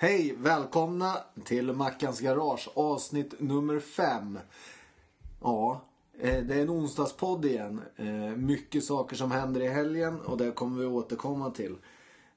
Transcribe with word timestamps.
Hej! 0.00 0.34
Välkomna 0.38 1.16
till 1.44 1.72
Mackans 1.72 2.20
Garage 2.20 2.68
avsnitt 2.74 3.40
nummer 3.40 3.80
5. 3.80 4.38
Ja, 5.42 5.80
eh, 6.20 6.44
det 6.44 6.54
är 6.54 6.62
en 6.62 6.70
onsdagspodd 6.70 7.44
igen. 7.44 7.80
Eh, 7.96 8.36
mycket 8.36 8.84
saker 8.84 9.16
som 9.16 9.30
händer 9.30 9.60
i 9.60 9.68
helgen 9.68 10.20
och 10.20 10.36
det 10.36 10.50
kommer 10.50 10.80
vi 10.80 10.86
återkomma 10.86 11.50
till. 11.50 11.76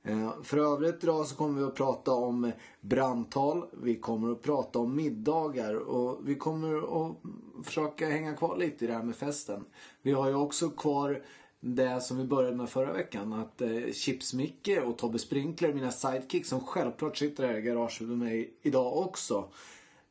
Eh, 0.04 0.32
för 0.44 0.58
övrigt 0.58 1.04
idag 1.04 1.28
så 1.28 1.36
kommer 1.36 1.60
vi 1.60 1.66
att 1.66 1.76
prata 1.76 2.12
om 2.12 2.52
brandtal. 2.82 3.66
Vi 3.72 3.96
kommer 3.96 4.32
att 4.32 4.42
prata 4.42 4.80
om 4.80 4.96
middagar 4.96 5.76
och 5.76 6.20
vi 6.24 6.36
kommer 6.36 6.78
att 6.78 7.18
försöka 7.64 8.10
hänga 8.10 8.36
kvar 8.36 8.58
lite 8.58 8.86
i 8.86 8.88
det 8.88 8.94
här 8.94 9.04
med 9.04 9.16
festen. 9.16 9.66
Vi 10.02 10.12
har 10.12 10.30
ju 10.30 10.36
också 10.36 10.70
kvar 10.70 11.24
det 11.62 12.02
som 12.02 12.18
vi 12.18 12.24
började 12.24 12.56
med 12.56 12.70
förra 12.70 12.94
veckan. 12.94 13.34
Att 13.34 13.62
eh, 13.62 13.68
Chips-Micke 13.94 14.82
och 14.86 14.98
Tobbe 14.98 15.20
Sprinkler, 15.20 15.74
mina 15.74 15.92
sidekicks 15.92 16.50
som 16.50 16.60
självklart 16.60 17.18
sitter 17.18 17.48
här 17.48 17.58
i 17.58 17.62
garaget 17.62 18.02
med 18.02 18.18
mig 18.18 18.54
idag 18.62 18.98
också. 18.98 19.46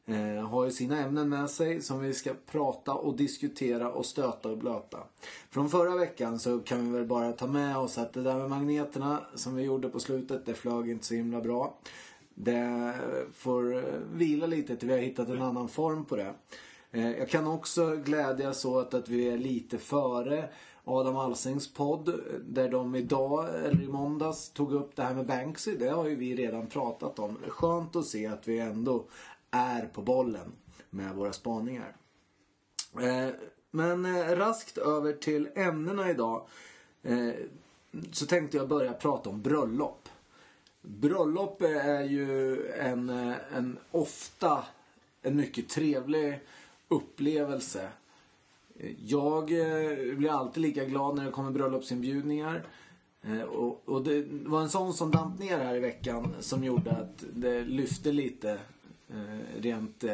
Eh, 0.07 0.49
har 0.49 0.65
ju 0.65 0.71
sina 0.71 0.99
ämnen 0.99 1.29
med 1.29 1.51
sig 1.51 1.81
som 1.83 2.01
vi 2.01 2.15
ska 2.15 2.33
prata 2.51 2.95
och 2.95 3.17
diskutera 3.17 3.93
och 3.93 4.07
stöta 4.07 4.51
och 4.51 4.59
blöta. 4.59 4.99
Från 5.51 5.71
förra 5.71 5.97
veckan 5.97 6.39
så 6.39 6.59
kan 6.59 6.93
vi 6.93 6.99
väl 6.99 7.09
bara 7.09 7.33
ta 7.33 7.47
med 7.47 7.77
oss 7.77 7.99
att 7.99 8.13
det 8.13 8.23
där 8.23 8.35
med 8.35 8.51
magneterna 8.51 9.21
som 9.35 9.55
vi 9.55 9.63
gjorde 9.63 9.89
på 9.89 10.01
slutet, 10.01 10.47
det 10.47 10.55
flög 10.55 10.91
inte 10.91 11.07
så 11.07 11.15
himla 11.15 11.41
bra. 11.41 11.75
Det 12.35 12.95
får 13.35 13.77
eh, 13.77 13.83
vila 14.13 14.47
lite 14.47 14.77
till 14.77 14.89
vi 14.89 14.95
har 14.95 15.01
hittat 15.01 15.29
en 15.29 15.43
annan 15.43 15.69
form 15.69 16.05
på 16.05 16.17
det. 16.17 16.35
Eh, 16.93 17.11
Jag 17.19 17.29
kan 17.29 17.47
också 17.47 17.97
glädjas 17.97 18.65
åt 18.65 18.95
att 18.95 19.09
vi 19.09 19.29
är 19.29 19.39
lite 19.39 19.79
före 19.79 20.49
Adam 20.85 21.17
Alsings 21.17 21.73
podd 21.73 22.21
där 22.41 22.69
de 22.69 22.95
idag, 22.95 23.49
eller 23.65 23.83
i 23.83 23.89
måndags, 23.89 24.51
tog 24.51 24.73
upp 24.73 24.97
det 24.97 25.03
här 25.03 25.15
med 25.15 25.27
Banksy. 25.27 25.77
Det 25.77 25.89
har 25.89 26.09
ju 26.09 26.15
vi 26.15 26.37
redan 26.37 26.67
pratat 26.67 27.19
om. 27.19 27.39
Skönt 27.49 27.97
att 27.97 28.07
se 28.07 28.27
att 28.27 28.49
vi 28.49 28.59
ändå 28.59 29.05
är 29.51 29.87
på 29.87 30.03
bollen 30.03 30.53
med 30.91 31.15
våra 31.15 31.33
spaningar. 31.33 31.97
Eh, 32.95 33.35
men 33.71 34.05
eh, 34.05 34.37
raskt 34.37 34.79
över 34.79 35.13
till 35.13 35.49
ämnena 35.55 36.11
idag. 36.11 36.47
Eh, 37.03 37.31
så 38.13 38.27
tänkte 38.27 38.57
jag 38.57 38.69
börja 38.69 38.93
prata 38.93 39.31
om 39.31 39.43
bröllop. 39.43 40.09
Bröllop 40.83 41.63
är 41.63 42.03
ju 42.03 42.67
en, 42.69 43.09
en 43.57 43.79
ofta 43.91 44.65
en 45.23 45.37
mycket 45.37 45.69
trevlig 45.69 46.41
upplevelse. 46.89 47.89
Jag 48.99 49.43
eh, 49.53 50.17
blir 50.17 50.31
alltid 50.31 50.63
lika 50.63 50.85
glad 50.85 51.17
när 51.17 51.25
det 51.25 51.31
kommer 51.31 51.51
bröllopsinbjudningar. 51.51 52.63
Eh, 53.23 53.43
och, 53.43 53.89
och 53.89 54.05
det 54.05 54.27
var 54.31 54.61
en 54.61 54.69
sån 54.69 54.95
som 54.95 55.11
damp 55.11 55.39
ner 55.39 55.59
här 55.59 55.75
i 55.75 55.81
veckan 55.81 56.35
som 56.41 56.65
gjorde 56.65 56.91
att 56.91 57.25
det 57.35 57.65
lyfte 57.65 58.13
lite 58.13 58.51
eh, 59.09 59.61
rent 59.61 60.05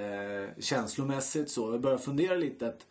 känslomässigt 0.58 1.50
så. 1.50 1.72
Jag 1.72 1.80
började 1.80 2.02
fundera 2.02 2.34
lite 2.34 2.68
att, 2.68 2.86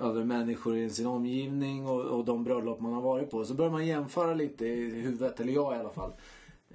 över 0.00 0.24
människor 0.24 0.76
i 0.76 0.90
sin 0.90 1.06
omgivning 1.06 1.86
och, 1.86 2.00
och 2.00 2.24
de 2.24 2.44
bröllop 2.44 2.80
man 2.80 2.92
har 2.92 3.02
varit 3.02 3.30
på. 3.30 3.44
Så 3.44 3.54
börjar 3.54 3.72
man 3.72 3.86
jämföra 3.86 4.34
lite 4.34 4.66
i 4.66 5.00
huvudet, 5.00 5.40
eller 5.40 5.52
jag 5.52 5.76
i 5.76 5.78
alla 5.78 5.90
fall. 5.90 6.12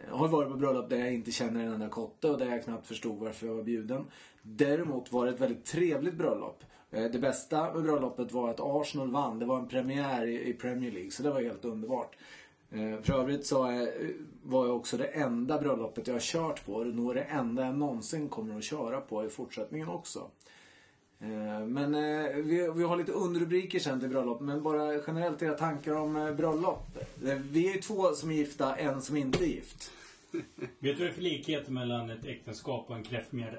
Jag 0.09 0.15
har 0.15 0.27
varit 0.27 0.49
på 0.49 0.57
bröllop 0.57 0.89
där 0.89 0.97
jag 0.97 1.13
inte 1.13 1.31
känner 1.31 1.65
en 1.65 1.73
enda 1.73 1.89
kotte 1.89 2.29
och 2.29 2.37
där 2.37 2.49
jag 2.49 2.63
knappt 2.63 2.87
förstod 2.87 3.19
varför 3.19 3.47
jag 3.47 3.55
var 3.55 3.63
bjuden. 3.63 4.05
Däremot 4.41 5.11
var 5.11 5.25
det 5.25 5.31
ett 5.31 5.39
väldigt 5.39 5.65
trevligt 5.65 6.15
bröllop. 6.15 6.63
Eh, 6.91 7.03
Det 7.11 7.19
bästa 7.19 7.73
med 7.73 7.83
bröllopet 7.83 8.31
var 8.31 8.49
att 8.49 8.59
Arsenal 8.59 9.11
vann. 9.11 9.39
Det 9.39 9.45
var 9.45 9.59
en 9.59 9.67
premiär 9.67 10.27
i 10.27 10.53
Premier 10.53 10.91
League 10.91 11.11
så 11.11 11.23
det 11.23 11.29
var 11.29 11.41
helt 11.41 11.65
underbart. 11.65 12.15
Eh, 12.71 13.01
För 13.01 13.13
övrigt 13.13 13.45
så 13.45 13.63
är- 13.63 14.13
var 14.43 14.65
jag 14.67 14.75
också 14.75 14.97
det 14.97 15.05
enda 15.05 15.61
bröllopet 15.61 16.07
jag 16.07 16.15
har 16.15 16.19
kört 16.19 16.65
på. 16.65 16.83
Det 16.83 16.89
är 16.89 16.93
nog 16.93 17.15
det 17.15 17.21
enda 17.21 17.65
jag 17.65 17.75
någonsin 17.75 18.29
kommer 18.29 18.57
att 18.57 18.63
köra 18.63 19.01
på 19.01 19.25
i 19.25 19.29
fortsättningen 19.29 19.87
också. 19.89 20.27
Eh, 21.19 21.59
Men 21.67 21.95
eh, 21.95 22.35
vi, 22.35 22.71
vi 22.75 22.83
har 22.83 22.97
lite 22.97 23.11
underrubriker 23.11 23.79
sen 23.79 23.99
till 23.99 24.09
bröllop. 24.09 24.41
Men 24.41 24.63
bara 24.63 24.93
generellt 25.07 25.41
era 25.41 25.53
tankar 25.53 25.93
om 25.93 26.15
eh, 26.15 26.33
bröllop. 26.33 26.97
Eh, 27.25 27.35
Vi 27.51 27.69
är 27.69 27.73
ju 27.75 27.81
två 27.81 28.13
som 28.13 28.31
är 28.31 28.35
gifta, 28.35 28.75
en 28.75 29.01
som 29.01 29.17
inte 29.17 29.43
är 29.43 29.47
gift. 29.47 29.91
Vet 30.31 30.41
du 30.79 30.87
vad 30.93 30.97
det 30.97 31.07
är 31.07 31.11
för 31.13 31.21
likhet 31.21 31.69
mellan 31.69 32.09
ett 32.09 32.25
äktenskap 32.25 32.85
och 32.89 32.95
en 32.95 33.03
kräftmjälle? 33.03 33.57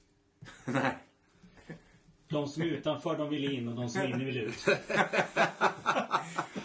Nej. 0.64 0.96
De 2.30 2.46
som 2.48 2.62
är 2.62 2.66
utanför 2.66 3.18
de 3.18 3.28
vill 3.28 3.52
in 3.52 3.68
och 3.68 3.74
de 3.74 3.88
som 3.88 4.00
är 4.00 4.06
inne 4.08 4.24
vill 4.24 4.38
ut. 4.38 4.66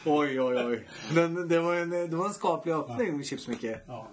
Oj, 0.06 0.42
oj, 0.42 0.66
oj. 0.66 0.88
Men 1.16 1.48
det 1.48 1.60
var 1.60 1.76
en, 1.76 1.90
det 1.90 2.16
var 2.16 2.26
en 2.26 2.34
skaplig 2.34 2.74
öppning, 2.74 3.24
Chips 3.24 3.48
Micke. 3.48 3.64
Ja. 3.88 4.08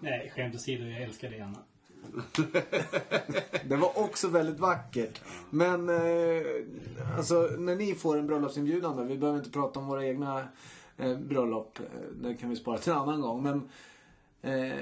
Nej, 0.00 0.32
skämt 0.36 0.54
åsido, 0.54 0.84
jag 0.84 1.02
älskar 1.02 1.30
dig 1.30 1.40
Anna. 1.40 1.58
Det 3.64 3.76
var 3.76 3.98
också 3.98 4.28
väldigt 4.28 4.58
vackert. 4.60 5.20
Men 5.50 5.88
eh, 5.88 6.42
alltså 7.16 7.34
när 7.58 7.76
ni 7.76 7.94
får 7.94 8.18
en 8.18 8.26
bröllopsinbjudan 8.26 8.96
då, 8.96 9.02
vi 9.02 9.18
behöver 9.18 9.38
inte 9.38 9.50
prata 9.50 9.80
om 9.80 9.86
våra 9.86 10.06
egna 10.06 10.48
eh, 10.96 11.16
bröllop. 11.18 11.78
Eh, 11.80 11.84
Det 12.22 12.34
kan 12.34 12.50
vi 12.50 12.56
spara 12.56 12.78
till 12.78 12.92
en 12.92 12.98
annan 12.98 13.20
gång. 13.20 13.42
Men 13.42 13.68
eh, 14.42 14.76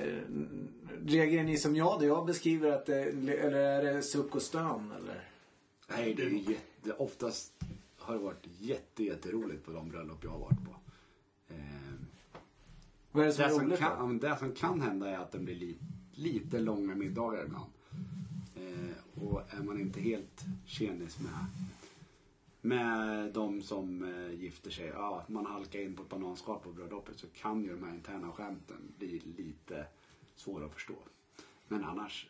reagerar 1.06 1.44
ni 1.44 1.56
som 1.56 1.76
jag 1.76 2.00
då? 2.00 2.06
Jag 2.06 2.26
beskriver 2.26 2.70
att 2.72 2.86
det, 2.86 3.02
eller 3.02 3.54
är 3.54 3.82
det 3.94 4.02
suck 4.02 4.34
och 4.34 4.42
stön 4.42 4.92
eller? 5.02 5.28
Nej, 5.88 6.14
det 6.14 6.22
är 6.22 6.30
ju 6.30 6.38
jätte, 6.38 6.92
oftast 6.92 7.52
har 7.96 8.14
det 8.14 8.20
varit 8.20 8.46
jätte, 8.58 9.04
jätteroligt 9.04 9.64
på 9.64 9.72
de 9.72 9.88
bröllop 9.88 10.24
jag 10.24 10.30
har 10.30 10.38
varit 10.38 10.64
på. 10.64 10.76
Eh, 11.48 11.94
Vad 13.12 13.22
är 13.22 13.26
det 13.26 13.32
som 13.34 13.42
det, 13.42 13.48
är 13.48 13.50
som 13.54 13.64
roligt 13.66 13.78
kan, 13.78 13.92
ja, 13.92 13.98
då? 13.98 14.06
men 14.06 14.18
det 14.18 14.36
som 14.38 14.52
kan 14.52 14.80
hända 14.80 15.08
är 15.10 15.18
att 15.18 15.32
det 15.32 15.38
blir 15.38 15.54
li, 15.54 15.78
lite 16.12 16.58
långa 16.58 16.94
middagar 16.94 17.44
ibland. 17.44 17.70
Eh, 18.56 19.22
och 19.22 19.42
är 19.54 19.62
man 19.62 19.80
inte 19.80 20.00
helt 20.00 20.44
tjenis 20.66 21.18
med, 21.20 21.46
med 22.60 23.32
de 23.32 23.62
som 23.62 24.04
eh, 24.04 24.40
gifter 24.40 24.70
sig, 24.70 24.86
ja, 24.86 25.24
man 25.28 25.46
halkar 25.46 25.80
in 25.80 25.96
på 25.96 26.02
ett 26.02 26.08
bananskal 26.08 26.58
på 26.60 26.72
bröllopet 26.72 27.18
så 27.18 27.26
kan 27.26 27.64
ju 27.64 27.70
de 27.76 27.84
här 27.84 27.94
interna 27.94 28.32
skämten 28.32 28.92
bli 28.98 29.22
lite 29.36 29.86
svåra 30.36 30.66
att 30.66 30.72
förstå. 30.72 30.94
Men 31.68 31.84
annars 31.84 32.28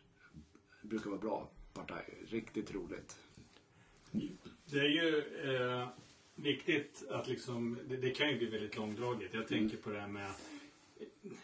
brukar 0.82 1.04
det 1.04 1.10
vara 1.10 1.20
bra 1.20 1.48
partaj, 1.74 2.14
riktigt 2.28 2.74
roligt. 2.74 3.16
Det 4.70 4.78
är 4.78 4.88
ju 4.88 5.18
eh, 5.44 5.88
viktigt 6.34 7.04
att 7.10 7.28
liksom, 7.28 7.78
det, 7.88 7.96
det 7.96 8.10
kan 8.10 8.28
ju 8.28 8.38
bli 8.38 8.46
väldigt 8.46 8.76
långdraget. 8.76 9.34
Jag 9.34 9.48
tänker 9.48 9.76
på 9.76 9.90
det 9.90 10.00
här 10.00 10.08
med, 10.08 10.30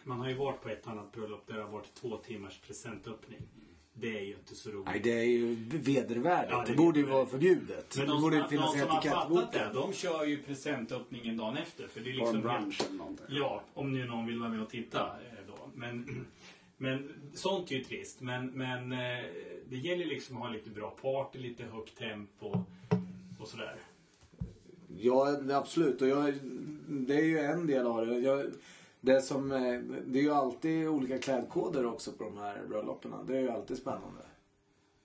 man 0.04 0.20
har 0.20 0.28
ju 0.28 0.34
varit 0.34 0.62
på 0.62 0.69
ett 0.69 0.86
annat 0.86 1.12
bröllop 1.12 1.47
där 1.47 1.54
det 1.54 1.62
har 1.62 1.70
varit 1.70 1.94
två 1.94 2.16
timmars 2.16 2.58
presentöppning. 2.58 3.41
Det 3.92 4.19
är 4.19 4.22
ju 4.22 4.32
inte 4.32 4.54
så 4.54 4.70
roligt. 4.70 4.86
Nej, 4.86 5.00
det 5.00 5.10
är 5.10 5.25
ju 5.25 5.54
vedervärdigt. 5.70 6.50
Ja, 6.50 6.64
det 6.66 6.72
det, 6.72 6.76
borde 6.76 7.00
ju 7.00 7.06
vara 7.06 7.26
förbjudet. 7.26 7.97
Men 7.97 8.06
det 8.06 8.12
de, 8.12 8.22
borde 8.22 8.41
som, 8.41 8.48
finnas 8.48 8.72
de 8.72 8.81
som 8.81 8.88
har 8.88 9.02
fattat 9.02 9.52
det, 9.52 9.58
det. 9.58 9.70
de 9.75 9.92
kör 9.92 10.25
ju 10.25 10.42
presentöppningen 10.42 11.37
dagen 11.37 11.56
efter. 11.56 11.88
För 11.88 12.00
det 12.00 12.10
är 12.10 12.14
liksom 12.14 12.41
brunch 12.41 12.82
eller 12.88 12.98
någonting. 12.98 13.26
Ja, 13.28 13.62
om 13.75 13.92
nu 13.92 14.04
någon 14.04 14.26
vill 14.26 14.38
vara 14.38 14.48
med 14.48 14.62
och 14.62 14.70
titta 14.70 15.00
eh, 15.00 15.47
då. 15.47 15.70
Men, 15.75 16.26
men 16.83 17.09
sånt 17.35 17.71
är 17.71 17.75
ju 17.75 17.85
trist. 17.85 18.21
Men, 18.21 18.47
men 18.47 18.93
eh, 18.93 19.25
det 19.69 19.77
gäller 19.77 20.05
liksom 20.05 20.37
att 20.37 20.43
ha 20.43 20.51
lite 20.51 20.71
bra 20.71 20.91
party, 20.91 21.39
lite 21.39 21.65
högt 21.65 21.99
tempo 21.99 22.65
och 23.41 23.49
sådär. 23.49 23.77
Ja, 24.99 25.37
absolut. 25.51 26.03
Och 26.03 26.09
jag, 26.09 26.35
det 26.87 27.15
är 27.15 27.25
ju 27.25 27.39
en 27.39 27.67
del 27.67 27.87
av 27.87 28.07
det. 28.07 28.19
Jag, 28.19 28.47
det, 29.01 29.21
som, 29.21 29.53
eh, 29.53 29.81
det 30.07 30.19
är 30.19 30.23
ju 30.23 30.31
alltid 30.31 30.89
olika 30.89 31.19
klädkoder 31.19 31.87
också 31.87 32.13
på 32.13 32.25
de 32.25 32.39
här 32.39 32.63
bröllopen. 32.69 33.12
Det 33.27 33.37
är 33.37 33.41
ju 33.41 33.51
alltid 33.51 33.77
spännande. 33.77 34.23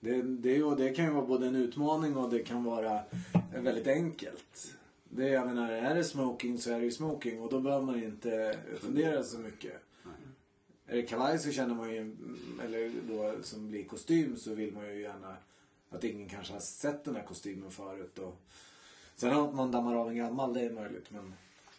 Det, 0.00 0.22
det, 0.22 0.62
och 0.62 0.76
det 0.76 0.90
kan 0.94 1.04
ju 1.04 1.10
vara 1.10 1.26
både 1.26 1.46
en 1.46 1.56
utmaning 1.56 2.16
och 2.16 2.30
det 2.30 2.38
kan 2.38 2.64
vara 2.64 3.00
väldigt 3.54 3.86
enkelt. 3.86 4.74
Det, 5.08 5.28
jag 5.28 5.46
menar, 5.46 5.72
är 5.72 5.94
det 5.94 6.04
smoking 6.04 6.58
så 6.58 6.70
är 6.70 6.78
det 6.78 6.84
ju 6.84 6.90
smoking 6.90 7.40
och 7.40 7.50
då 7.50 7.60
behöver 7.60 7.86
man 7.86 8.02
inte 8.02 8.58
fundera 8.80 9.22
så 9.22 9.38
mycket. 9.38 9.82
Är 10.86 10.96
det 10.96 11.02
kavaj 11.02 11.38
så 11.38 11.52
känner 11.52 11.74
man 11.74 11.94
ju, 11.94 12.16
eller 12.64 12.92
då 13.08 13.42
som 13.42 13.68
blir 13.68 13.84
kostym 13.84 14.36
så 14.36 14.54
vill 14.54 14.74
man 14.74 14.86
ju 14.86 15.00
gärna 15.00 15.36
att 15.90 16.04
ingen 16.04 16.28
kanske 16.28 16.52
har 16.52 16.60
sett 16.60 17.04
den 17.04 17.16
här 17.16 17.22
kostymen 17.22 17.70
förut. 17.70 18.18
Och, 18.18 18.42
sen 19.14 19.32
att 19.32 19.54
man 19.54 19.70
dammar 19.70 19.94
av 19.94 20.08
en 20.08 20.16
gammal, 20.16 20.54
det 20.54 20.60
är 20.60 20.70
möjligt. 20.70 21.10
Men, 21.10 21.34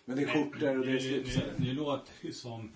men 0.06 0.18
det 0.18 0.24
är 0.24 0.28
skjortor 0.28 0.80
och 0.80 0.86
det 0.86 0.92
är 0.92 0.94
nu, 0.94 1.00
slipsar. 1.00 1.44
nu, 1.58 1.66
nu 1.66 1.74
låter 1.74 2.12
det 2.22 2.28
ju 2.28 2.34
som 2.34 2.72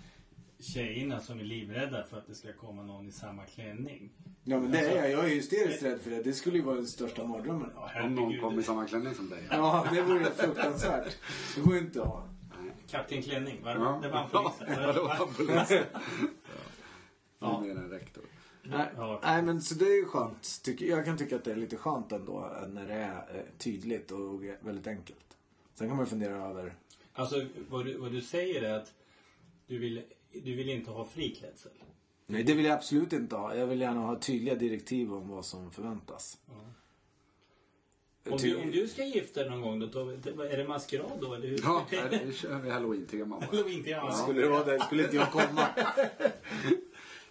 tjejerna 0.59 1.19
som 1.19 1.39
är 1.39 1.44
livrädda 1.44 2.03
för 2.03 2.17
att 2.17 2.27
det 2.27 2.35
ska 2.35 2.53
komma 2.53 2.83
någon 2.83 3.07
i 3.07 3.11
samma 3.11 3.45
klänning. 3.45 4.09
Ja 4.44 4.59
men 4.59 4.71
det 4.71 4.79
är 4.79 4.95
jag. 4.95 5.11
Jag 5.11 5.25
är 5.25 5.35
hysteriskt 5.35 5.83
rädd 5.83 6.01
för 6.01 6.11
det. 6.11 6.23
Det 6.23 6.33
skulle 6.33 6.57
ju 6.57 6.63
vara 6.63 6.75
den 6.75 6.88
största 6.88 7.23
mardrömmen. 7.23 7.69
Ja, 7.75 8.03
Om 8.03 8.15
någon 8.15 8.39
kommer 8.39 8.61
i 8.61 8.63
samma 8.63 8.85
klänning 8.85 9.15
som 9.15 9.29
dig. 9.29 9.44
Ja, 9.50 9.88
det 9.94 10.01
vore 10.01 10.25
fruktansvärt. 10.25 11.17
Det 11.55 11.61
går 11.61 11.73
ju 11.73 11.79
inte 11.79 12.01
att 12.01 12.07
ha. 12.07 12.30
Kapten 12.91 13.21
Klänning, 13.21 13.63
var, 13.63 13.71
Ja. 13.75 13.99
det 14.01 14.09
var 14.09 14.23
en 14.23 14.29
polis. 14.29 14.53
Ja, 14.59 14.91
det 14.93 14.99
var 15.01 15.27
en 15.27 15.33
polis. 15.33 15.67
Det 15.69 15.88
Ja. 17.39 17.63
en 17.65 17.89
rektor. 17.89 18.23
Nej, 18.63 18.89
Ja. 18.95 19.19
nej 19.23 19.41
men 19.41 19.61
så 19.61 19.75
det 19.75 19.85
är 19.85 19.95
ju 19.97 20.05
skönt. 20.05 20.61
Jag 20.79 21.05
kan 21.05 21.17
tycka 21.17 21.35
att 21.35 21.43
det 21.43 21.51
är 21.51 21.55
lite 21.55 21.77
skönt 21.77 22.11
ändå 22.11 22.51
eh, 22.61 22.67
när 22.67 22.88
det 22.88 22.93
är 22.93 23.35
eh, 23.38 23.43
tydligt 23.57 24.11
och 24.11 24.43
väldigt 24.61 24.88
enkelt. 24.88 25.38
Sen 25.73 25.88
kan 25.88 25.97
man 25.97 26.05
ju 26.05 26.09
fundera 26.09 26.35
över. 26.35 26.73
Alltså 27.13 27.45
vad 27.69 27.85
du, 27.85 27.97
vad 27.97 28.11
du 28.11 28.21
säger 28.21 28.61
är 28.61 28.73
att 28.73 28.93
du 29.67 29.77
vill, 29.77 30.03
du 30.31 30.55
vill 30.55 30.69
inte 30.69 30.91
ha 30.91 31.05
fri 31.05 31.35
klädsel. 31.35 31.71
Nej, 32.27 32.43
det 32.43 32.53
vill 32.53 32.65
jag 32.65 32.73
absolut 32.73 33.13
inte 33.13 33.35
ha. 33.35 33.55
Jag 33.55 33.67
vill 33.67 33.81
gärna 33.81 33.99
ha 33.99 34.19
tydliga 34.19 34.55
direktiv 34.55 35.13
om 35.13 35.29
vad 35.29 35.45
som 35.45 35.71
förväntas. 35.71 36.38
Om 38.29 38.38
du, 38.38 38.56
om 38.56 38.71
du 38.71 38.88
ska 38.88 39.03
gifta 39.03 39.39
dig 39.41 39.50
någon 39.50 39.62
gång, 39.62 39.79
då, 39.79 39.88
tar 39.88 40.03
vi- 40.03 40.47
är 40.53 40.57
det 40.57 40.68
maskerad 40.68 41.12
då? 41.21 41.33
Eller 41.33 41.47
hur? 41.47 41.59
Ja, 41.63 41.85
nu 42.25 42.33
kör 42.33 42.59
vi 42.59 42.69
halloween-tema 42.69 43.39
bara. 43.39 43.45
Halloween 43.45 43.83
till 43.83 43.91
ja. 43.91 44.12
Skulle 44.12 44.41
det 44.41 44.50
vara 44.50 44.63
det 44.63 44.79
skulle 44.79 45.03
inte 45.03 45.15
jag 45.15 45.31
komma. 45.31 45.68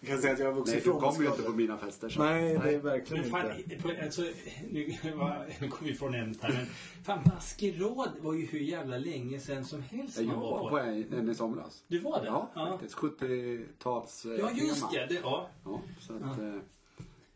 Jag 0.03 0.09
kan 0.11 0.19
säga 0.21 0.33
att 0.33 0.39
jag 0.39 0.47
har 0.47 0.53
vuxit 0.53 0.75
Nej, 0.75 0.83
du 0.85 0.91
ifrån 0.91 1.01
kommer 1.01 1.23
ju 1.25 1.31
inte 1.31 1.43
på 1.43 1.51
mina 1.53 1.79
fester. 1.79 2.09
Så. 2.09 2.23
Nej, 2.25 2.59
det 2.65 2.71
är 2.75 2.79
verkligen 2.79 3.23
Men 3.23 3.31
fan, 3.31 3.53
inte. 3.59 3.77
på, 3.77 3.91
alltså, 4.05 4.23
nu, 4.71 4.95
var- 5.15 5.47
nu 5.61 5.69
kom 5.69 5.87
vi 5.87 5.95
från 5.95 6.15
ämnet 6.15 6.43
här, 6.43 6.53
men 6.53 6.67
fan 7.05 7.21
maskerad 7.35 8.11
var 8.21 8.35
ju 8.35 8.47
hur 8.47 8.59
jävla 8.61 8.99
länge 8.99 9.41
sedan 9.41 9.65
som 9.65 9.83
helst 9.83 10.17
Jag 10.19 10.27
man 10.27 10.41
var 10.41 10.51
var 10.51 10.59
på. 10.59 10.69
på 10.69 10.79
en, 10.79 11.13
en 11.13 11.31
i 11.31 11.35
somras. 11.35 11.85
Du 11.89 11.99
var 11.99 12.21
det? 12.21 12.27
Ja, 12.27 12.51
faktiskt. 12.71 12.95
70-tals 12.97 14.25
eh, 14.25 14.33
Ja, 14.33 14.51
just 14.55 14.93
det. 14.93 15.07
det 15.07 15.15
ja. 15.23 15.49
Ja, 15.65 15.81
så 16.01 16.15
att, 16.17 16.39
eh, 16.39 16.55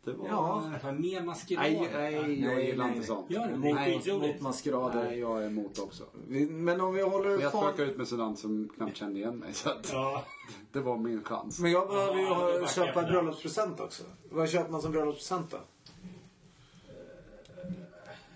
det 0.04 0.12
var... 0.12 0.26
Ja. 0.28 0.72
Det 0.80 0.86
var 0.86 0.92
mer 0.92 1.22
maskerad. 1.22 1.62
Nej, 1.62 1.88
nej, 1.92 2.14
jag 2.14 2.28
Nej, 2.28 2.66
gillar 2.66 2.84
nej. 2.86 2.94
inte 2.96 3.06
sånt. 3.06 3.30
Gör 3.30 3.46
du? 3.48 3.56
Mot, 3.56 3.74
Nej, 3.74 4.02
mot, 4.20 4.40
maskerader. 4.40 5.04
Nej, 5.04 5.18
jag 5.18 5.42
är 5.42 5.46
emot 5.46 5.78
också. 5.78 6.04
Vi- 6.28 6.46
Men 6.50 6.80
om 6.80 6.94
vi 6.94 7.02
Men 7.02 7.10
håller 7.10 7.30
jag 7.38 7.50
kvar... 7.50 7.80
ut 7.80 7.96
med 7.96 8.08
sådant 8.08 8.38
som 8.38 8.68
knappt 8.76 8.96
kände 8.96 9.18
igen 9.20 9.36
mig. 9.38 9.52
Så 9.54 9.68
att 9.70 9.90
Ja. 9.92 10.24
det 10.72 10.80
var 10.80 10.96
min 10.98 11.24
chans. 11.24 11.58
Men 11.60 11.70
jag 11.70 11.88
behöver 11.88 12.14
ju 12.14 12.22
Ja, 12.22 12.58
det 12.60 12.68
köpa 12.68 13.02
det. 13.02 13.06
bröllopspresent 13.10 13.80
också. 13.80 14.02
Vad 14.30 14.50
köper 14.50 14.70
man 14.70 14.82
som 14.82 14.92
bröllopspresent 14.92 15.50
då? 15.50 15.58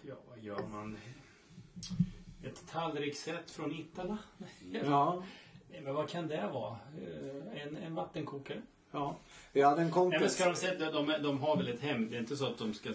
ja, 0.03 0.14
vad 0.29 0.38
gör 0.38 0.67
man? 0.73 0.99
Ett 2.44 2.67
tallriksset 2.73 3.50
från 3.50 3.73
Ittala? 3.73 4.19
Ja. 4.85 5.23
Men 5.85 5.94
vad 5.94 6.09
kan 6.09 6.26
det 6.29 6.50
vara? 6.53 6.76
Eh, 7.53 7.62
En, 7.62 7.76
en 7.76 7.94
vattenkokare? 7.94 8.62
Ja. 8.93 9.17
Jag 9.52 9.69
hade 9.69 9.81
en 9.81 9.87
Nej, 9.87 9.94
kompis... 9.94 10.20
men 10.20 10.31
ska 10.31 10.44
de, 10.49 10.55
sätta, 10.56 10.90
de, 10.93 11.12
de 11.23 11.38
har 11.40 11.56
väl 11.56 11.69
ett 11.69 11.81
hem? 11.81 12.11
Det 12.11 12.17
är 12.17 12.20
inte 12.20 12.37
så 12.37 12.46
att 12.46 12.58
de 12.58 12.75
ska 12.75 12.88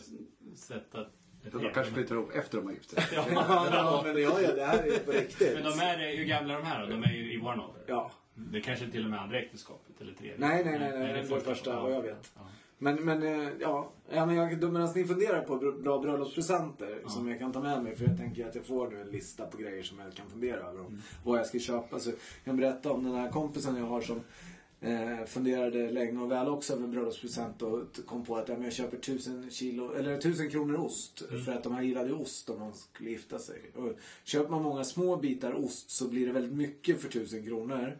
sätta 0.55 1.01
ett 1.01 1.07
De 1.51 1.59
hem? 1.61 1.73
kanske 1.73 1.93
flyttar 1.93 2.15
ihop 2.15 2.31
efter 2.31 2.57
de 2.57 2.65
har 2.65 2.73
gift 2.73 2.89
sig. 2.89 3.03
Ja, 3.15 3.25
Ja, 3.33 3.67
ja, 3.71 4.01
men 4.05 4.21
ja, 4.21 4.41
ja, 4.41 4.51
det 4.55 4.65
här 4.65 4.83
är 4.83 4.99
på 4.99 5.11
riktigt. 5.11 5.53
Men 5.53 5.63
de 5.63 5.79
är, 5.79 6.17
hur 6.17 6.25
gamla 6.25 6.53
är 6.53 6.57
de 6.57 6.65
här 6.65 6.83
då? 6.83 6.89
De 6.89 7.03
är 7.03 7.13
ju 7.13 7.33
i 7.33 7.37
vår 7.37 7.51
ålder. 7.51 7.83
Ja. 7.87 8.11
Det 8.35 8.61
kanske 8.61 8.87
till 8.87 9.03
och 9.03 9.09
med 9.09 9.21
andra 9.21 9.39
äktenskapet 9.39 10.01
eller 10.01 10.13
tredje. 10.13 10.35
Nej, 10.37 10.63
nej, 10.65 10.79
nej, 10.79 10.89
nej, 10.91 10.99
det 11.07 11.13
det 11.13 11.19
är 11.33 11.35
är 11.35 11.39
första, 11.39 11.81
vad 11.81 11.91
jag 11.91 12.01
vet. 12.01 12.31
Ja. 12.35 12.41
Men, 12.77 13.05
men 13.05 13.23
eh, 13.23 13.49
ja, 13.59 13.89
ja 14.09 14.25
men 14.25 14.35
jag, 14.35 14.63
medan 14.73 14.89
ni 14.95 15.05
funderar 15.05 15.41
på 15.41 15.55
br- 15.59 15.81
bra 15.81 15.99
bröllopspresenter 15.99 16.99
som 17.07 17.27
jag 17.29 17.39
kan 17.39 17.51
ta 17.53 17.59
med 17.59 17.83
mig. 17.83 17.95
För 17.95 18.05
jag 18.07 18.17
tänker 18.17 18.47
att 18.47 18.55
jag 18.55 18.65
får 18.65 18.89
nu 18.89 19.01
en 19.01 19.07
lista 19.07 19.45
på 19.45 19.57
grejer 19.57 19.83
som 19.83 19.99
jag 19.99 20.13
kan 20.13 20.29
fundera 20.29 20.57
över 20.59 20.79
om 20.79 21.01
vad 21.23 21.39
jag 21.39 21.45
ska 21.45 21.59
köpa. 21.59 21.99
Så 21.99 22.09
jag 22.09 22.17
kan 22.45 22.57
berätta 22.57 22.91
om 22.91 23.03
den 23.03 23.15
här 23.15 23.31
kompisen 23.31 23.77
jag 23.77 23.85
har 23.85 24.01
som 24.01 24.21
eh, 24.83 25.25
funderade 25.25 25.91
länge 25.91 26.21
och 26.21 26.31
väl 26.31 26.49
också 26.49 26.73
över 26.73 26.83
en 26.83 26.91
bröllopspresent 26.91 27.61
och 27.61 27.81
kom 28.05 28.25
på 28.25 28.37
att 28.37 28.49
ja, 28.49 28.55
men 28.55 28.63
jag 28.63 28.73
köper 28.73 28.97
tusen 28.97 29.49
kilo, 29.49 29.93
eller 29.93 30.17
tusen 30.17 30.49
kronor 30.49 30.75
ost. 30.75 31.23
För 31.45 31.51
att 31.51 31.63
de 31.63 31.73
här 31.73 31.83
gillade 31.83 32.13
ost 32.13 32.49
om 32.49 32.59
de 32.59 32.73
skulle 32.73 33.09
gifta 33.09 33.39
sig. 33.39 33.71
Och 33.75 33.91
köper 34.23 34.51
man 34.51 34.63
många 34.63 34.83
små 34.83 35.15
bitar 35.15 35.65
ost 35.65 35.89
så 35.91 36.07
blir 36.07 36.27
det 36.27 36.33
väldigt 36.33 36.53
mycket 36.53 37.01
för 37.01 37.09
tusen 37.09 37.45
kronor. 37.45 37.97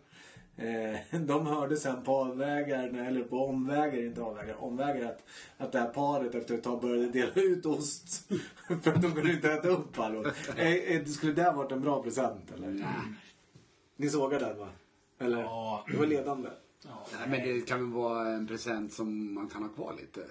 Eh, 0.58 1.20
de 1.20 1.48
hörde 1.48 1.78
sen 1.78 2.04
på 2.04 2.12
avvägar, 2.12 2.88
eller 2.88 3.24
på 3.24 3.46
omvägar, 3.46 4.06
inte 4.06 4.22
avvägar, 4.22 4.64
omvägar 4.64 5.06
att, 5.06 5.24
att 5.58 5.72
det 5.72 5.80
här 5.80 5.90
paret 5.90 6.36
efter 6.36 6.56
ett 6.56 6.64
tag 6.64 6.82
började 6.82 7.10
dela 7.10 7.32
ut 7.36 7.66
ost. 7.66 8.32
för 8.84 8.92
att 8.92 9.02
de 9.02 9.12
kunde 9.12 9.34
inte 9.34 9.52
äta 9.52 9.68
upp 9.68 10.00
all 10.00 10.16
ost. 10.16 10.50
Eh, 10.56 10.74
eh, 10.74 11.06
Skulle 11.06 11.34
det 11.34 11.44
ha 11.44 11.52
varit 11.52 11.72
en 11.72 11.82
bra 11.82 12.04
present 12.04 12.52
eller? 12.56 12.86
Ni 13.98 14.10
sågar 14.10 14.40
den 14.40 14.60
va? 14.60 14.70
Eller? 15.20 15.42
Ja. 15.42 15.86
Det 15.92 15.98
var 15.98 16.06
ledande. 16.06 16.50
Ja, 16.86 17.08
Nej, 17.20 17.30
men 17.30 17.48
det 17.48 17.62
kan 17.68 17.80
väl 17.80 18.02
vara 18.02 18.28
en 18.30 18.48
present 18.48 18.94
som 18.94 19.34
man 19.34 19.50
kan 19.50 19.62
ha 19.64 19.70
kvar 19.70 19.96
lite. 20.02 20.22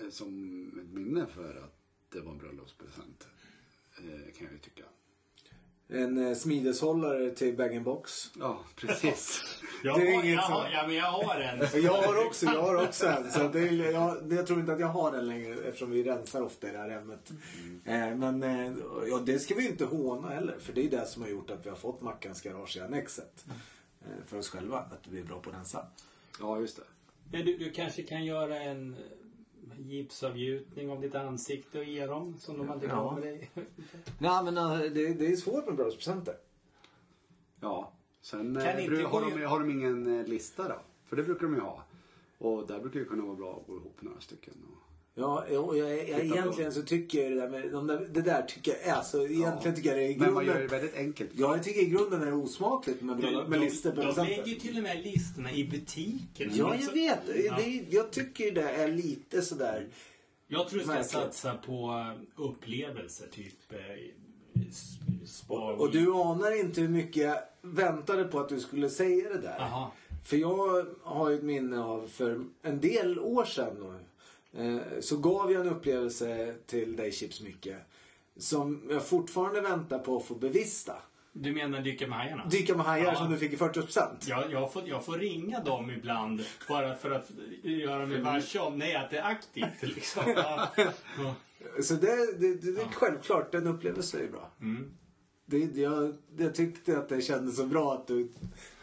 eh, 0.00 0.10
Som 0.10 0.68
ett 0.80 0.94
minne 0.94 1.26
för 1.34 1.50
att 1.64 1.76
det 2.12 2.20
var 2.20 2.32
en 2.32 2.38
bröllopspresent. 2.38 3.26
eh, 3.98 4.04
Kan 4.04 4.44
jag 4.46 4.52
ju 4.52 4.58
tycka. 4.58 4.82
En 5.88 6.26
eh, 6.26 6.34
smideshållare 6.34 7.30
till 7.30 7.56
bag-in-box. 7.56 8.30
Ja, 8.38 8.58
precis. 8.76 9.42
Jag, 9.82 10.00
Det 10.00 10.08
är 10.08 10.16
har, 10.16 10.22
inget 10.24 10.34
jag, 10.34 10.44
så. 10.44 10.52
har, 10.52 10.70
ja, 10.70 10.86
men 10.86 10.96
jag 10.96 11.10
har 11.12 11.40
en. 11.40 11.58
Jag 11.82 11.92
har 12.02 12.26
också, 12.26 12.46
jag 12.46 12.62
har 12.62 12.84
också 12.84 13.06
en. 13.06 13.30
Så 13.30 13.48
det, 13.48 13.60
är- 13.68 13.72
jag, 13.92 14.32
jag 14.32 14.46
tror 14.46 14.60
inte 14.60 14.72
att 14.72 14.80
jag 14.80 14.86
har 14.86 15.12
den 15.12 15.26
längre 15.28 15.54
eftersom 15.54 15.90
vi 15.90 16.02
rensar 16.02 16.42
ofta 16.42 16.68
i 16.68 16.72
det 16.72 16.78
här 16.78 16.90
ämnet. 16.90 17.30
Eh, 17.84 18.16
men 18.16 18.42
eh, 18.42 18.72
ja, 19.08 19.18
det 19.26 19.38
ska 19.38 19.54
vi 19.54 19.62
ju 19.62 19.68
inte 19.68 19.84
håna 19.84 20.28
heller. 20.28 20.56
För 20.60 20.72
det 20.72 20.84
är 20.86 20.90
det 20.90 21.06
som 21.06 21.22
har 21.22 21.28
gjort 21.28 21.50
att 21.50 21.66
vi 21.66 21.70
har 21.70 21.76
fått 21.76 22.00
Mackans 22.00 22.40
garage 22.42 22.76
i 22.76 22.80
annexet. 22.80 23.44
Eh, 24.06 24.24
för 24.26 24.38
oss 24.38 24.48
själva, 24.48 24.78
att 24.78 25.06
vi 25.08 25.20
är 25.20 25.24
bra 25.24 25.40
på 25.40 25.50
att 25.50 25.56
rensa. 25.56 25.86
Ja, 26.40 26.60
just 26.60 26.76
det. 26.76 26.82
Men 27.32 27.44
du, 27.46 27.56
du 27.56 27.70
kanske 27.70 28.02
kan 28.02 28.24
göra 28.24 28.60
en 28.60 28.94
eh, 28.94 29.80
gipsavgjutning 29.80 30.90
av 30.90 31.00
ditt 31.00 31.14
ansikte 31.14 31.78
och 31.78 31.84
ge 31.84 32.06
dem 32.06 32.38
som 32.38 32.58
de 32.58 32.70
aldrig 32.70 32.90
Ja. 32.90 32.94
gav 32.96 33.20
dig. 33.20 33.50
Nej 34.18 34.44
men 34.44 34.56
eh, 34.56 34.78
det, 34.78 35.14
det 35.14 35.26
är 35.32 35.36
svårt 35.36 35.66
med 35.66 35.74
bröllopspresenter. 35.76 36.36
Ja. 37.60 37.92
Sen 38.20 38.54
Kan 38.54 38.62
eh, 38.66 38.84
inte 38.84 38.96
bru- 38.96 39.04
har, 39.04 39.30
de, 39.38 39.44
har 39.44 39.60
de 39.60 39.70
ingen 39.70 40.22
lista 40.24 40.68
då? 40.68 40.78
För 41.06 41.16
det 41.16 41.22
brukar 41.22 41.42
de 41.46 41.54
ju 41.54 41.60
ha. 41.60 41.82
Och 42.38 42.66
där 42.66 42.80
brukar 42.80 43.00
det 43.00 43.06
kunna 43.06 43.22
vara 43.24 43.36
bra 43.36 43.56
att 43.60 43.66
gå 43.66 43.76
ihop 43.76 43.96
några 44.02 44.20
stycken. 44.20 44.54
Och... 44.70 44.82
Ja, 45.18 45.44
jag, 45.52 45.76
jag, 45.78 46.08
jag, 46.08 46.20
egentligen 46.24 46.72
så 46.72 46.82
tycker 46.82 47.22
jag 47.22 47.32
det 47.32 47.40
där 47.40 47.48
med, 47.48 47.72
de 47.72 47.86
där, 47.86 48.08
det 48.12 48.22
där 48.22 48.42
tycker 48.42 48.72
jag 48.72 48.96
är 48.98 49.02
så, 49.02 49.26
egentligen 49.26 49.76
tycker 49.76 49.88
jag 49.88 49.98
det 49.98 50.04
är 50.04 50.10
i 50.10 50.16
Men 50.16 50.34
man 50.34 50.46
gör 50.46 50.52
det 50.54 50.58
grunden. 50.60 50.80
väldigt 50.80 50.96
enkelt. 50.96 51.30
Ja, 51.34 51.56
jag 51.56 51.64
tycker 51.64 51.80
i 51.80 51.86
grunden 51.86 52.22
är 52.22 52.26
det 52.26 52.32
osmakligt 52.32 53.02
med, 53.02 53.16
bröllop- 53.16 53.48
med 53.48 53.60
listor 53.60 53.90
på 53.90 54.02
de, 54.02 54.24
lägger 54.26 54.46
ju 54.46 54.54
till 54.54 54.76
och 54.76 54.82
med 54.82 55.02
listorna 55.04 55.52
i 55.52 55.64
butiken. 55.68 56.50
Ja, 56.54 56.74
jag 56.80 56.92
vet. 56.92 57.18
Ja. 57.44 57.56
Det, 57.56 57.84
jag 57.90 58.10
tycker 58.10 58.52
det 58.52 58.70
är 58.70 58.88
lite 58.88 59.42
sådär. 59.42 59.86
Jag 60.48 60.68
tror 60.68 60.78
du 60.78 60.84
ska 60.84 60.94
Märkligt. 60.94 61.10
satsa 61.12 61.54
på 61.66 62.04
eh, 62.36 62.42
upplevelser, 62.44 63.26
typ 63.32 63.72
eh, 63.72 63.78
s- 64.70 64.98
spa. 65.26 65.72
Och 65.72 65.90
du 65.92 66.12
anar 66.14 66.60
inte 66.60 66.80
hur 66.80 66.88
mycket 66.88 67.22
jag 67.22 67.38
väntade 67.62 68.24
på 68.24 68.40
att 68.40 68.48
du 68.48 68.60
skulle 68.60 68.90
säga 68.90 69.28
det 69.28 69.38
där. 69.38 69.60
Aha. 69.60 69.92
För 70.24 70.36
jag 70.36 70.86
har 71.02 71.30
ju 71.30 71.36
ett 71.36 71.42
minne 71.42 71.80
av 71.80 72.06
för 72.08 72.44
en 72.62 72.80
del 72.80 73.18
år 73.18 73.44
sedan 73.44 73.76
nu, 73.80 73.98
så 75.00 75.16
gav 75.16 75.52
jag 75.52 75.66
en 75.66 75.72
upplevelse 75.72 76.54
till 76.66 76.96
dig 76.96 77.12
Chips 77.12 77.40
Micke. 77.40 77.68
Som 78.38 78.82
jag 78.90 79.06
fortfarande 79.08 79.60
väntar 79.60 79.98
på 79.98 80.16
att 80.16 80.24
få 80.24 80.34
bevista. 80.34 80.94
Du 81.32 81.52
menar 81.52 81.80
Dyka 81.80 82.06
med 82.06 82.18
hajarna? 82.18 82.46
Dyka 82.46 82.76
med 82.76 82.86
hajar 82.86 83.04
Ja. 83.04 83.14
som 83.14 83.30
du 83.30 83.38
fick 83.38 83.52
i 83.52 83.56
40%. 83.56 84.08
Jag, 84.26 84.52
jag, 84.52 84.72
får, 84.72 84.88
jag 84.88 85.04
får 85.04 85.18
ringa 85.18 85.60
dem 85.60 85.90
ibland 85.90 86.44
bara 86.68 86.94
för 86.96 87.10
att 87.10 87.30
göra 87.62 88.06
mig 88.06 88.20
varse 88.20 88.58
om 88.58 88.78
nej, 88.78 88.94
att 88.96 89.10
det 89.10 89.18
är 89.18 89.24
aktivt. 89.30 89.82
Liksom. 89.82 90.22
Ja. 90.36 90.68
Ja. 91.18 91.34
Så 91.82 91.94
det, 91.94 92.38
det, 92.38 92.54
det, 92.54 92.72
det 92.72 92.80
är 92.82 92.88
självklart, 92.92 93.52
den 93.52 93.66
upplevelsen 93.66 94.20
är 94.20 94.28
bra. 94.28 94.50
Mm. 94.60 94.90
Det, 95.46 95.58
jag, 95.58 96.14
jag 96.38 96.54
tyckte 96.54 96.98
att 96.98 97.08
det 97.08 97.20
kändes 97.20 97.56
så 97.56 97.66
bra 97.66 97.94
att 97.94 98.06
du... 98.06 98.28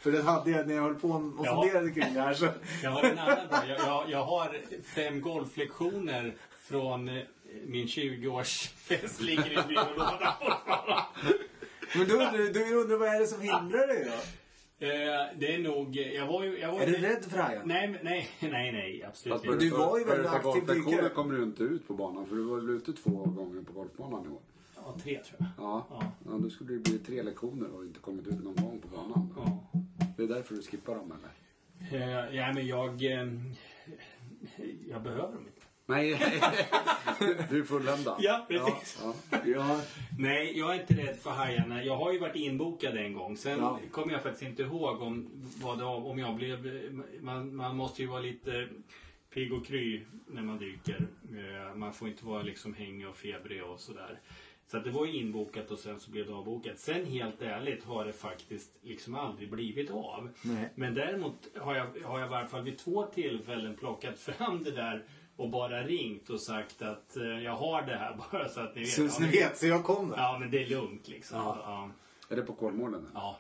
För 0.04 0.12
det 0.12 0.22
hade 0.22 0.52
jag 0.52 0.68
när 0.68 0.76
jag 0.76 0.82
höll 0.82 0.96
på 0.96 1.08
och 1.10 1.46
Ja. 1.46 1.62
funderade 1.62 1.92
kring 1.92 2.14
det 2.14 2.22
här. 2.22 2.34
Så, 2.34 2.48
Jag 2.84 2.92
har 2.92 3.04
en 3.04 3.18
annan 3.20 3.48
bra. 3.50 3.64
Jag, 3.68 3.80
jag, 3.80 4.10
jag 4.10 4.24
har 4.24 4.58
fem 4.84 5.22
golflektioner 5.22 6.34
från 6.62 7.10
eh, 7.10 7.24
min 7.66 7.86
20-årsfest. 7.88 9.22
Ligger 9.22 9.52
i 9.52 9.68
byrålådan 9.68 10.34
fortfarande. 10.40 11.04
men 11.96 12.08
du, 12.08 12.38
du, 12.48 12.54
du 12.54 12.76
undrar 12.76 12.98
vad 12.98 13.08
är 13.08 13.20
det 13.20 13.28
som 13.28 13.42
hindrar 13.42 13.88
dig 13.88 14.06
då? 14.06 14.14
Eh, 14.86 14.90
Det 15.40 15.56
är 15.56 15.60
nog... 15.60 15.96
Jag 15.96 16.28
var 16.28 16.44
ju... 16.44 16.60
Jag 16.60 16.72
var 16.72 16.80
Är 16.82 16.88
du 16.88 16.94
rädd 16.94 17.26
för 17.30 17.38
hajar? 17.38 17.62
Nej, 17.66 18.00
nej, 18.04 18.30
nej, 18.40 18.72
nej. 18.72 19.04
Absolut 19.08 19.44
inte. 19.46 19.58
du 19.58 19.70
var 19.70 20.00
ju 20.00 20.06
väldigt 20.06 20.32
aktiv 20.32 20.66
dykare. 20.66 21.10
kommer 21.10 21.36
du 21.38 21.44
inte 21.44 21.64
ut 21.64 21.88
på 21.88 21.94
banan. 21.94 22.26
För 22.26 22.36
du 22.36 22.44
var 22.44 22.56
väl 22.56 22.70
ute 22.70 22.94
två 22.94 23.10
gånger 23.10 23.62
på 23.62 23.74
golfbanan 23.74 24.26
i 24.26 24.30
år. 24.30 24.42
Ja, 24.76 24.96
tre 25.04 25.20
tror 25.24 25.36
jag. 25.40 25.48
Ja. 25.58 25.88
Ja. 25.90 26.04
ja. 26.26 26.32
Då 26.44 26.50
skulle 26.50 26.74
det 26.74 26.80
bli 26.80 27.00
tre 27.00 27.24
lektioner 27.24 27.70
och 27.76 27.84
inte 27.84 28.00
kommit 28.00 28.28
ut 28.28 28.44
någon 28.44 28.56
gång 28.56 28.80
på 28.82 28.88
banan. 28.88 29.34
Ja. 29.38 29.64
Det 30.28 30.34
är 30.34 30.38
därför 30.38 30.56
du 30.56 30.62
skippar 30.62 30.96
dem 30.96 31.12
eller? 31.12 31.30
Eh, 32.28 32.36
Ja, 32.36 32.54
men 32.54 32.68
jag... 32.68 32.90
eh, 33.06 33.28
Jag 34.90 35.02
behöver 35.04 35.34
dem 35.34 35.46
inte. 35.48 35.60
Nej, 35.86 36.10
du 37.50 37.60
är 37.60 37.64
fulländad. 37.64 38.16
Ja, 38.20 38.46
precis. 38.48 39.02
Ja, 39.04 39.14
Ja, 39.46 39.82
Nej, 40.20 40.58
jag 40.60 40.76
är 40.76 40.80
inte 40.82 40.94
rädd 40.94 41.18
för 41.20 41.30
hajarna. 41.30 41.84
Jag 41.84 41.96
har 41.98 42.14
ju 42.14 42.20
varit 42.20 42.36
inbokad 42.36 42.98
en 42.98 43.14
gång. 43.14 43.38
Sen 43.38 43.60
Ja. 43.60 43.80
kommer 43.92 44.14
jag 44.14 44.24
faktiskt 44.24 44.44
inte 44.50 44.64
ihåg 44.64 45.02
om, 45.02 45.30
vad 45.62 45.78
det, 45.78 45.84
om 45.86 46.20
jag 46.20 46.36
blev... 46.36 46.90
Man, 47.22 47.56
man 47.56 47.76
måste 47.76 48.02
ju 48.02 48.08
vara 48.08 48.20
lite 48.22 48.68
pigg 49.34 49.54
och 49.54 49.66
kry 49.66 50.02
när 50.28 50.42
man 50.42 50.58
dyker. 50.58 51.08
Eh, 51.32 51.76
Man 51.76 51.94
får 51.94 52.08
inte 52.08 52.26
vara 52.26 52.42
liksom 52.44 52.74
hängig 52.74 53.08
och 53.08 53.16
febrig 53.18 53.64
och 53.64 53.80
sådär. 53.80 54.20
Så 54.74 54.78
att 54.78 54.84
det 54.84 54.92
var 54.92 55.06
inbokat 55.06 55.72
och 55.72 55.80
sen 55.80 56.00
så 56.00 56.12
blev 56.12 56.28
det 56.28 56.34
avbokat. 56.34 56.80
Sen 56.80 57.06
helt 57.06 57.42
ärligt 57.42 57.84
har 57.84 58.06
det 58.06 58.14
faktiskt 58.14 58.72
liksom 58.82 59.16
aldrig 59.16 59.52
blivit 59.52 59.92
av. 59.92 60.30
Nej. 60.42 60.70
Men 60.76 60.94
däremot 60.94 61.48
har 61.58 61.76
jag, 61.76 61.86
har 62.06 62.20
jag 62.20 62.28
i 62.28 62.32
varje 62.32 62.48
fall 62.48 62.64
vid 62.64 62.78
två 62.78 63.04
tillfällen 63.06 63.76
plockat 63.76 64.20
fram 64.20 64.64
det 64.64 64.72
där 64.72 65.04
och 65.36 65.50
bara 65.50 65.84
ringt 65.84 66.30
och 66.30 66.42
sagt 66.42 66.82
att 66.82 67.18
eh, 67.18 67.24
jag 67.24 67.56
har 67.56 67.82
det 67.82 67.96
här 67.96 68.18
bara 68.32 68.50
så 68.50 68.60
att 68.60 68.76
ni 68.76 68.82
vet. 68.82 68.90
så, 68.92 69.02
Ja, 69.02 69.12
ni 69.20 69.28
vet, 69.28 69.58
så 69.58 69.68
jag 69.68 69.84
kommer. 69.84 70.18
Ja, 70.18 70.38
men 70.40 70.52
det 70.52 70.64
är 70.64 70.70
lugnt 70.70 71.08
liksom. 71.08 71.38
Ja. 71.38 71.58
Ja. 71.66 71.92
Är 72.34 72.38
det 72.38 72.44
på 72.44 72.54
Kolmården? 72.54 73.08
Ja, 73.14 73.38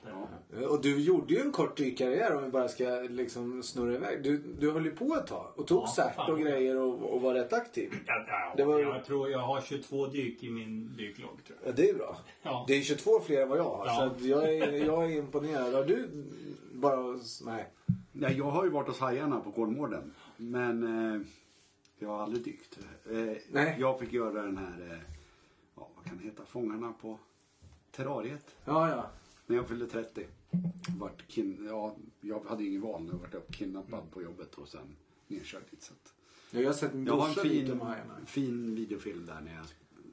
det. 0.50 0.65
Och 0.65 0.81
du 0.81 1.00
gjorde 1.01 1.33
ju 1.33 1.39
en 1.39 1.51
kort 1.51 1.77
dykkarriär 1.77 2.35
om 2.35 2.43
vi 2.43 2.50
bara 2.50 2.67
ska 2.67 2.83
liksom 3.09 3.63
snurra 3.63 3.93
iväg. 3.95 4.23
Du, 4.23 4.38
du 4.59 4.71
höll 4.71 4.85
ju 4.85 4.91
på 4.95 5.15
ett 5.15 5.27
tag 5.27 5.51
och 5.55 5.67
tog 5.67 5.81
Ja, 5.83 5.88
cert 5.95 6.29
och 6.29 6.39
grejer 6.39 6.77
och, 6.77 7.13
och 7.13 7.21
var 7.21 7.33
rätt 7.33 7.53
aktiv. 7.53 7.93
Ja, 8.07 8.25
ja, 8.27 8.53
Det 8.57 8.63
var- 8.65 8.79
Jag 8.79 9.05
tror 9.05 9.29
jag 9.29 9.39
har 9.39 9.62
22 9.62 10.07
dyk 10.07 10.43
i 10.43 10.50
min 10.50 10.93
dyklogg 10.97 11.43
tror 11.47 11.57
jag. 11.63 11.69
Ja, 11.69 11.73
det 11.75 11.89
är 11.89 11.93
bra. 11.93 12.17
Ja. 12.43 12.65
Det 12.67 12.73
är 12.73 12.81
22 12.81 13.19
fler 13.19 13.41
än 13.41 13.50
vad 13.50 13.57
jag 13.57 13.63
har. 13.63 13.85
Ja. 13.85 13.95
Så 13.95 14.01
att 14.03 14.21
jag, 14.21 14.53
är, 14.53 14.85
jag 14.85 15.05
är 15.12 15.17
imponerad. 15.17 15.73
Har 15.73 15.83
du 15.83 16.07
bara... 16.73 17.19
Nej. 17.45 17.65
Ja, 18.12 18.29
jag 18.29 18.45
har 18.45 18.63
ju 18.63 18.69
varit 18.69 18.88
hos 18.88 19.00
hajarna 19.00 19.39
på 19.39 19.51
Kolmården. 19.51 20.13
Men 20.38 20.83
eh, 21.15 21.21
jag 22.00 22.09
har 22.09 22.19
aldrig 22.23 22.43
dykt. 22.43 22.79
Eh, 23.12 23.38
Nej. 23.51 23.75
Jag 23.79 24.00
fick 24.00 24.13
göra 24.13 24.41
den 24.41 24.57
här, 24.57 24.88
eh, 24.91 24.97
ja, 25.75 25.89
vad 25.95 26.05
kan 26.05 26.17
det 26.17 26.23
heta, 26.23 26.45
Fångarna 26.45 26.93
på 27.01 27.19
terrariet. 27.95 28.55
Ja, 28.65 28.89
ja. 28.89 29.09
När 29.45 29.55
jag 29.55 29.67
fyllde 29.67 29.88
30. 29.88 30.27
Vart 31.00 31.23
kin- 31.31 31.65
ja, 31.67 31.95
jag 32.21 32.39
hade 32.45 32.63
ingen 32.63 32.81
val. 32.81 33.09
Jag 33.12 33.17
vart 33.39 33.55
kidnappad 33.55 34.12
på 34.12 34.21
jobbet 34.21 34.55
och 34.55 34.67
sen 34.67 34.95
nedkörd 35.27 35.62
dit. 35.71 35.81
Så 35.83 35.93
att 35.93 36.13
Jag 36.51 36.65
har 36.69 36.73
sett 36.73 36.93
min 36.93 37.05
jag 37.05 37.13
har 37.17 37.27
en 37.27 37.33
brorsa 37.33 37.47
lite 37.50 37.65
fin, 37.65 37.77
med 37.77 37.88
hajarna. 37.88 38.25
fin 38.25 38.75
videofilm 38.75 39.25
där 39.25 39.41
när 39.41 39.55
jag 39.55 39.65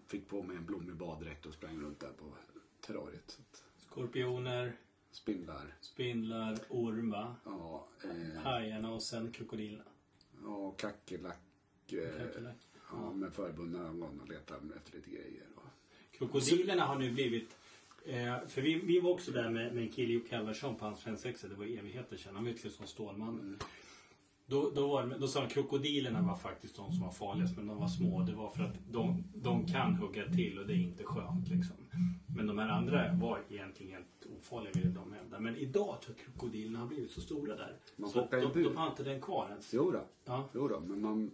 fick 0.07 0.29
på 0.29 0.43
mig 0.43 0.57
en 0.57 0.65
blommig 0.67 0.95
baddräkt 0.97 1.47
och 1.47 1.53
sprang 1.55 1.81
runt 1.81 2.01
där 2.01 2.13
på 2.13 2.25
terrariet. 2.81 3.25
Så 3.31 3.41
att, 3.43 3.63
Skorpioner, 3.91 4.77
spindlar, 5.11 5.75
spindlar, 5.81 6.59
orm 6.69 7.15
ja, 7.45 7.89
eh, 8.05 8.43
hajarna 8.43 8.93
och 8.93 9.03
sen 9.03 9.33
krokodilerna. 9.33 9.85
ja 10.45 10.71
kackerlack. 10.71 11.41
Eh, 11.93 12.19
Kackerlack. 12.27 12.57
ja, 12.93 13.13
med 13.13 13.33
förbundna 13.33 13.79
ögon 13.79 14.21
och 14.21 14.29
letar 14.29 14.57
efter 14.77 14.97
lite 14.97 15.11
grejer. 15.11 15.47
Och, 15.57 15.63
Krokodilerna 16.11 16.85
har 16.85 16.99
nu 16.99 17.13
blivit 17.13 17.57
eh, 18.11 18.49
för 18.49 18.63
vi, 18.63 18.75
vi 18.75 19.01
var 19.01 19.11
också 19.11 19.31
där 19.31 19.51
med, 19.51 19.75
med 19.75 19.83
en 19.83 19.89
kille, 19.89 20.13
Jocke 20.13 20.37
Halvarsson 20.37 20.77
på 20.77 20.85
hans 20.85 21.01
svensexa. 21.01 21.49
Det 21.49 21.55
var 21.55 21.65
evigheter 21.65 22.17
sedan. 22.17 22.35
Han 22.35 22.45
var 22.45 22.51
ju 22.51 22.71
som 22.71 22.87
Stålmannen. 22.87 23.59
Då, 24.47 24.71
då, 24.75 24.89
var, 24.89 25.17
då 25.21 25.29
sa 25.29 25.41
de 25.41 25.49
krokodilerna 25.49 26.23
var 26.23 26.37
faktiskt 26.37 26.77
de 26.77 26.93
som 26.93 27.01
var 27.01 27.11
farligast 27.13 27.57
men 27.57 27.67
de 27.67 27.77
var 27.79 27.89
små. 27.89 28.23
Det 28.23 28.35
var 28.35 28.51
för 28.51 28.65
att 28.65 28.75
de, 28.91 29.25
de 29.35 29.67
kan 29.67 29.95
hugga 29.95 30.25
till 30.33 30.59
och 30.59 30.67
det 30.67 30.73
är 30.73 30.77
inte 30.77 31.05
skönt 31.05 31.49
liksom. 31.49 31.77
Men 32.37 32.47
de 32.47 32.59
här 32.59 32.69
andra 32.69 33.13
var 33.13 33.41
egentligen 33.49 33.93
helt 33.93 34.27
ofarliga 34.39 34.73
ville 34.75 34.91
de 34.91 35.13
hävda. 35.13 35.41
Men 35.41 35.57
idag 35.57 36.03
tror 36.03 36.17
jag 36.17 36.27
krokodilerna 36.27 36.79
har 36.79 36.87
blivit 36.87 37.11
så 37.11 37.21
stora 37.21 37.57
där. 37.57 37.77
Man 37.97 38.11
så 38.11 38.29
de, 38.31 38.53
bur. 38.53 38.65
de 38.65 38.77
har 38.77 38.87
inte 38.87 39.03
den 39.03 39.21
kvar 39.21 39.49
ens. 39.51 39.75
jo 39.75 39.91
då, 39.91 40.05
Ja. 40.25 40.49
jo 40.55 40.69
då, 40.69 40.81
men 40.81 41.01
man, 41.01 41.31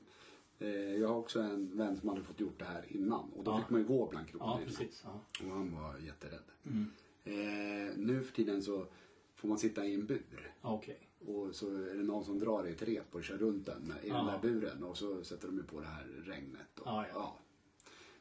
jag 1.00 1.08
har 1.08 1.16
också 1.16 1.40
en 1.40 1.76
vän 1.76 1.96
som 1.96 2.08
hade 2.08 2.22
fått 2.22 2.40
gjort 2.40 2.58
det 2.58 2.64
här 2.64 2.84
innan. 2.88 3.30
Och 3.36 3.44
då 3.44 3.50
Ja. 3.50 3.58
fick 3.58 3.70
man 3.70 3.80
ju 3.80 3.86
gå 3.86 4.06
bland 4.06 4.26
Ja, 4.26 4.30
krokodilerna. 4.30 4.66
precis. 4.66 5.04
Ja. 5.04 5.20
och 5.46 5.50
han 5.56 5.74
var 5.74 5.98
jätterädd. 5.98 6.42
Mm. 6.66 6.86
Eh, 7.24 7.96
nu 7.96 8.22
för 8.22 8.32
tiden 8.32 8.62
så 8.62 8.86
får 9.34 9.48
man 9.48 9.58
sitta 9.58 9.84
i 9.84 9.94
en 9.94 10.06
bur. 10.06 10.52
Ja, 10.62 10.72
Okej. 10.74 10.98
Och 11.26 11.54
så 11.54 11.66
är 11.76 11.94
det 11.94 12.02
någon 12.02 12.24
som 12.24 12.38
drar 12.38 12.66
i 12.66 12.70
ett 12.72 12.82
rep 12.82 13.14
och 13.14 13.24
kör 13.24 13.38
runt 13.38 13.66
den 13.66 13.92
i 14.02 14.08
den 14.08 14.16
Ja. 14.26 14.38
där 14.42 14.50
buren. 14.50 14.82
Och 14.84 14.96
så 14.98 15.24
sätter 15.24 15.46
de 15.48 15.56
ju 15.56 15.62
på 15.62 15.80
det 15.80 15.86
här 15.86 16.06
regnet. 16.24 16.78
Och, 16.80 16.86
Ja, 16.86 17.36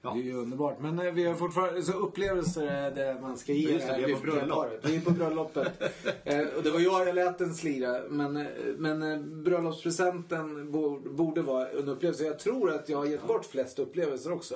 ja. 0.05 0.13
Det 0.13 0.19
är 0.19 0.23
ju 0.23 0.33
underbart. 0.33 0.79
Men 0.79 0.99
eh, 0.99 1.13
vi 1.13 1.25
har 1.25 1.35
fortfarande 1.35 1.83
så 1.83 1.91
upplevelser 1.91 2.67
är 2.67 2.91
det 2.91 3.21
man 3.21 3.37
ska 3.37 3.53
ge 3.53 3.73
Just 3.73 3.87
det, 3.87 3.97
vi 3.97 4.03
är 4.03 4.07
på 4.07 4.25
lyckliga 4.25 4.35
bröllop. 4.35 4.57
paret. 4.57 4.79
Vi 4.83 4.95
är 4.95 5.01
på 5.01 5.11
bröllopet. 5.11 5.67
eh, 6.23 6.47
och 6.57 6.63
det 6.63 6.71
var 6.71 6.79
jag, 6.79 7.07
jag 7.07 7.15
lät 7.15 7.37
den 7.37 7.55
slira. 7.55 8.01
Men, 8.09 8.37
eh, 8.37 8.45
men 8.77 9.03
eh, 9.03 9.19
bröllopspresenten 9.19 10.71
borde, 11.15 11.41
vara 11.41 11.69
en 11.69 11.89
upplevelse. 11.89 12.23
Jag 12.23 12.39
tror 12.39 12.71
att 12.71 12.89
jag 12.89 12.97
har 12.97 13.05
gett 13.05 13.27
bort 13.27 13.45
flest 13.45 13.79
upplevelser 13.79 14.31
också. 14.31 14.55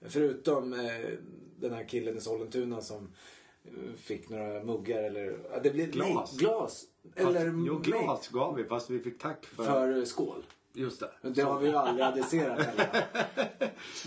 Förutom 0.00 0.72
eh, 0.72 0.80
den 1.60 1.72
här 1.72 1.84
killen 1.84 2.16
i 2.16 2.20
Sollentuna 2.20 2.80
som 2.80 3.08
eh, 3.64 3.72
fick 3.96 4.28
några 4.28 4.64
muggar 4.64 5.02
eller... 5.02 5.38
Det 5.62 5.70
blir 5.70 5.86
Glas. 5.86 6.32
Nej, 6.32 6.38
glas. 6.38 6.84
Eller 7.14 7.44
Fast, 7.44 7.66
jo, 7.66 7.78
glas 7.78 8.28
gav 8.28 8.54
vi 8.54 8.64
fast 8.64 8.90
vi 8.90 8.98
fick 8.98 9.18
tack 9.18 9.46
för... 9.46 9.64
för 9.64 10.04
skål. 10.04 10.42
Just 10.72 11.00
det. 11.00 11.10
Men 11.22 11.32
Det 11.32 11.42
har 11.42 11.58
vi 11.60 11.66
ju 11.68 11.74
aldrig 11.76 12.06
adresserat 12.06 12.62
heller. 12.66 13.04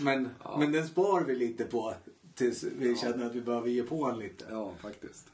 Men, 0.00 0.28
men 0.58 0.72
den 0.72 0.86
spar 0.88 1.20
vi 1.24 1.34
lite 1.36 1.64
på 1.64 1.94
tills 2.34 2.64
vi 2.64 2.96
känner 2.96 3.26
att 3.26 3.34
vi 3.34 3.40
behöver 3.40 3.68
ge 3.68 3.82
på 3.82 4.04
en 4.04 4.18
lite. 4.18 4.44
Ja, 4.50 4.72
faktiskt. 4.82 5.26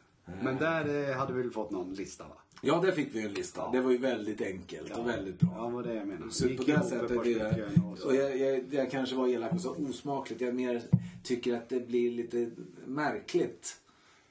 Men 0.42 0.56
där 0.56 1.10
eh, 1.10 1.16
hade 1.16 1.32
vi 1.32 1.42
väl 1.42 1.50
fått 1.50 1.70
någon 1.70 1.94
lista 1.94 2.24
va? 2.24 2.34
Ja, 2.62 2.80
där 2.84 2.92
fick 2.92 3.14
vi 3.14 3.22
en 3.22 3.32
lista. 3.32 3.70
Det 3.72 3.80
var 3.80 3.90
ju 3.90 3.98
väldigt 3.98 4.40
enkelt 4.40 4.96
och 4.96 5.08
väldigt 5.08 5.40
bra. 5.40 5.50
Ja, 5.56 5.68
vad 5.68 5.84
det 5.86 5.94
jag 5.94 6.06
menar. 6.06 6.28
Så 6.30 6.48
på 6.48 6.62
det 6.62 6.82
sättet 6.84 7.10
och 7.16 7.24
det, 7.24 7.70
så- 7.98 8.06
och 8.08 8.14
jag, 8.14 8.38
jag, 8.38 8.64
jag 8.70 8.90
kanske 8.90 9.16
var 9.16 9.28
elak 9.28 9.52
och 9.52 9.60
så 9.60 9.70
osmakligt. 9.74 10.40
Jag 10.40 10.54
mer 10.54 10.82
tycker 11.24 11.54
att 11.56 11.68
det 11.68 11.86
blir 11.88 12.10
lite 12.10 12.50
märkligt. 12.86 13.76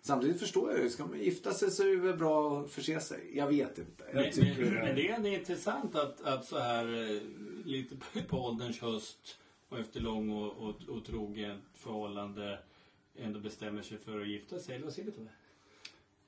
Samtidigt 0.07 0.39
förstår 0.39 0.71
jag 0.71 0.83
ju, 0.83 0.89
ska 0.89 1.05
man 1.05 1.19
gifta 1.19 1.53
sig 1.53 1.71
så 1.71 1.83
är 1.83 1.87
det 1.87 1.95
väl 1.95 2.17
bra 2.17 2.61
att 2.61 2.71
förse 2.71 2.99
sig. 2.99 3.31
Jag 3.33 3.47
vet 3.47 3.77
inte. 3.77 4.03
Jag 4.13 4.15
Men, 4.15 4.31
tycker 4.31 4.63
men, 4.63 4.73
men 4.73 4.95
det 4.95 5.09
är 5.09 5.13
ändå 5.13 5.29
intressant 5.29 5.95
att, 5.95 6.21
att 6.21 6.45
så 6.45 6.59
här 6.59 7.13
eh, 7.15 7.21
lite 7.65 7.95
på, 8.27 8.37
ålderns 8.37 8.81
höst 8.81 9.37
och 9.69 9.79
efter 9.79 9.99
lång 9.99 10.29
och, 10.29 10.57
och, 10.57 10.75
och 10.89 11.05
trogen 11.05 11.61
förhållande 11.73 12.59
ändå 13.15 13.39
bestämmer 13.39 13.81
sig 13.81 13.97
för 13.97 14.21
att 14.21 14.27
gifta 14.27 14.59
sig. 14.59 14.75
Eller 14.75 14.85
vad 14.85 14.93
säger 14.93 15.11
du 15.11 15.23
det? 15.23 15.29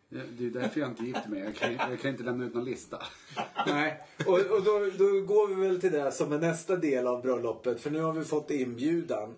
Ja, 0.09 0.23
Det 0.37 0.45
är 0.45 0.49
därför 0.49 0.79
jag 0.79 0.89
inte 0.89 1.03
gifter 1.03 1.29
mig. 1.29 1.39
Jag 1.39 1.55
kan, 1.55 1.73
jag 1.73 2.01
kan 2.01 2.11
inte 2.11 2.23
lämna 2.23 2.45
ut 2.45 2.53
någon 2.53 2.65
lista. 2.65 3.03
Nej, 3.67 4.01
och, 4.27 4.39
och 4.39 4.63
då, 4.63 4.89
då 4.97 5.21
går 5.21 5.47
vi 5.47 5.67
väl 5.67 5.81
till 5.81 5.91
det 5.91 6.11
som 6.11 6.31
är 6.31 6.39
nästa 6.39 6.75
del 6.75 7.07
av 7.07 7.21
bröllopet. 7.21 7.81
För 7.81 7.89
nu 7.91 7.99
har 8.01 8.13
vi 8.13 8.23
fått 8.23 8.51
inbjudan. 8.51 9.35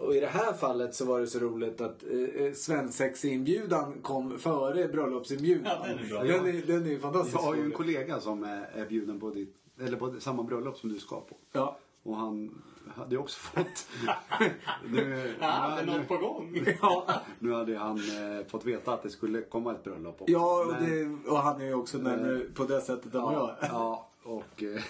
Och 0.00 0.14
i 0.16 0.20
det 0.20 0.26
här 0.26 0.52
fallet 0.52 0.94
så 0.94 1.04
var 1.04 1.20
det 1.20 1.26
så 1.26 1.38
roligt 1.38 1.80
att 1.80 2.02
eh, 2.02 2.52
svensexinbjudan 2.52 3.94
kom 4.02 4.38
före 4.38 4.88
bröllopsinbjudan. 4.88 5.72
Ja, 5.82 5.86
den 5.88 5.98
är 5.98 6.08
bra. 6.08 6.22
Den 6.22 6.46
är, 6.46 6.66
den 6.66 6.86
är 6.86 6.90
ju 6.90 6.98
fantastiskt 6.98 7.34
Jag 7.34 7.42
har 7.42 7.54
ju 7.54 7.64
en 7.64 7.72
kollega 7.72 8.20
som 8.20 8.44
är, 8.44 8.70
är 8.74 8.86
bjuden 8.86 9.20
på, 9.20 9.30
ditt, 9.30 9.56
eller 9.80 9.96
på 9.96 10.14
samma 10.20 10.42
bröllop 10.42 10.76
som 10.78 10.92
du 10.92 10.98
ska 10.98 11.20
på. 11.20 11.36
Ja. 11.52 11.76
Och 12.02 12.16
han 12.16 12.62
hade 12.96 13.14
ju 13.14 13.18
också 13.20 13.38
fått... 13.40 13.88
nu, 14.90 15.34
Ja, 15.40 15.78
är 15.78 15.86
nu, 15.86 15.98
något 15.98 16.08
på 16.08 16.16
gång. 16.16 16.58
Ja, 16.82 17.20
nu 17.38 17.52
hade 17.52 17.78
han 17.78 17.96
eh, 17.98 18.46
fått 18.46 18.64
veta 18.64 18.92
att 18.92 19.02
det 19.02 19.10
skulle 19.10 19.42
komma 19.42 19.72
ett 19.72 19.84
bröllop 19.84 20.22
också. 20.22 20.32
ja 20.32 20.60
och, 20.60 20.72
Men- 20.72 21.20
det, 21.24 21.30
och 21.30 21.38
han 21.38 21.60
är 21.60 21.64
ju 21.66 21.74
också 21.74 21.98
närmare 21.98 22.40
på 22.54 22.64
det 22.64 22.80
sättet 22.80 23.14
än 23.14 23.22
vad 23.22 23.34
jag 23.34 23.40
ja, 23.60 23.66
är. 23.66 23.68
ja, 23.68 24.08
och, 24.24 24.62
eh, 24.62 24.82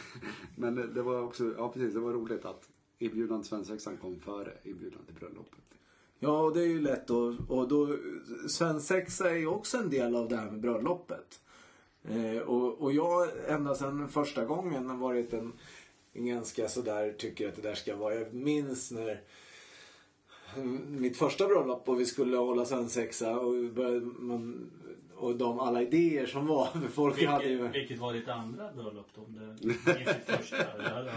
men 0.56 0.94
det 0.94 1.02
var 1.02 1.22
också, 1.22 1.44
ja 1.58 1.68
precis, 1.68 1.94
det 1.94 2.00
var 2.00 2.12
roligt 2.12 2.44
att 2.44 2.68
inbjudan 3.00 3.40
till 3.42 3.48
svensexan 3.48 3.96
kom 3.96 4.20
före 4.20 4.52
inbjudan 4.64 5.04
till 5.06 5.14
bröllopet. 5.14 5.60
Ja, 6.18 6.40
och 6.40 6.54
det 6.54 6.60
är 6.60 6.66
ju 6.66 6.80
lätt 6.80 7.10
och, 7.10 7.34
och 7.48 7.68
då 7.68 7.96
svensexa 8.48 9.30
är 9.30 9.34
ju 9.34 9.46
också 9.46 9.78
en 9.78 9.90
del 9.90 10.16
av 10.16 10.28
det 10.28 10.36
här 10.36 10.50
med 10.50 10.60
bröllopet. 10.60 11.40
Eh, 12.04 12.42
och, 12.42 12.80
och 12.80 12.92
jag 12.92 13.28
ända 13.48 13.74
sedan 13.74 14.08
första 14.08 14.44
gången 14.44 14.88
har 14.88 14.96
varit 14.96 15.32
en, 15.32 15.52
en 16.12 16.26
ganska 16.26 16.68
sådär, 16.68 17.12
tycker 17.18 17.48
att 17.48 17.56
det 17.56 17.62
där 17.62 17.74
ska 17.74 17.96
vara. 17.96 18.14
Jag 18.14 18.34
minns 18.34 18.90
när 18.90 19.22
eh, 20.56 20.62
mitt 20.88 21.16
första 21.16 21.46
bröllop 21.46 21.88
och 21.88 22.00
vi 22.00 22.06
skulle 22.06 22.36
hålla 22.36 22.64
svensexa 22.64 23.38
och, 23.38 23.54
man, 24.18 24.70
och 25.14 25.36
de 25.36 25.60
alla 25.60 25.82
idéer 25.82 26.26
som 26.26 26.46
var. 26.46 26.66
För 26.66 26.88
folk 26.92 27.24
hade 27.24 27.44
ju... 27.44 27.62
Vilket, 27.62 27.74
vilket 27.74 27.98
var 27.98 28.12
ditt 28.12 28.28
andra 28.28 28.72
bröllop 28.72 29.08
då? 29.14 29.20
Om 29.20 29.34
det 29.34 29.44
är 29.92 29.98
ditt 29.98 30.38
första? 30.38 30.56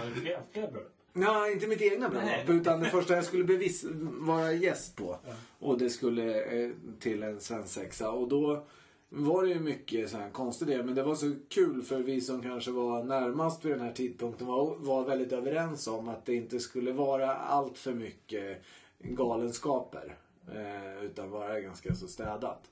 Du 0.06 0.22
fler, 0.22 0.42
fler 0.52 0.72
bröllop? 0.72 1.03
Nej, 1.14 1.54
inte 1.54 1.68
mitt 1.68 1.82
egna 1.82 2.10
bröllop. 2.10 2.50
Utan 2.50 2.80
det 2.80 2.90
första 2.90 3.16
jag 3.16 3.26
skulle 3.26 3.44
bevis, 3.44 3.86
vara 4.20 4.54
gäst 4.54 4.96
på. 4.96 5.18
Och 5.60 5.78
det 5.78 5.90
skulle 5.90 6.44
eh, 6.44 6.70
till 7.00 7.24
en 7.24 7.40
svensexa. 7.40 8.12
Och 8.12 8.28
då 8.28 8.66
var 9.10 9.44
det 9.44 9.50
ju 9.50 9.60
mycket 9.60 10.10
så 10.10 10.18
här 10.18 10.30
konstigt 10.30 10.68
det. 10.68 10.84
Men 10.84 10.96
det 10.96 11.04
var 11.04 11.16
så 11.16 11.34
kul 11.50 11.82
för 11.82 12.00
vi 12.00 12.22
som 12.22 12.42
kanske 12.42 12.72
var 12.72 13.04
närmast 13.04 13.66
vid 13.66 13.72
den 13.72 13.82
här 13.82 13.92
tidpunkten 13.92 14.48
var, 14.48 14.76
var 14.76 15.04
väldigt 15.04 15.32
överens 15.32 15.88
om 15.88 16.08
att 16.08 16.26
det 16.26 16.36
inte 16.36 16.60
skulle 16.60 16.92
vara 16.92 17.36
allt 17.36 17.78
för 17.78 17.94
mycket 17.94 18.64
galenskaper. 19.00 20.18
Eh, 20.54 21.06
utan 21.06 21.30
vara 21.30 21.60
ganska 21.60 21.96
så 21.96 22.08
städat. 22.08 22.70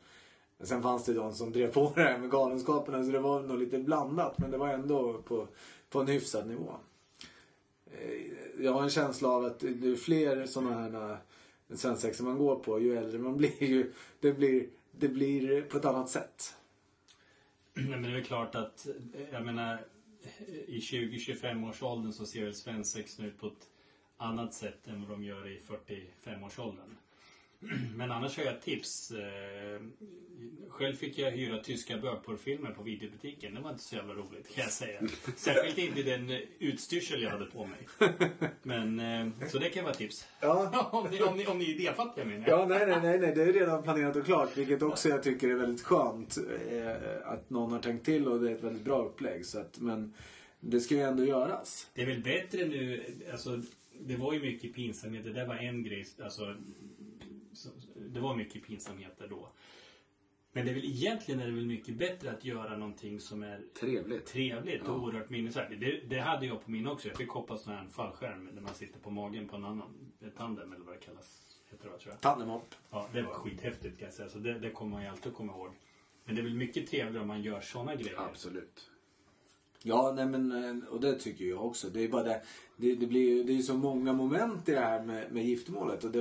Sen 0.64 0.82
fanns 0.82 1.06
det 1.06 1.14
de 1.14 1.34
som 1.34 1.52
drev 1.52 1.74
på 1.74 1.92
det 1.96 2.02
här 2.02 2.18
med 2.18 2.30
galenskaperna 2.30 3.04
så 3.04 3.12
det 3.12 3.20
var 3.20 3.42
nog 3.42 3.58
lite 3.58 3.80
blandat. 3.80 4.38
Men 4.38 4.52
det 4.52 4.58
var 4.58 4.68
ändå 4.68 5.22
på, 5.22 5.48
på 5.90 6.00
en 6.00 6.08
hyfsad 6.08 6.48
nivå. 6.48 6.72
Eh, 8.00 8.64
jag 8.64 8.74
har 8.74 8.84
en 8.84 8.90
känsla 8.90 9.30
av 9.30 9.46
att 9.46 9.64
ju 9.64 9.96
fler 9.96 10.46
sådana 10.46 10.82
här 10.82 11.12
eh, 11.12 11.18
svensexor 11.76 12.26
man 12.26 12.38
går 12.38 12.56
på, 12.56 12.80
ju 12.80 12.98
äldre 12.98 13.20
man 13.20 13.38
blir, 13.38 13.64
ju, 13.64 13.94
det, 14.20 14.34
blir, 14.34 14.68
det 14.92 15.08
blir 15.08 15.62
på 15.62 15.78
ett 15.78 15.86
annat 15.86 16.10
sätt. 16.10 16.56
Nej, 17.74 17.86
men 17.90 18.04
det 18.04 18.10
är 18.10 18.14
väl 18.14 18.24
klart 18.24 18.56
att, 18.56 18.88
eh, 18.88 19.30
jag 19.32 19.46
menar, 19.46 19.86
i 20.68 20.80
20-25 20.80 21.70
års 21.70 21.84
åldern 21.84 22.14
så 22.14 22.26
ser 22.26 22.44
väl 22.44 22.56
svensexorna 22.56 23.28
ut 23.28 23.40
på 23.40 23.48
ett 23.48 23.68
annat 24.18 24.54
sätt 24.54 24.88
än 24.88 25.02
vad 25.02 25.10
de 25.10 25.24
gör 25.24 25.48
i 25.48 25.60
45-årsåldern. 25.60 26.98
Men 27.96 28.12
annars 28.12 28.38
har 28.38 28.44
jag 28.44 28.62
tips. 28.62 29.12
Eh, 29.12 29.82
Själv 30.70 30.96
fick 30.96 31.18
jag 31.20 31.32
hyra 31.32 31.58
tyska 31.64 31.98
bögporrfilmer 31.98 32.72
på 32.72 32.84
videobutiken. 32.84 33.54
Det 33.56 33.62
var 33.62 33.70
inte 33.72 33.84
så 33.84 33.96
jävla 33.96 34.14
roligt 34.14 34.56
kan 34.56 34.64
jag 34.64 34.72
säga. 34.72 35.02
Särskilt 35.36 35.78
inte 35.78 36.04
den 36.04 36.30
eh, 36.30 36.40
utstyrsel 36.60 37.22
jag 37.22 37.30
hade 37.30 37.46
på 37.46 37.66
mig. 37.66 38.10
Men, 38.64 39.00
eh, 39.00 39.48
så 39.50 39.60
det 39.60 39.70
kan 39.70 39.84
vara 39.84 39.94
tips. 39.94 40.28
Ja. 40.40 40.90
om, 40.92 41.08
ni, 41.12 41.22
om, 41.22 41.38
ni, 41.38 41.46
om 41.48 41.58
ni 41.60 41.66
är 41.66 41.76
idéfattiga 41.76 42.26
menar 42.26 42.48
Ja, 42.48 42.60
jag. 42.60 42.70
nej, 42.70 42.88
nej, 42.88 43.00
nej, 43.02 43.20
nej, 43.20 43.36
det 43.36 43.44
är 43.44 43.54
redan 43.54 43.84
planerat 43.84 44.16
och 44.16 44.26
klart. 44.26 44.58
Vilket 44.58 44.82
också 44.82 45.10
jag 45.10 45.24
tycker 45.24 45.50
är 45.50 45.56
väldigt 45.56 45.82
skönt. 45.84 46.38
Eh, 46.72 47.32
att 47.32 47.50
någon 47.50 47.72
har 47.72 47.80
tänkt 47.80 48.06
till 48.06 48.28
och 48.28 48.40
det 48.42 48.52
är 48.52 48.56
ett 48.56 48.64
väldigt 48.64 48.84
bra 48.84 49.06
upplägg. 49.06 49.46
Så 49.46 49.60
att, 49.60 49.80
men 49.80 50.14
det 50.60 50.80
ska 50.80 50.96
ju 50.96 51.02
ändå 51.02 51.26
göras. 51.26 51.88
Det 51.94 52.02
är 52.02 52.06
väl 52.06 52.22
bättre 52.24 52.66
nu, 52.66 53.04
alltså 53.32 53.62
det 54.00 54.16
var 54.16 54.34
ju 54.34 54.40
mycket 54.40 54.74
pinsamheter. 54.74 55.30
Det 55.30 55.36
där 55.36 55.48
var 55.48 55.56
en 55.56 55.84
grej, 55.84 56.06
alltså 56.24 56.42
så- 56.42 56.56
det 57.96 58.20
var 58.20 58.36
mycket 58.36 58.64
pinsamheter 58.64 59.28
då. 59.28 59.50
Men 60.54 60.66
det 60.66 60.72
är 60.72 60.76
väl 60.76 60.86
egentligen 60.86 61.40
är 61.42 61.46
det 61.48 61.52
väl 61.52 61.66
mycket 61.66 61.96
bättre 61.96 62.32
att 62.32 62.46
göra 62.46 62.78
någonting 62.78 63.20
som 63.20 63.44
är 63.44 63.62
Trevligt. 63.80 64.26
trevligt 64.26 64.82
och 64.82 64.88
Ja. 64.90 64.94
oerhört 65.02 65.30
minnesvärt. 65.30 65.70
Det, 65.80 66.02
det 66.10 66.20
hade 66.20 66.46
jag 66.46 66.66
på 66.66 66.72
min 66.72 66.88
också. 66.88 67.08
Jag 67.08 67.18
fick 67.18 67.30
hoppa 67.30 67.58
sån 67.58 67.74
här 67.74 67.88
fallskärm 67.88 68.50
där 68.56 68.62
man 68.62 68.74
sitter 68.74 69.00
på 69.00 69.10
magen 69.10 69.48
på 69.48 69.56
en 69.56 69.66
annan 69.66 70.12
tandem 70.38 70.74
eller 70.74 70.86
vad 70.86 70.96
det 70.96 71.00
kallas. 71.00 71.58
Heter 71.70 71.90
det, 71.90 71.98
tror 72.00 72.14
jag. 72.14 72.22
Tandemhopp. 72.22 72.76
Ja, 72.90 73.10
det 73.14 73.22
var 73.22 73.34
skithäftigt 73.34 73.98
kan 74.00 74.06
jag 74.06 74.14
säga. 74.14 74.30
Så 74.30 74.40
det, 74.40 74.60
det 74.60 74.70
kommer 74.70 74.92
man 74.92 75.02
ju 75.04 75.08
alltid 75.10 75.34
komma 75.34 75.54
ihåg. 75.54 75.72
Men 76.26 76.36
det 76.36 76.42
är 76.42 76.44
väl 76.44 76.54
mycket 76.54 76.88
trevligare 76.90 77.22
om 77.22 77.28
man 77.28 77.42
gör 77.42 77.62
såna 77.62 77.96
grejer. 77.96 78.16
Absolut. 78.20 78.91
Ja, 79.84 80.14
nej 80.16 80.26
men 80.26 80.52
eh, 80.52 80.88
och 80.90 81.02
det 81.02 81.14
tycker 81.20 81.46
jag 81.46 81.66
också. 81.66 81.90
Det 81.90 82.04
är 82.04 82.08
bara 82.10 82.24
det. 82.24 82.42
Det, 82.78 82.96
det 82.96 83.08
blir 83.08 83.44
det 83.44 83.58
är 83.58 83.62
så 83.62 83.74
många 83.78 84.14
moment 84.14 84.70
i 84.70 84.72
det 84.72 84.80
här 84.80 85.04
med, 85.04 85.32
med 85.32 85.46
giftermålet. 85.46 86.04
Och 86.04 86.12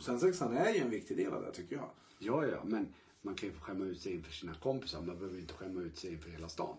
svensexan 0.00 0.56
är 0.56 0.74
ju 0.74 0.80
en 0.80 0.90
viktig 0.90 1.16
del 1.16 1.32
av 1.32 1.42
det 1.42 1.52
tycker 1.52 1.76
jag. 1.76 1.90
Ja, 2.18 2.46
ja, 2.46 2.62
men 2.64 2.88
man 3.22 3.34
kan 3.34 3.48
ju 3.48 3.54
få 3.54 3.60
skämma 3.60 3.84
ut 3.84 4.00
sig 4.00 4.12
inför 4.14 4.32
sina 4.32 4.54
kompisar. 4.54 5.02
Man 5.02 5.18
behöver 5.18 5.38
inte 5.38 5.54
skämma 5.54 5.80
ut 5.80 5.96
sig 5.96 6.12
inför 6.12 6.30
hela 6.30 6.48
stan. 6.48 6.76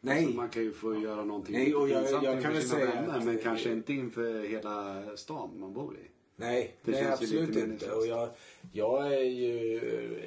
Nej. 0.00 0.24
Så 0.24 0.30
man 0.30 0.48
kan 0.48 0.62
ju 0.62 0.72
få 0.72 1.00
göra 1.00 1.24
någonting 1.24 1.54
Nej, 1.54 1.74
och 1.74 1.88
jag- 1.88 2.02
jag 2.04 2.22
inför 2.22 2.40
kan 2.42 2.52
väl 2.52 2.62
säga 2.62 2.86
vänner, 2.86 3.22
men 3.24 3.38
kanske 3.38 3.72
inte 3.72 3.92
inför 3.92 4.48
hela 4.48 5.02
stan 5.16 5.60
man 5.60 5.72
bor 5.72 5.96
i. 5.96 6.08
Nej, 6.40 6.74
Det 6.82 6.92
nej 6.92 7.00
känns 7.02 7.22
ju 7.22 7.24
absolut 7.24 7.48
lite 7.48 7.60
inte. 7.60 7.92
Och 7.92 8.06
jag, 8.06 8.28
jag 8.72 9.12
är, 9.14 9.20
ju, 9.24 9.78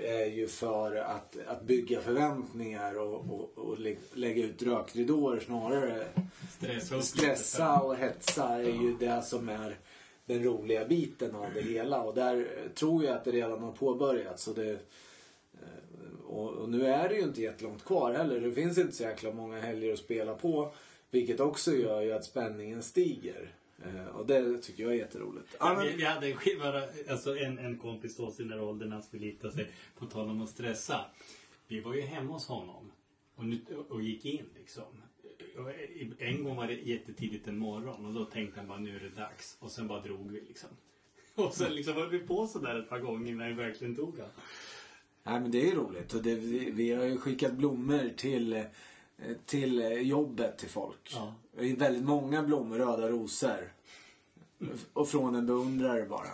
är 0.05 0.25
ju 0.25 0.47
för 0.47 0.95
att, 0.95 1.37
att 1.47 1.61
bygga 1.63 2.01
förväntningar 2.01 2.99
och, 2.99 3.15
och, 3.15 3.51
och 3.57 3.79
lä- 3.79 3.95
lägga 4.13 4.43
ut 4.45 4.63
rökridåer 4.63 5.39
snarare. 5.39 6.05
Stressa 6.57 7.01
Stressa 7.01 7.79
och 7.81 7.95
hetsa 7.95 8.47
är 8.49 8.81
ju 8.83 8.95
det 8.99 9.21
som 9.21 9.49
är 9.49 9.77
den 10.25 10.43
roliga 10.43 10.85
biten 10.85 11.35
av 11.35 11.45
det 11.53 11.61
hela. 11.61 12.01
Och 12.03 12.15
där 12.15 12.47
tror 12.75 13.03
jag 13.03 13.15
att 13.15 13.25
det 13.25 13.31
redan 13.31 13.63
har 13.63 13.71
påbörjats. 13.71 14.47
Och, 14.47 14.55
det, 14.55 14.69
eh, 14.71 16.25
och, 16.27 16.49
och 16.49 16.69
nu 16.69 16.85
är 16.85 17.09
det 17.09 17.15
ju 17.15 17.21
inte 17.21 17.41
jättelångt 17.41 17.85
kvar 17.85 18.13
heller. 18.13 18.39
Det 18.39 18.51
finns 18.51 18.77
inte 18.77 18.95
så 18.95 19.03
jäkla 19.03 19.31
många 19.31 19.59
helger 19.59 19.93
att 19.93 19.99
spela 19.99 20.33
på. 20.33 20.71
Vilket 21.11 21.39
också 21.39 21.71
gör 21.75 22.01
ju 22.01 22.11
att 22.13 22.25
spänningen 22.25 22.83
stiger. 22.83 23.55
Eh, 23.85 24.07
Och 24.07 24.25
det 24.27 24.57
tycker 24.57 24.83
jag 24.83 24.91
är 24.91 24.97
jätteroligt. 24.97 25.55
Ja, 25.59 25.73
Ja, 25.73 25.79
vi, 25.83 25.89
men, 25.89 25.97
vi 25.97 26.03
hade 26.05 26.27
en 26.27 26.37
skiva, 26.37 26.83
alltså 27.09 27.37
en, 27.37 27.57
en 27.59 27.77
kompis 27.77 28.17
då 28.17 28.33
den 28.37 28.47
där 28.47 28.61
åldern 28.61 28.91
han 28.91 29.03
skulle 29.03 29.25
gifta 29.25 29.51
sig. 29.51 29.71
På 29.99 30.05
tal 30.05 30.29
om 30.29 30.41
att 30.41 30.49
stressa. 30.49 31.05
Vi 31.67 31.79
var 31.79 31.93
ju 31.93 32.01
hemma 32.01 32.33
hos 32.33 32.47
honom 32.47 32.91
och, 33.35 33.45
nu, 33.45 33.59
och 33.89 34.01
gick 34.01 34.25
in 34.25 34.45
liksom. 34.57 34.83
Och 35.57 35.71
En 36.21 36.43
gång 36.43 36.55
var 36.55 36.67
det 36.67 36.73
jättetidigt 36.73 37.47
en 37.47 37.57
morgon 37.57 38.05
och 38.05 38.13
då 38.13 38.25
tänkte 38.25 38.59
han 38.59 38.67
bara 38.69 38.79
nu 38.79 38.95
är 38.95 38.99
det 38.99 39.09
dags. 39.09 39.57
Och 39.59 39.71
sen 39.71 39.87
bara 39.87 40.01
drog 40.01 40.31
vi 40.31 40.41
liksom. 40.41 40.69
Och 41.35 41.53
sen 41.53 41.75
liksom 41.75 41.93
höll 41.93 42.09
vi 42.09 42.19
på 42.19 42.47
sådär 42.47 42.79
ett 42.79 42.89
par 42.89 42.99
gånger 42.99 43.35
när 43.35 43.47
vi 43.49 43.53
verkligen 43.53 43.95
tog 43.95 44.19
han. 44.19 44.29
Nej 45.23 45.39
men 45.41 45.51
det 45.51 45.61
är 45.61 45.65
ju 45.65 45.75
roligt. 45.75 46.13
Och 46.13 46.23
det, 46.23 46.35
vi, 46.35 46.71
vi 46.71 46.91
har 46.91 47.05
ju 47.05 47.17
skickat 47.17 47.53
blommor 47.53 48.09
till, 48.17 48.53
eh, 48.53 48.63
till 49.45 49.81
eh, 49.81 49.91
jobbet 49.91 50.57
till 50.57 50.69
folk. 50.69 51.11
Ja. 51.13 51.33
Det 51.57 51.71
är 51.71 51.75
väldigt 51.75 52.03
många 52.03 52.43
blommor, 52.43 52.77
röda 52.77 53.09
rosor. 53.09 53.73
Och 54.93 55.09
från 55.09 55.35
en 55.35 55.45
beundrare 55.45 56.05
bara. 56.05 56.31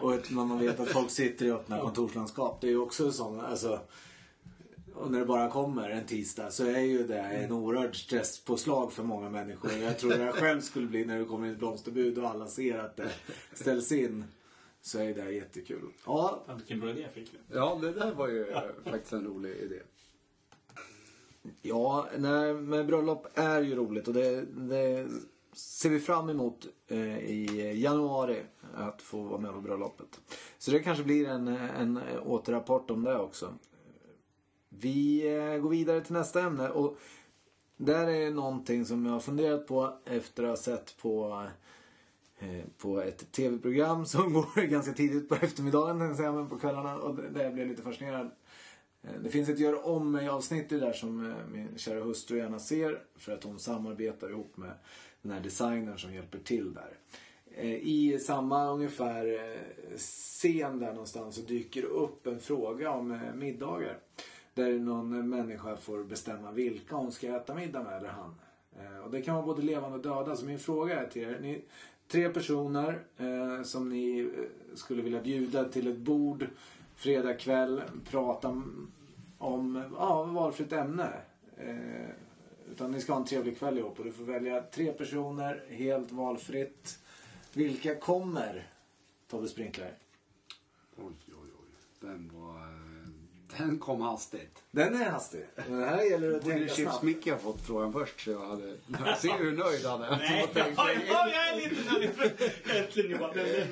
Och 0.00 0.14
ett, 0.14 0.30
när 0.30 0.44
man 0.44 0.58
vet 0.58 0.80
att 0.80 0.88
folk 0.88 1.10
sitter 1.10 1.46
i 1.46 1.50
öppna 1.50 1.80
kontorslandskap. 1.80 2.60
Det 2.60 2.66
är 2.66 2.70
ju 2.70 2.80
också 2.80 3.12
sån, 3.12 3.40
alltså. 3.40 3.80
Och 4.94 5.10
när 5.10 5.18
det 5.18 5.24
bara 5.24 5.50
kommer 5.50 5.90
en 5.90 6.06
tisdag 6.06 6.50
så 6.50 6.64
är 6.64 6.80
ju 6.80 7.06
det 7.06 7.20
en 7.20 7.52
oerhörd 7.52 7.96
stresspåslag 7.96 8.92
för 8.92 9.02
många 9.02 9.30
människor. 9.30 9.72
Jag 9.72 9.98
tror 9.98 10.14
jag 10.14 10.34
själv 10.34 10.60
skulle 10.60 10.86
bli 10.86 11.04
när 11.04 11.18
det 11.18 11.24
kommer 11.24 11.46
in 11.46 11.52
ett 11.52 11.58
blomsterbud 11.58 12.18
och 12.18 12.28
alla 12.28 12.46
ser 12.46 12.78
att 12.78 12.96
det 12.96 13.10
ställs 13.52 13.92
in. 13.92 14.24
Så 14.82 14.98
är 14.98 15.14
det 15.14 15.30
jättekul. 15.30 15.92
Ja, 16.06 16.44
vilken 16.56 16.80
bra 16.80 16.90
idé 16.90 17.00
jag 17.00 17.12
fick. 17.12 17.34
Ja, 17.52 17.78
det 17.82 17.92
där 17.92 18.14
var 18.14 18.28
ju 18.28 18.46
faktiskt 18.84 19.12
en 19.12 19.24
rolig 19.24 19.56
idé. 19.56 19.80
Ja, 21.62 22.06
nej, 22.18 22.54
men 22.54 22.86
bröllop 22.86 23.26
är 23.34 23.62
ju 23.62 23.74
roligt 23.74 24.08
och 24.08 24.14
det, 24.14 24.42
det 24.42 25.08
ser 25.52 25.90
vi 25.90 26.00
fram 26.00 26.28
emot 26.30 26.66
eh, 26.88 27.18
i 27.18 27.72
januari 27.82 28.42
att 28.74 29.02
få 29.02 29.22
vara 29.22 29.40
med 29.40 29.52
på 29.52 29.60
bröllopet. 29.60 30.20
Så 30.58 30.70
det 30.70 30.78
kanske 30.78 31.04
blir 31.04 31.28
en, 31.28 31.48
en 31.48 32.00
återrapport 32.26 32.90
om 32.90 33.04
det 33.04 33.18
också. 33.18 33.54
Vi 34.68 35.28
eh, 35.36 35.58
går 35.58 35.70
vidare 35.70 36.00
till 36.00 36.12
nästa 36.12 36.40
ämne 36.40 36.68
och 36.68 36.96
där 37.76 38.08
är 38.08 38.30
någonting 38.30 38.84
som 38.84 39.06
jag 39.06 39.12
har 39.12 39.20
funderat 39.20 39.66
på 39.66 39.98
efter 40.04 40.42
att 40.42 40.48
ha 40.48 40.56
sett 40.56 40.96
på 40.96 41.46
eh, 42.38 42.64
på 42.78 43.00
ett 43.00 43.32
tv-program 43.32 44.06
som 44.06 44.32
går 44.32 44.66
ganska 44.66 44.92
tidigt 44.92 45.28
på 45.28 45.34
eftermiddagen, 45.34 45.98
men 45.98 46.48
på 46.48 46.58
kvällarna. 46.58 46.96
Och 46.96 47.16
där 47.16 47.44
jag 47.44 47.54
blev 47.54 47.66
lite 47.68 47.82
fascinerad. 47.82 48.30
Eh, 49.02 49.20
det 49.22 49.30
finns 49.30 49.48
ett 49.48 49.58
gör 49.58 49.86
om 49.86 50.12
mig 50.12 50.28
avsnitt 50.28 50.72
i 50.72 50.78
det 50.78 50.86
där 50.86 50.92
som 50.92 51.26
eh, 51.26 51.36
min 51.52 51.78
kära 51.78 52.00
hustru 52.00 52.38
gärna 52.38 52.58
ser. 52.58 53.02
För 53.16 53.32
att 53.32 53.44
hon 53.44 53.58
samarbetar 53.58 54.30
ihop 54.30 54.56
med 54.56 54.72
den 55.22 55.32
här 55.32 55.40
designern 55.40 55.98
som 55.98 56.14
hjälper 56.14 56.38
till 56.38 56.74
där. 56.74 56.98
Eh, 57.54 57.74
I 57.74 58.18
samma 58.18 58.70
ungefär 58.70 59.56
scen 59.96 60.78
där 60.78 60.92
någonstans 60.92 61.34
så 61.34 61.40
dyker 61.40 61.82
det 61.82 61.88
upp 61.88 62.26
en 62.26 62.40
fråga 62.40 62.90
om 62.90 63.20
middagar. 63.34 63.98
Där 64.54 64.78
någon 64.78 65.28
människa 65.28 65.76
får 65.76 66.04
bestämma 66.04 66.52
vilka 66.52 66.96
hon 66.96 67.12
ska 67.12 67.36
äta 67.36 67.54
middag 67.54 67.82
med 67.82 67.98
eller 67.98 68.08
han. 68.08 68.34
Och 69.04 69.10
det 69.10 69.22
kan 69.22 69.34
vara 69.34 69.46
både 69.46 69.62
levande 69.62 69.96
och 69.96 70.02
döda. 70.02 70.36
Så 70.36 70.46
min 70.46 70.58
fråga 70.58 71.00
är 71.00 71.06
till 71.06 71.22
er. 71.22 71.38
Ni, 71.42 71.62
tre 72.10 72.28
personer 72.28 73.02
eh, 73.16 73.62
som 73.62 73.88
ni 73.88 74.30
skulle 74.74 75.02
vilja 75.02 75.20
bjuda 75.20 75.64
till 75.64 75.86
ett 75.86 75.98
bord 75.98 76.46
fredag 77.00 77.34
kväll. 77.34 77.82
Prata 78.10 78.48
om, 79.38 79.84
ja, 79.96 80.22
valfritt 80.24 80.72
ämne. 80.72 81.12
Eh, 81.56 82.10
utan 82.70 82.90
ni 82.90 83.00
ska 83.00 83.12
ha 83.12 83.20
en 83.20 83.26
trevlig 83.26 83.58
kväll 83.58 83.78
ihop 83.78 83.98
och 83.98 84.04
du 84.04 84.12
får 84.12 84.24
välja 84.24 84.62
tre 84.62 84.92
personer 84.92 85.64
helt 85.68 86.12
valfritt. 86.12 86.98
Vilka 87.52 87.94
kommer? 87.94 88.68
Tobbe 89.28 89.48
Sprinkler. 89.48 89.94
Oj, 90.96 91.12
oj, 91.26 91.34
oj. 91.36 91.68
Den 92.00 92.30
var... 92.34 92.59
Den 93.58 93.78
kom 93.78 94.00
hastigt. 94.00 94.62
Den 94.70 94.94
är 95.00 95.10
hastig. 95.10 95.44
Men 95.68 95.80
det 95.80 95.86
här 95.86 96.02
gäller 96.02 96.32
att 96.36 96.42
Borde 96.44 96.54
tänka 96.56 96.74
snabbt. 96.74 97.02
Micke 97.02 97.28
ha 97.28 97.38
fått 97.38 97.60
frågan 97.66 97.92
först 97.92 98.20
så 98.20 98.30
jag 98.30 98.46
hade... 98.46 98.74
Se 99.18 99.32
hur 99.32 99.52
nöjd 99.52 99.84
han 99.86 100.02
är. 100.02 100.16
Nej, 100.18 100.50
Jag 100.54 100.66
jag 101.08 101.34
är 101.34 101.56
lite 101.68 101.92
nöjd. 101.92 102.10
Äntligen 102.76 103.10
Johan. 103.10 103.30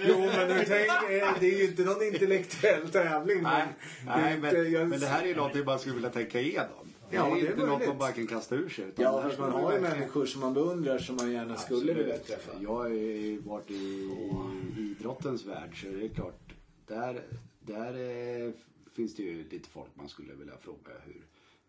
Jo 0.09 0.19
men 0.21 0.49
nu 0.49 0.65
tänk, 0.67 0.89
eh, 0.89 1.35
det 1.41 1.47
är 1.55 1.59
ju 1.59 1.65
inte 1.65 1.83
någon 1.83 2.03
intellektuell 2.03 2.89
tävling. 2.91 3.43
Nej, 3.43 3.67
men, 4.07 4.23
nej 4.23 4.35
inte- 4.37 4.53
men, 4.53 4.73
jag- 4.73 4.89
men 4.89 5.01
det 5.01 5.07
här 5.07 5.23
är 5.23 5.27
ju 5.27 5.35
något 5.37 5.55
jag 5.55 5.65
bara 5.67 5.79
skulle 5.79 5.95
vilja 5.95 6.11
tänka 6.11 6.41
igenom. 6.41 6.69
Ja, 7.11 7.25
det 7.25 7.41
är 7.41 7.43
det 7.43 7.49
är 7.49 7.53
inte 7.53 7.67
något 7.67 7.87
man 7.87 7.99
bara 7.99 8.13
kan 8.13 8.27
kasta 8.27 8.55
ur 8.55 8.69
sig. 8.69 8.85
utan 8.85 9.05
Ja, 9.05 9.23
fast 9.23 9.39
man 9.39 9.53
har 9.53 9.61
ju 9.61 9.67
verkligen- 9.79 9.99
människor 9.99 10.27
som 10.27 10.41
man 10.41 10.55
beundrar 10.55 10.99
som 10.99 11.17
man 11.17 11.33
gärna 11.33 11.57
skulle 11.57 11.93
vilja 11.95 12.19
träffa. 12.19 12.53
Jag 12.61 12.75
har 12.75 12.89
ju 12.89 13.39
varit 13.41 13.71
i, 13.71 13.75
i 13.75 14.97
idrottens 15.01 15.45
värld 15.47 15.81
så 15.83 15.87
det 15.99 16.05
är 16.05 16.09
klart. 16.09 16.41
Där, 16.87 17.21
där 17.61 18.53
finns 18.99 19.15
det 19.15 19.23
ju 19.23 19.49
lite 19.49 19.69
folk 19.69 19.89
man 19.95 20.09
skulle 20.09 20.35
vilja 20.35 20.57
fråga 20.59 20.93
hur, 21.05 21.13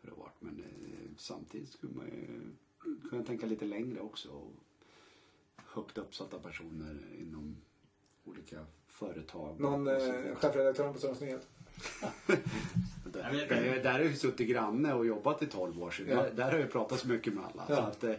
hur 0.02 0.10
det 0.10 0.10
har 0.10 0.18
varit. 0.24 0.36
Men 0.42 0.64
eh, 0.64 1.10
samtidigt 1.18 1.70
skulle 1.72 1.94
man 1.94 2.06
ju 2.06 2.52
kunna 3.10 3.24
tänka 3.24 3.46
lite 3.46 3.66
längre 3.66 4.00
också. 4.00 4.30
Och 4.30 4.52
högt 5.56 5.98
uppsatta 5.98 6.40
personer 6.40 6.98
inom 7.20 7.58
olika 8.26 8.66
företag. 8.88 9.60
Någon 9.60 9.88
eh, 9.88 10.36
chefredaktör 10.36 10.94
på 10.94 11.00
Svensk 11.00 11.22
Nyhet? 11.22 11.48
Där, 13.14 13.32
där, 13.50 13.84
där 13.84 13.92
har 13.92 14.00
jag 14.00 14.08
ju 14.10 14.16
suttit 14.16 14.50
granne 14.50 14.94
och 14.94 15.06
jobbat 15.06 15.42
i 15.44 15.46
12 15.46 15.84
år. 15.84 15.92
Så 15.92 16.04
Ja. 16.08 16.16
där, 16.24 16.32
där 16.34 16.52
har 16.52 16.60
jag 16.60 16.72
pratat 16.72 17.00
så 17.00 17.08
mycket 17.08 17.34
med 17.34 17.44
alla. 17.46 17.66
Så 17.68 17.72
Ja. 17.74 17.78
att, 17.82 18.04
eh, 18.04 18.16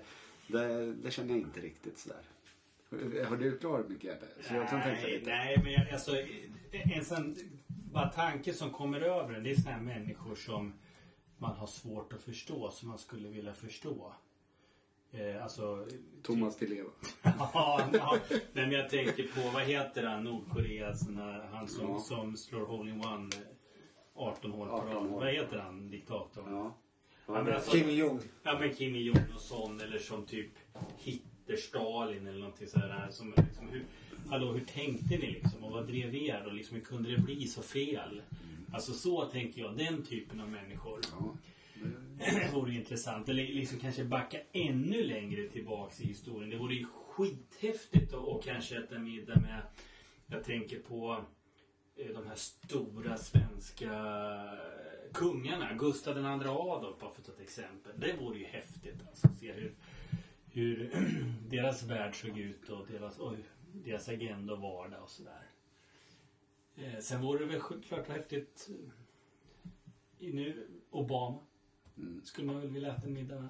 det, 0.46 0.92
det 0.94 1.10
känner 1.10 1.30
jag 1.30 1.38
inte 1.38 1.60
riktigt 1.60 1.98
sådär. 1.98 2.22
Har 3.28 3.36
du 3.36 3.58
klarat 3.58 3.88
mycket? 3.88 4.22
Så 4.48 4.54
jag 4.54 4.68
kan 4.70 4.82
tänka 4.82 5.06
lite. 5.06 5.26
nej, 5.30 5.60
men 5.64 5.72
jag, 5.72 5.90
alltså, 5.92 6.12
en 6.96 7.04
sån 7.04 7.36
bara 7.92 8.08
tanke 8.08 8.52
som 8.52 8.70
kommer 8.70 9.00
över 9.00 9.34
en, 9.34 9.42
det 9.42 9.50
är 9.50 9.54
såna 9.54 9.74
här 9.74 9.82
människor 9.82 10.34
som 10.34 10.72
man 11.38 11.56
har 11.56 11.66
svårt 11.66 12.12
att 12.12 12.22
förstå, 12.22 12.70
som 12.70 12.88
man 12.88 12.98
skulle 12.98 13.28
vilja 13.28 13.54
förstå. 13.54 14.12
Eh, 15.12 15.42
alltså... 15.42 15.86
Thomas 16.22 16.56
Di 16.56 16.66
Leva. 16.66 16.90
ja, 17.22 17.80
ja. 17.92 18.18
Nej, 18.30 18.40
men 18.52 18.72
jag 18.72 18.90
tänker 18.90 19.22
på, 19.22 19.50
vad 19.54 19.62
heter 19.62 20.02
han, 20.06 20.24
Nordkoreas, 20.24 21.08
här, 21.08 21.48
han 21.52 21.68
som, 21.68 21.88
Ja. 21.90 21.98
som 21.98 22.36
slår 22.36 22.66
hole-in-one 22.66 23.30
eh, 23.36 23.42
18 24.14 24.50
hål 24.50 24.68
på 24.68 24.74
18 24.74 24.94
rad. 24.94 25.06
Vad 25.06 25.28
heter 25.32 25.58
han, 25.58 25.90
diktatorn? 25.90 26.52
Ja. 26.54 26.76
Ja, 27.26 27.42
men 27.42 27.54
alltså- 27.54 27.70
Kim 27.70 27.90
Jong. 27.90 28.20
Ja 28.42 28.58
men 28.60 28.74
Kim 28.74 28.94
Il-Jong 28.94 29.24
och 29.34 29.40
sån 29.40 29.80
eller 29.80 29.98
som 29.98 30.26
typ 30.26 30.50
Hitler-Stalin 30.98 32.26
eller 32.26 32.38
någonting 32.38 32.66
sådär. 32.68 33.08
Som, 33.10 33.34
liksom, 33.36 33.68
hur, 33.68 33.84
hallå 34.30 34.52
hur 34.52 34.64
tänkte 34.64 35.18
ni 35.18 35.26
liksom 35.26 35.64
och 35.64 35.72
vad 35.72 35.86
drev 35.86 36.14
er 36.14 36.46
och 36.46 36.54
liksom, 36.54 36.76
hur 36.76 36.84
kunde 36.84 37.10
det 37.10 37.22
bli 37.22 37.46
så 37.46 37.62
fel? 37.62 38.22
Alltså 38.72 38.92
så 38.92 39.24
tänker 39.24 39.60
jag, 39.60 39.76
den 39.76 40.02
typen 40.02 40.40
av 40.40 40.48
människor. 40.48 41.00
ja. 41.12 41.36
Det 42.18 42.50
vore 42.54 42.74
intressant. 42.74 43.28
Eller 43.28 43.42
liksom 43.42 43.78
kanske 43.78 44.04
backa 44.04 44.38
ännu 44.52 45.02
längre 45.04 45.48
tillbaks 45.48 46.00
i 46.00 46.06
historien. 46.06 46.50
Det 46.50 46.56
vore 46.56 46.74
ju 46.74 46.86
skithäftigt 46.86 48.12
att 48.12 48.24
och 48.24 48.44
kanske 48.44 48.78
äta 48.78 48.98
middag 48.98 49.40
med, 49.40 49.62
jag 50.26 50.44
tänker 50.44 50.78
på 50.78 51.24
eh, 51.96 52.14
de 52.14 52.26
här 52.26 52.34
stora 52.34 53.16
svenska 53.16 53.90
kungarna. 55.12 55.74
Gustav 55.74 56.18
II 56.18 56.24
Adolf 56.24 56.98
bara 57.00 57.10
för 57.10 57.20
att 57.20 57.26
ta 57.26 57.32
ett 57.32 57.40
exempel. 57.40 57.92
Det 57.96 58.12
vore 58.20 58.38
ju 58.38 58.44
häftigt 58.44 58.98
alltså. 59.08 59.28
Se 59.40 59.52
hur, 59.52 59.74
hur 60.52 60.90
deras 61.50 61.82
värld 61.82 62.20
såg 62.20 62.38
ut 62.38 62.68
och 62.68 62.86
deras, 62.90 63.18
oj, 63.18 63.36
deras 63.72 64.08
agenda 64.08 64.52
och 64.52 64.60
vardag 64.60 65.02
och 65.02 65.10
sådär. 65.10 65.46
Eh, 66.76 66.98
sen 67.00 67.20
vore 67.22 67.38
det 67.38 67.46
väl 67.46 67.60
självklart 67.60 68.08
häftigt 68.08 68.68
eh, 68.70 70.26
i 70.26 70.32
nu 70.32 70.68
Obama. 70.90 71.38
Skulle 72.24 72.46
man 72.46 72.60
väl 72.60 72.70
vilja 72.70 72.96
äta 72.96 73.08
middag 73.08 73.40
med. 73.40 73.48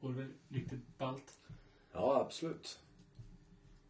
Vore 0.00 0.14
väl 0.14 0.32
riktigt 0.48 0.98
ballt. 0.98 1.38
Ja, 1.92 2.20
absolut. 2.20 2.80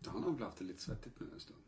Han 0.07 0.23
har 0.25 0.31
väl 0.33 0.43
haft 0.43 0.59
det 0.59 0.64
lite 0.64 0.83
svettigt 0.83 1.21
nu 1.21 1.27
en 1.35 1.40
stund. 1.40 1.59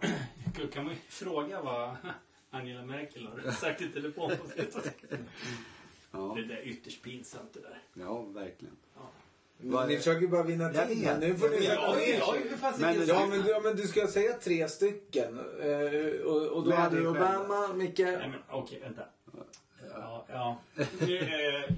Då 0.60 0.68
kan 0.68 0.84
man 0.84 0.94
ju 0.94 1.00
fråga 1.00 1.62
vad 1.62 1.96
Angela 2.50 2.82
Merkel 2.84 3.26
har 3.26 3.50
sagt 3.50 3.80
i 3.80 3.88
telefon 3.88 4.30
på 4.42 4.48
slutet. 4.48 5.04
Ja, 6.10 6.34
Det 6.48 6.54
är 6.54 6.62
ytterst 6.68 7.02
pinsamt 7.02 7.52
det 7.52 7.60
där. 7.60 7.82
ja 7.94 8.22
verkligen. 8.22 8.76
Men 9.62 9.88
Ni 9.88 9.96
försöker 9.96 10.26
bara 10.26 10.42
vinna 10.42 10.72
Jag 10.72 10.88
tid. 10.88 10.98
vet. 10.98 11.20
men 11.20 11.20
Nu 11.30 11.36
får 11.36 11.48
ni 11.48 12.56
fan 12.56 12.74
Men- 12.80 13.06
Ja 13.06 13.26
men, 13.26 13.46
ja, 13.46 13.60
men 13.64 13.76
du 13.76 13.82
ska 13.82 14.06
säga 14.06 14.32
tre 14.32 14.68
stycken. 14.68 15.38
Eh, 15.62 16.26
och, 16.26 16.42
och 16.46 16.64
då 16.64 16.72
hade 16.74 16.96
dig 16.96 17.04
du 17.04 17.14
själv. 17.14 17.40
Obama, 17.40 17.74
Micke. 17.74 17.98
Nej 17.98 18.16
men 18.28 18.34
okej, 18.50 18.80
vänta. 18.82 19.02
Ja, 19.94 20.26
ja. 20.28 20.60
Nu, 21.00 21.18
eh, 21.18 21.74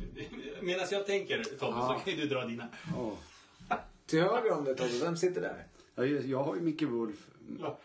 Medan 0.62 0.86
jag 0.90 1.06
tänker 1.06 1.42
Tobbe 1.44 1.76
Ja. 1.78 1.98
så 1.98 2.04
kan 2.10 2.18
ju 2.18 2.20
du 2.28 2.34
dra 2.34 2.44
dina. 2.44 2.68
Ja. 2.96 3.78
Till 4.06 4.20
höger 4.22 4.52
om 4.52 4.64
det 4.64 4.74
Tobbe, 4.74 4.98
vem 5.02 5.16
sitter 5.16 5.40
där? 5.40 5.66
Jag, 5.94 6.06
jag 6.26 6.42
har 6.42 6.54
ju 6.54 6.60
Micke 6.60 6.82
Wolf 6.82 7.16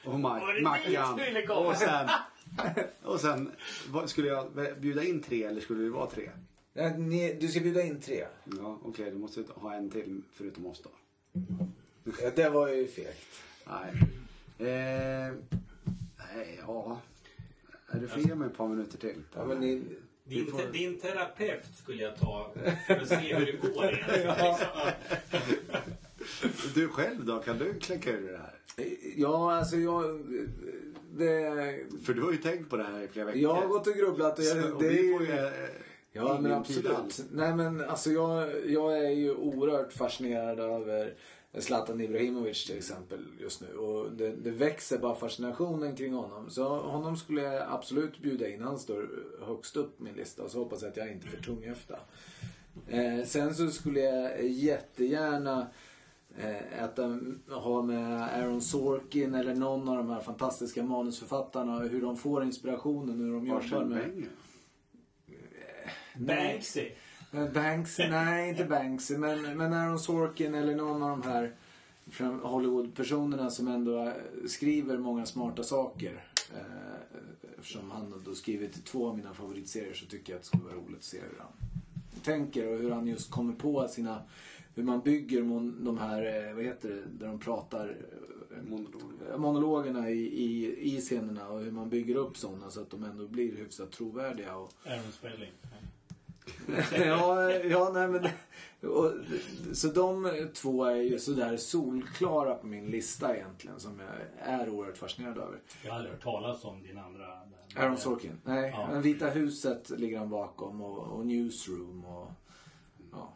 och 0.03 0.19
Mackan. 0.19 1.19
Och 1.49 1.75
sen, 1.75 2.09
och 3.03 3.19
sen 3.19 3.51
skulle 4.05 4.27
jag 4.27 4.47
bjuda 4.79 5.03
in 5.03 5.21
tre 5.21 5.43
eller 5.43 5.61
skulle 5.61 5.83
det 5.83 5.89
vara 5.89 6.09
tre? 6.09 6.29
Nej, 6.79 6.97
ni, 6.97 7.33
du 7.33 7.47
ska 7.47 7.59
bjuda 7.59 7.81
in 7.81 7.99
tre. 8.01 8.25
Ja, 8.57 8.79
okej, 8.83 9.11
du 9.11 9.17
måste 9.17 9.43
ha 9.55 9.73
en 9.73 9.89
till 9.89 10.21
förutom 10.33 10.65
oss 10.65 10.81
då. 10.83 10.89
Ja, 12.23 12.31
det 12.35 12.49
var 12.49 12.67
ju 12.69 12.87
fegt. 12.87 13.25
Nej. 13.67 13.93
Eh, 14.69 15.33
nej, 16.35 16.59
ja. 16.67 17.01
Är 17.87 17.99
du 17.99 18.07
får 18.07 18.21
ge 18.21 18.35
mig 18.35 18.47
ett 18.47 18.57
par 18.57 18.67
minuter 18.67 18.97
till? 18.97 19.15
Ja, 19.35 19.45
men 19.45 19.59
ni, 19.59 19.81
Din, 20.23 20.45
får- 20.47 20.57
te, 20.59 20.71
din 20.71 20.99
terapeut 20.99 21.63
skulle 21.83 22.03
jag 22.03 22.17
ta 22.17 22.51
för 22.87 22.93
att 22.95 23.07
se 23.07 23.15
hur 23.35 23.45
det 23.45 23.51
går. 23.51 24.05
Du 26.75 26.87
själv 26.87 27.25
då? 27.25 27.39
Kan 27.39 27.57
du 27.57 27.73
kläcka 27.79 28.11
ur 28.11 28.31
det 28.31 28.37
här? 28.37 28.53
ja 29.15 29.55
alltså 29.55 29.77
jag... 29.77 30.03
Det, 31.17 31.85
För 32.05 32.13
du 32.13 32.21
har 32.21 32.31
ju 32.31 32.37
tänkt 32.37 32.69
på 32.69 32.77
det 32.77 32.83
här 32.83 33.01
i 33.01 33.07
flera 33.07 33.25
veckor. 33.25 33.41
jag 33.41 33.53
har 33.53 33.67
gått 33.67 33.87
och 33.87 33.93
grubblat 33.93 34.39
och 34.39 34.45
jag, 34.45 34.63
Så- 34.63 34.73
och 34.73 34.81
det 34.83 34.89
vi 34.89 35.11
får 35.13 35.21
ju... 35.21 35.49
Ja 36.11 36.33
men 36.33 36.45
ingen 36.45 36.57
absolut. 36.57 37.25
Nej 37.31 37.55
men 37.55 37.81
alltså 37.81 38.11
jag, 38.11 38.49
jag 38.69 38.97
är 39.05 39.09
ju 39.09 39.35
oerhört 39.35 39.93
fascinerad 39.93 40.59
över 40.59 41.13
Zlatan 41.53 42.01
Ibrahimovic 42.01 42.65
till 42.65 42.77
exempel 42.77 43.25
just 43.39 43.61
nu. 43.61 43.77
Och 43.77 44.11
det, 44.11 44.31
det 44.31 44.51
växer 44.51 44.97
bara 44.97 45.15
fascinationen 45.15 45.95
kring 45.95 46.13
honom. 46.13 46.49
Så 46.49 46.79
honom 46.79 47.17
skulle 47.17 47.41
jag 47.41 47.65
absolut 47.69 48.19
bjuda 48.19 48.49
in. 48.49 48.61
Han 48.61 48.79
står 48.79 49.09
högst 49.45 49.75
upp 49.75 49.97
på 49.97 50.03
min 50.03 50.13
lista. 50.13 50.43
Och 50.43 50.51
så 50.51 50.59
hoppas 50.59 50.81
jag 50.81 50.89
att 50.89 50.97
jag 50.97 51.11
inte 51.11 51.27
är 51.27 51.29
för 51.29 51.43
tunghäfta. 51.43 51.99
Eh, 52.87 53.25
sen 53.25 53.55
så 53.55 53.67
skulle 53.67 53.99
jag 53.99 54.47
jättegärna 54.47 55.67
eh, 56.37 56.83
äta, 56.83 57.19
ha 57.49 57.81
med 57.81 58.23
Aaron 58.23 58.61
Sorkin 58.61 59.33
eller 59.33 59.55
någon 59.55 59.89
av 59.89 59.97
de 59.97 60.09
här 60.09 60.21
fantastiska 60.21 60.83
manusförfattarna. 60.83 61.79
Hur 61.79 62.01
de 62.01 62.17
får 62.17 62.43
inspirationen, 62.43 63.19
hur 63.19 63.33
de 63.33 63.47
jobbar 63.47 63.85
med... 63.85 63.99
Wenger. 63.99 64.29
Banksy. 66.19 66.91
Men 67.31 67.53
Banksy, 67.53 68.07
nej 68.07 68.49
inte 68.49 68.65
Banksy. 68.65 69.17
Men, 69.17 69.57
men 69.57 69.73
Aaron 69.73 69.99
Sorkin 69.99 70.55
eller 70.55 70.75
någon 70.75 71.03
av 71.03 71.09
de 71.09 71.21
här 71.21 71.53
Hollywood-personerna 72.43 73.49
som 73.49 73.67
ändå 73.67 74.05
eh, 74.05 74.13
skriver 74.47 74.97
många 74.97 75.25
smarta 75.25 75.63
saker. 75.63 76.23
Eh, 76.55 77.17
eftersom 77.59 77.91
han 77.91 78.23
då 78.25 78.35
skrivit 78.35 78.85
två 78.85 79.07
av 79.07 79.17
mina 79.17 79.33
favoritserier 79.33 79.93
så 79.93 80.05
tycker 80.05 80.33
jag 80.33 80.37
att 80.37 80.43
det 80.43 80.47
skulle 80.47 80.63
vara 80.63 80.75
roligt 80.75 80.97
att 80.97 81.03
se 81.03 81.17
hur 81.17 81.39
han 81.39 81.51
tänker 82.23 82.67
och 82.67 82.77
hur 82.79 82.91
han 82.91 83.07
just 83.07 83.31
kommer 83.31 83.53
på 83.53 83.87
sina 83.87 84.21
hur 84.75 84.83
man 84.83 85.01
bygger 85.01 85.43
mon, 85.43 85.83
de 85.83 85.97
här, 85.97 86.47
eh, 86.49 86.55
vad 86.55 86.63
heter 86.63 86.89
det, 86.89 87.03
där 87.19 87.27
de 87.27 87.39
pratar 87.39 87.87
eh, 87.89 88.63
Monologer. 88.63 89.37
monologerna 89.37 90.09
i, 90.09 90.21
i, 90.21 90.75
i 90.95 91.01
scenerna 91.01 91.47
och 91.47 91.59
hur 91.59 91.71
man 91.71 91.89
bygger 91.89 92.15
upp 92.15 92.37
sådana 92.37 92.69
så 92.69 92.81
att 92.81 92.89
de 92.89 93.03
ändå 93.03 93.27
blir 93.27 93.55
hyfsat 93.57 93.91
trovärdiga. 93.91 94.55
Och, 94.55 94.73
Aaron 94.85 95.11
Spelling. 95.11 95.51
ja, 97.05 97.51
ja, 97.51 97.91
nej 97.93 98.07
men... 98.07 98.27
Och, 98.91 99.11
så 99.73 99.87
de 99.87 100.31
två 100.53 100.85
är 100.85 100.95
ju 100.95 101.19
sådär 101.19 101.57
solklara 101.57 102.55
på 102.55 102.67
min 102.67 102.85
lista 102.85 103.35
egentligen 103.35 103.79
som 103.79 103.99
jag 103.99 104.09
är 104.55 104.69
oerhört 104.69 104.97
fascinerad 104.97 105.37
över. 105.37 105.59
Jag 105.83 105.91
har 105.91 105.97
aldrig 105.97 106.13
hört 106.13 106.23
talas 106.23 106.65
om 106.65 106.83
din 106.83 106.97
andra. 106.97 107.25
Aaron 107.75 107.97
Sorkin. 107.97 108.39
Nej, 108.43 108.69
Ja. 108.75 108.87
men 108.91 109.01
Vita 109.01 109.29
huset 109.29 109.89
ligger 109.89 110.17
han 110.19 110.29
bakom 110.29 110.81
och, 110.81 110.97
och 110.97 111.25
Newsroom 111.25 112.05
och... 112.05 112.31
Ja. 113.11 113.33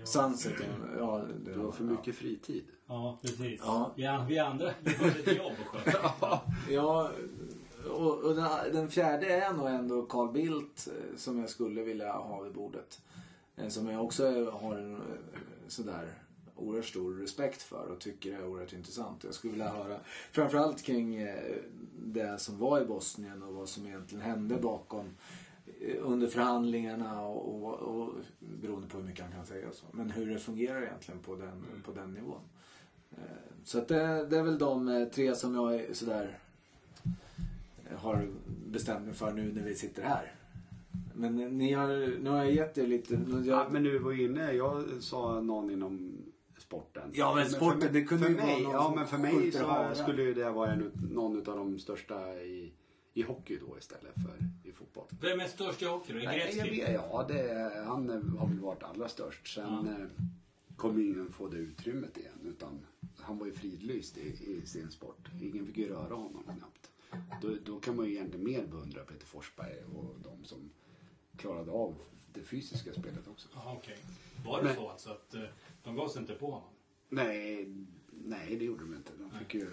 Ja, 0.00 0.06
Sunset. 0.06 0.52
Ja, 0.98 1.24
det, 1.44 1.52
Du 1.52 1.60
har 1.60 1.72
för 1.72 1.84
mycket 1.84 2.14
fritid. 2.16 2.64
Ja, 2.86 3.18
precis. 3.22 3.60
Ja. 3.64 3.92
Ja, 3.96 4.24
vi 4.28 4.38
andra 4.38 4.70
vi 4.80 4.94
har 4.94 5.08
ett 5.08 5.36
jobb 5.36 5.52
att 5.74 5.84
sköta. 5.84 6.40
Ja, 6.70 7.10
och, 7.86 8.18
och 8.18 8.34
den, 8.34 8.72
den 8.72 8.88
fjärde 8.88 9.26
är 9.26 9.52
nog 9.52 9.66
ändå 9.66 10.02
Carl 10.02 10.32
Bildt 10.32 10.88
eh, 10.88 11.16
som 11.16 11.38
jag 11.38 11.50
skulle 11.50 11.82
vilja 11.82 12.12
ha 12.12 12.40
vid 12.40 12.52
bordet. 12.52 13.00
Eh, 13.56 13.68
som 13.68 13.88
jag 13.88 14.04
också 14.04 14.50
har 14.50 14.76
en 14.76 14.94
eh, 14.94 15.00
sådär 15.68 16.14
oerhört 16.56 16.84
stor 16.84 17.14
respekt 17.14 17.62
för 17.62 17.86
och 17.86 18.00
tycker 18.00 18.32
är 18.32 18.46
oerhört 18.46 18.72
intressant. 18.72 19.24
Jag 19.24 19.34
skulle 19.34 19.50
vilja 19.50 19.68
höra 19.68 20.00
framförallt 20.32 20.82
kring 20.82 21.28
det 21.92 22.40
som 22.40 22.58
var 22.58 22.80
i 22.80 22.84
Bosnien 22.84 23.42
och 23.42 23.54
vad 23.54 23.68
som 23.68 23.86
egentligen 23.86 24.24
hände 24.24 24.56
bakom 24.56 25.04
under 26.00 26.26
förhandlingarna 26.26 27.22
och, 27.22 27.64
och, 27.64 27.74
och 27.74 28.14
beroende 28.38 28.88
på 28.88 28.98
hur 28.98 29.04
mycket 29.04 29.24
han 29.24 29.32
kan 29.32 29.46
säga 29.46 29.68
och 29.68 29.74
så. 29.74 29.86
Men 29.92 30.10
hur 30.10 30.30
det 30.30 30.38
fungerar 30.38 30.82
egentligen 30.82 31.20
på 31.20 31.36
den, 31.36 31.64
på 31.84 31.92
den 31.92 32.14
nivån. 32.14 32.40
Så 33.64 33.78
att 33.78 33.88
det, 33.88 34.26
det 34.26 34.38
är 34.38 34.42
väl 34.42 34.58
de 34.58 35.08
tre 35.14 35.34
som 35.34 35.54
jag 35.54 35.74
är 35.74 35.94
sådär 35.94 36.38
har 37.96 38.28
bestämt 38.66 39.04
mig 39.04 39.14
för 39.14 39.32
nu 39.32 39.52
när 39.52 39.62
vi 39.62 39.74
sitter 39.74 40.02
här. 40.02 40.32
Men 41.14 41.36
ni 41.36 41.72
har, 41.72 42.18
nu 42.22 42.30
har 42.30 42.36
jag 42.36 42.52
gett 42.52 42.78
er 42.78 42.86
lite... 42.86 43.14
Jag, 43.30 43.46
Ja, 43.46 43.68
men 43.70 43.82
nu 43.82 43.98
var 43.98 44.20
inne, 44.20 44.52
jag 44.52 44.84
sa 45.00 45.40
någon 45.40 45.70
inom 45.70 46.22
sporten. 46.58 47.10
Ja, 47.12 47.34
men 47.34 47.48
sporten, 47.48 47.80
för 47.80 47.90
mig, 47.92 48.00
det 48.00 48.06
kunde 48.06 48.24
för 48.24 48.30
ju 48.30 48.36
vara 48.36 48.46
mig, 48.46 48.62
någon 48.62 48.72
Ja, 48.72 48.92
men 48.96 49.06
för 49.06 49.18
mig 49.18 49.52
så 49.52 49.90
skulle 49.94 50.22
ju 50.22 50.34
det 50.34 50.50
vara 50.50 50.72
en, 50.72 50.92
någon 51.10 51.36
av 51.36 51.56
de 51.56 51.78
största 51.78 52.34
i, 52.34 52.72
i 53.14 53.22
hockey 53.22 53.58
då 53.66 53.78
istället 53.78 54.14
för 54.14 54.68
i 54.68 54.72
fotboll. 54.72 55.04
Vem 55.20 55.40
är 55.40 55.46
störst 55.46 55.82
i 55.82 55.84
hockey 55.84 56.12
då? 56.12 56.18
Är 56.18 56.24
Nej, 56.24 56.38
jag 56.38 56.66
Gretzky? 56.66 56.80
vet, 56.80 56.92
ja, 56.92 57.24
det, 57.28 57.72
han 57.86 58.08
har 58.38 58.46
väl 58.48 58.60
varit 58.60 58.82
allra 58.82 59.08
störst. 59.08 59.54
Sen 59.54 59.64
eh, 59.88 60.24
kommer 60.76 61.02
ingen 61.02 61.32
få 61.32 61.48
det 61.48 61.56
utrymmet 61.56 62.18
igen. 62.18 62.38
Utan 62.44 62.86
han 63.18 63.38
var 63.38 63.46
ju 63.46 63.52
fridlyst 63.52 64.18
i, 64.18 64.28
i 64.46 64.66
sin 64.66 64.90
sport. 64.90 65.28
Ingen 65.42 65.66
fick 65.66 65.76
ju 65.76 65.88
röra 65.88 66.14
honom 66.14 66.42
knappt. 66.44 66.90
Då, 67.42 67.56
då 67.64 67.80
kan 67.80 67.96
man 67.96 68.06
ju 68.06 68.12
egentligen 68.12 68.44
mer 68.44 68.66
beundra 68.66 69.04
Peter 69.04 69.26
Forsberg 69.26 69.76
och 69.94 70.14
de 70.22 70.44
som 70.44 70.70
klarade 71.36 71.70
av 71.70 71.94
det 72.32 72.42
fysiska 72.42 72.92
spelet 72.92 73.28
också. 73.28 73.48
Ja, 73.54 73.74
okej. 73.78 73.96
Var 74.46 74.58
det 74.58 74.64
Men- 74.64 74.74
så 74.76 74.88
alltså 74.88 75.10
att 75.10 75.34
eh, 75.34 75.42
de 75.84 75.96
gav 75.96 76.08
sig 76.08 76.20
inte 76.20 76.34
på 76.34 76.46
honom? 76.50 76.68
Nej, 77.08 77.68
nej 78.10 78.56
det 78.56 78.64
gjorde 78.64 78.80
de 78.84 78.94
inte. 78.94 79.12
De 79.18 79.30
fick 79.38 79.54
ju 79.54 79.70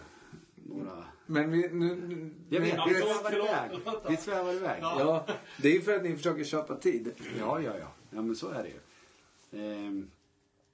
några... 0.55 1.05
Men 1.25 1.51
vi, 1.51 1.69
nu, 1.69 1.95
nu, 1.95 2.31
Jag 2.49 2.61
vet, 2.61 2.73
Ja, 2.75 2.85
vi 2.87 2.93
svävar 2.95 3.33
iväg. 3.33 3.79
Vi 4.09 4.17
svävar 4.17 4.53
iväg. 4.53 4.79
Ja, 4.83 4.99
Ja, 5.27 5.33
det 5.61 5.67
är 5.67 5.73
ju 5.73 5.81
för 5.81 5.95
att 5.95 6.03
ni 6.03 6.15
försöker 6.15 6.43
köpa 6.43 6.75
tid. 6.75 7.13
ja, 7.39 7.61
ja. 7.61 7.73
Ja, 8.09 8.21
men 8.21 8.35
så 8.35 8.49
är 8.49 8.63
det 8.63 8.69
ju. 8.69 8.79
Ehm, 9.63 10.11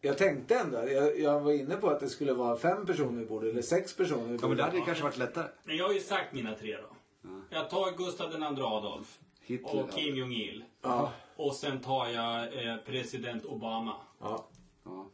jag 0.02 0.18
tänkte 0.18 0.56
ändå, 0.60 0.78
jag, 0.78 1.20
jag 1.20 1.40
var 1.40 1.52
inne 1.52 1.76
på 1.76 1.90
att 1.90 2.00
det 2.00 2.10
skulle 2.10 2.34
vara 2.34 2.58
fem 2.58 2.86
personer 2.86 3.22
i 3.22 3.26
bordet 3.26 3.52
eller 3.52 3.62
sex 3.62 3.96
personer 3.96 4.22
i 4.22 4.24
Ja, 4.26 4.30
men 4.32 4.40
bordet. 4.42 4.58
det 4.58 4.64
hade 4.64 4.78
ju 4.78 4.84
kanske 4.86 5.04
varit 5.04 5.18
lättare. 5.18 5.48
Men 5.64 5.78
jag 5.78 5.86
har 5.88 5.94
ju 5.94 6.00
sagt 6.00 6.34
mina 6.34 6.56
tre 6.56 6.78
då. 6.78 7.30
Jag 7.50 7.70
tar 7.70 7.98
Gustav 7.98 8.32
II 8.32 8.62
Adolf. 8.64 9.20
Hitler, 9.42 9.84
och 9.84 9.92
Kim 9.92 10.16
Jong-Il. 10.16 10.64
Ja. 10.82 11.12
Och 11.36 11.56
sen 11.56 11.80
tar 11.80 12.08
jag 12.08 12.66
eh, 12.68 12.78
president 12.78 13.46
Obama. 13.46 13.96
Ja. 14.20 14.48
Ja. 14.84 15.08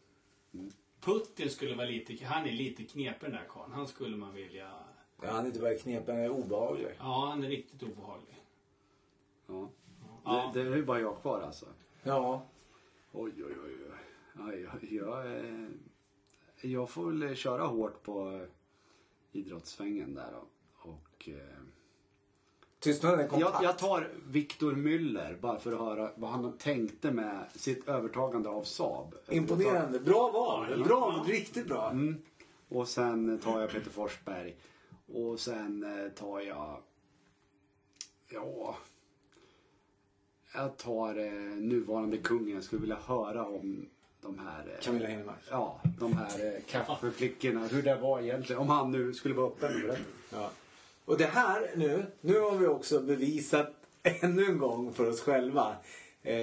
Putin 1.02 1.50
skulle 1.50 1.76
vara 1.76 1.88
lite, 1.88 2.26
han 2.26 2.46
är 2.48 2.52
lite 2.52 2.84
knepig 2.84 3.22
den 3.22 3.32
där 3.32 3.48
karln. 3.50 3.72
Han 3.74 3.88
skulle 3.88 4.18
man 4.18 4.34
vilja, 4.34 4.72
Ja, 5.22 5.28
han 5.32 5.44
är 5.44 5.48
inte 5.48 5.60
bara 5.60 5.74
knepen, 5.76 6.16
han 6.16 6.24
är 6.26 6.30
obehaglig. 6.30 6.88
ja 7.00 7.26
han 7.30 7.44
är 7.44 7.48
riktigt 7.50 7.84
obehaglig. 7.84 8.36
Ja. 9.48 9.70
Ja. 10.26 10.52
Det, 10.54 10.64
det 10.64 10.70
är 10.72 10.76
ju 10.76 10.86
bara 10.86 11.00
jag 11.00 11.22
kvar 11.22 11.42
alltså. 11.42 11.66
Ja. 12.04 12.46
Oj, 13.12 13.32
oj, 13.38 13.44
oj. 13.48 13.54
oj. 13.66 13.92
Ja, 14.38 14.54
jag, 14.54 14.92
jag, 14.92 15.26
eh, 15.38 15.68
jag 16.62 16.90
får 16.90 17.12
väl 17.12 17.36
köra 17.36 17.64
hårt 17.64 18.04
på 18.04 18.46
idrottssvängen 19.32 20.14
där 20.14 20.32
då. 20.32 20.48
Och, 20.90 21.30
eh, 21.30 21.58
Tystnaden 22.80 23.28
kompakt. 23.28 23.54
jag, 23.54 23.64
jag 23.64 23.78
tar 23.78 24.10
Viktor 24.28 24.76
Müller 24.76 25.40
bara 25.42 25.60
för 25.60 25.72
att 25.72 25.80
höra 25.80 26.12
vad 26.16 26.30
han 26.30 26.58
tänkte 26.58 27.12
med 27.12 27.46
sitt 27.56 27.88
övertagande 27.88 28.50
av 28.50 28.64
Saab. 28.64 29.16
Imponerande. 29.30 30.00
Bra 30.00 30.32
val. 30.32 30.84
Bra, 30.84 31.26
riktigt 31.28 31.68
bra. 31.68 31.90
Mm. 31.90 32.22
Och 32.70 32.88
sen 32.88 33.40
tar 33.40 33.62
jag 33.62 33.70
Peter 33.70 33.92
Forsberg. 33.92 34.56
Och 35.14 35.40
sen 35.40 35.84
eh, 35.84 36.12
tar 36.12 36.40
jag... 36.40 36.82
Ja... 38.30 38.78
Jag 40.54 40.78
tar 40.78 41.18
eh, 41.18 41.58
nuvarande 41.58 42.18
kungen. 42.18 42.56
Jag 42.56 42.64
skulle 42.64 42.82
vilja 42.82 43.00
höra 43.06 43.46
om 43.46 43.90
de 44.26 44.40
här... 44.40 44.60
Eh, 44.68 44.86
Camilla 44.86 45.08
Heinemark. 45.08 45.40
Ja, 45.50 45.82
de 46.00 46.14
här 46.18 46.46
eh, 46.46 46.62
kaffeflickorna. 46.72 47.68
Hur 47.68 47.82
det 47.82 47.96
var 47.96 48.22
egentligen. 48.22 48.62
Om 48.62 48.70
han 48.70 48.92
nu 48.92 49.14
skulle 49.14 49.36
vara 49.36 49.48
öppen 49.48 49.80
med 49.80 49.90
det. 49.90 49.98
Ja. 50.34 50.52
Och 51.06 51.18
det 51.18 51.26
här 51.26 51.72
nu, 51.76 52.06
nu 52.22 52.40
har 52.40 52.58
vi 52.58 52.68
också 52.68 53.00
bevisat 53.00 53.74
ännu 54.04 54.46
en 54.46 54.58
gång 54.58 54.94
för 54.94 55.10
oss 55.10 55.22
själva 55.22 55.76
eh, 56.24 56.36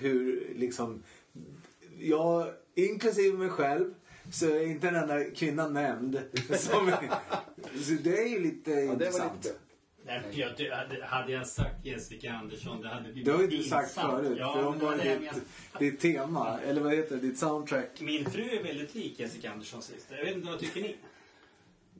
hur 0.00 0.52
liksom, 0.56 1.02
jag 1.98 2.46
inklusive 2.74 3.38
mig 3.38 3.48
själv 3.48 3.94
så 4.32 4.46
är 4.46 4.66
inte 4.66 4.90
den 4.90 5.02
enda 5.10 5.24
kvinnan 5.30 5.72
nämnd. 5.72 6.22
Som, 6.58 6.92
så 7.82 7.92
det 8.02 8.22
är 8.22 8.28
ju 8.28 8.40
lite 8.40 8.70
Ja, 8.70 8.92
intressant. 8.92 9.44
lite... 9.44 9.56
Nej, 10.06 10.22
jag, 10.32 10.52
det, 10.56 10.70
hade, 10.74 11.04
hade 11.04 11.32
jag 11.32 11.46
sagt 11.46 11.86
Jessica 11.86 12.32
Andersson, 12.32 12.82
det 12.82 12.88
hade 12.88 13.02
blivit 13.02 13.24
Det 13.24 13.32
har 13.32 13.42
ju 13.42 13.56
inte 13.56 13.68
sagt 13.68 13.94
förut. 13.94 14.36
Ja, 14.40 14.54
för 14.54 14.62
hon 14.62 14.76
men 14.78 14.86
var 14.86 14.96
ditt, 14.96 15.20
med- 15.20 15.40
ditt 15.78 16.00
tema, 16.00 16.60
eller 16.60 16.80
vad 16.80 16.94
heter 16.94 17.14
det, 17.16 17.20
ditt 17.20 17.38
soundtrack. 17.38 18.00
Min 18.00 18.30
fru 18.30 18.42
är 18.42 18.62
väldigt 18.62 18.94
lik 18.94 19.20
Jessica 19.20 19.50
Anderssons 19.50 19.84
syster. 19.86 20.16
Jag 20.16 20.24
vet 20.24 20.36
inte, 20.36 20.48
vad 20.48 20.58
tycker 20.60 20.80
ni? 20.82 20.96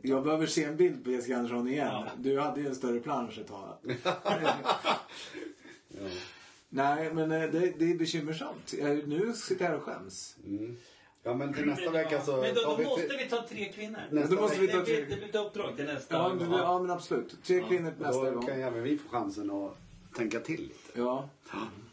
Jag 0.02 0.24
behöver 0.24 0.46
se 0.46 0.64
en 0.64 0.76
bild 0.76 1.04
på 1.04 1.10
Jessica 1.10 1.36
Andersson 1.36 1.68
igen. 1.68 1.86
Ja. 1.86 2.06
Du 2.18 2.40
hade 2.40 2.60
ju 2.60 2.66
en 2.66 2.74
större 2.74 3.00
plansch 3.00 3.38
ett 3.38 3.48
tag. 3.48 3.78
Ja. 4.04 4.16
Nej, 6.68 7.14
men 7.14 7.32
eh, 7.32 7.40
det, 7.50 7.72
det 7.78 7.90
är 7.90 7.98
bekymmersamt. 7.98 8.74
Nu 9.06 9.32
sitter 9.34 9.64
jag 9.64 9.70
här 9.70 9.78
och 9.78 9.82
skäms. 9.84 10.36
Mm. 10.46 10.76
Ja, 11.24 11.34
men 11.34 11.54
till 11.54 11.66
nästa 11.66 11.90
vecka 11.90 12.20
så 12.20 12.36
Men 12.40 12.54
då, 12.54 12.60
då 12.62 12.76
vi... 12.76 12.84
måste 12.84 13.16
vi 13.16 13.28
ta 13.30 13.46
tre 13.48 13.72
kvinnor. 13.72 13.98
Nästa 14.10 14.34
Då 14.34 14.40
måste 14.40 14.60
vi 14.60 14.66
det, 14.66 14.72
ta 14.72 14.78
det, 14.78 14.84
tre. 14.84 15.00
det 15.00 15.16
blir 15.16 15.28
ett 15.28 15.34
uppdrag 15.34 15.76
till 15.76 15.84
nästa 15.84 16.14
Ja, 16.16 16.28
gång. 16.28 16.38
men, 16.38 16.50
ja, 16.58 16.78
men 16.78 16.90
absolut. 16.90 17.36
Tre 17.44 17.60
kvinnor 17.68 17.90
till 17.90 18.02
nästa 18.06 18.24
Då 18.24 18.30
gång. 18.30 18.46
kan 18.46 18.56
ju 18.56 18.62
även 18.62 18.82
vi 18.82 18.98
få 18.98 19.08
chansen 19.08 19.50
att 19.50 19.76
tänka 20.16 20.40
till 20.40 20.60
lite. 20.60 20.74
Ja. 21.00 21.28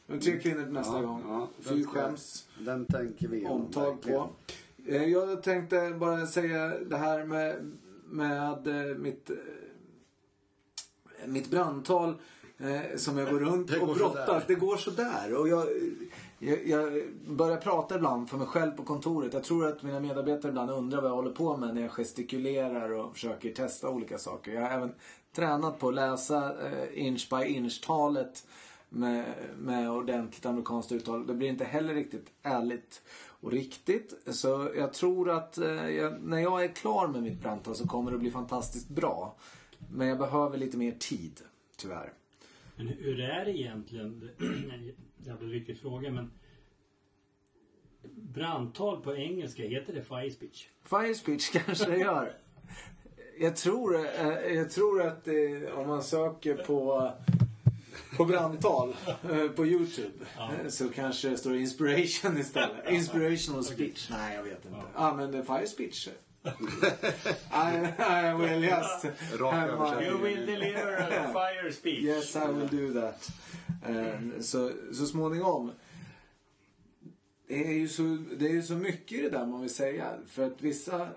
Men 0.07 0.19
tre 0.19 0.39
kvinnor 0.39 0.65
nästa 0.65 0.93
Ja, 0.95 1.01
gång. 1.01 1.23
ja, 1.27 1.47
Fy 1.61 1.85
skäms. 1.85 2.47
Den 2.59 2.85
tänker 2.85 3.27
vi 3.27 3.45
om, 3.45 3.51
Omtag 3.51 4.01
på. 4.01 4.29
Eh, 4.87 5.03
Jag 5.03 5.43
tänkte 5.43 5.89
bara 5.99 6.27
säga 6.27 6.67
det 6.67 6.97
här 6.97 7.23
med, 7.25 7.71
med 8.05 8.67
eh, 8.67 8.97
mitt, 8.97 9.29
eh, 9.29 9.35
mitt 11.25 11.49
brandtal 11.51 12.13
eh, 12.57 12.97
som 12.97 13.17
jag 13.17 13.29
går 13.31 13.39
runt 13.39 13.71
och 13.81 13.95
brottas. 13.95 14.43
Det 14.47 14.55
går 14.55 14.77
sådär. 14.77 15.33
Och 15.35 15.47
jag, 15.47 15.67
jag, 16.43 16.67
jag 16.67 17.03
börjar 17.27 17.57
prata 17.57 17.95
ibland 17.95 18.29
för 18.29 18.37
mig 18.37 18.47
själv 18.47 18.71
på 18.71 18.83
kontoret. 18.83 19.33
Jag 19.33 19.43
tror 19.43 19.67
att 19.67 19.83
mina 19.83 19.99
medarbetare 19.99 20.49
ibland 20.49 20.71
undrar 20.71 21.01
vad 21.01 21.11
jag 21.11 21.15
håller 21.15 21.31
på 21.31 21.57
med 21.57 21.75
när 21.75 21.81
jag 21.81 21.91
gestikulerar 21.91 22.89
och 22.89 23.13
försöker 23.13 23.51
testa 23.53 23.89
olika 23.89 24.17
saker. 24.17 24.51
Jag 24.51 24.61
har 24.61 24.69
även 24.69 24.93
tränat 25.35 25.79
på 25.79 25.87
att 25.87 25.95
läsa 25.95 26.67
eh, 26.67 27.05
inch 27.05 27.29
by 27.29 27.45
inch-talet 27.45 28.47
med, 28.89 29.25
med 29.59 29.91
ordentligt 29.91 30.45
amerikanskt 30.45 30.91
uttal. 30.91 31.27
Det 31.27 31.33
blir 31.33 31.49
inte 31.49 31.65
heller 31.65 31.93
riktigt 31.93 32.27
ärligt 32.43 33.01
och 33.27 33.51
riktigt. 33.51 34.13
Så 34.25 34.71
jag 34.77 34.93
tror 34.93 35.29
att 35.29 35.57
eh, 35.57 35.89
jag, 35.89 36.21
när 36.21 36.39
jag 36.39 36.63
är 36.63 36.67
klar 36.67 37.07
med 37.07 37.23
mitt 37.23 37.41
brandtal 37.41 37.75
så 37.75 37.87
kommer 37.87 38.11
det 38.11 38.17
bli 38.17 38.31
fantastiskt 38.31 38.89
bra. 38.89 39.35
Men 39.91 40.07
jag 40.07 40.17
behöver 40.17 40.57
lite 40.57 40.77
mer 40.77 40.91
tid, 40.91 41.41
tyvärr. 41.77 42.13
Men 42.75 42.87
hur 42.87 43.19
är 43.19 43.45
det 43.45 43.59
egentligen? 43.59 44.29
Jävla 45.25 45.47
viktig 45.47 45.79
fråga 45.79 46.11
men 46.11 46.31
Brandtal 48.33 49.01
på 49.01 49.15
engelska, 49.15 49.63
heter 49.63 49.93
det 49.93 50.03
fire 50.03 50.31
speech? 50.31 50.67
Fire 50.83 51.15
speech 51.15 51.51
kanske 51.65 51.89
det 51.89 51.97
gör. 51.97 52.33
Jag 53.39 53.55
tror, 53.55 53.95
eh, 53.95 54.53
jag 54.55 54.71
tror 54.71 55.01
att 55.01 55.27
eh, 55.27 55.33
om 55.79 55.87
man 55.87 56.03
söker 56.03 56.55
på, 56.55 57.11
på 58.17 58.25
brandtal 58.25 58.95
eh, 59.07 59.47
på 59.47 59.65
Youtube 59.65 60.25
eh, 60.37 60.69
så 60.69 60.89
kanske 60.89 61.29
det 61.29 61.37
står 61.37 61.55
inspiration 61.55 62.37
istället. 62.37 62.89
Inspirational 62.89 63.63
speech. 63.63 64.07
Nej, 64.09 64.35
jag 64.35 64.43
vet 64.43 64.65
inte. 64.65 64.77
Ja, 64.95 65.13
men 65.13 65.33
eh, 65.33 65.43
fire 65.43 65.67
speech. 65.67 66.07
I, 67.51 67.75
I 67.99 68.33
will 68.33 68.63
just 68.63 69.05
Rak 69.39 69.53
have 69.53 69.71
översättning. 69.71 70.07
You 70.07 70.17
will 70.17 70.45
deliver 70.45 70.93
a 70.93 71.33
fire 71.33 71.71
speech. 71.71 72.03
Yes, 72.03 72.35
I 72.35 72.47
will 72.47 72.67
do 72.67 73.01
that. 73.01 73.29
Ehm, 73.85 74.43
så, 74.43 74.71
så 74.93 75.05
småningom. 75.05 75.71
Det 77.47 77.67
är, 77.67 77.73
ju 77.73 77.87
så, 77.87 78.17
det 78.37 78.45
är 78.45 78.53
ju 78.53 78.63
så 78.63 78.73
mycket 78.73 79.11
i 79.19 79.21
det 79.21 79.29
där 79.29 79.45
man 79.45 79.61
vill 79.61 79.73
säga. 79.73 80.13
För 80.27 80.47
att 80.47 80.61
vissa... 80.61 81.09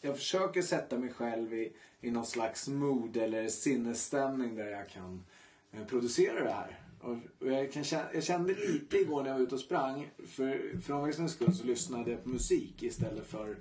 Jag 0.00 0.16
försöker 0.16 0.62
sätta 0.62 0.98
mig 0.98 1.12
själv 1.12 1.54
i, 1.54 1.72
i 2.00 2.10
någon 2.10 2.26
slags 2.26 2.68
mood 2.68 3.16
eller 3.16 3.48
sinnesstämning 3.48 4.54
där 4.54 4.66
jag 4.66 4.88
kan 4.88 5.24
eh, 5.72 5.86
producera 5.86 6.44
det 6.44 6.50
här. 6.50 6.80
Och, 7.00 7.16
och 7.40 7.52
jag, 7.52 7.72
kan, 7.72 7.84
jag 8.14 8.24
kände 8.24 8.54
lite 8.54 8.96
igår 8.96 9.22
när 9.22 9.30
jag 9.30 9.36
var 9.36 9.44
ute 9.44 9.54
och 9.54 9.60
sprang. 9.60 10.10
För, 10.26 10.80
för 10.80 10.94
omväxlings 10.94 11.32
skull 11.32 11.54
så 11.54 11.64
lyssnade 11.64 12.10
jag 12.10 12.22
på 12.22 12.28
musik 12.28 12.82
istället 12.82 13.26
för 13.26 13.56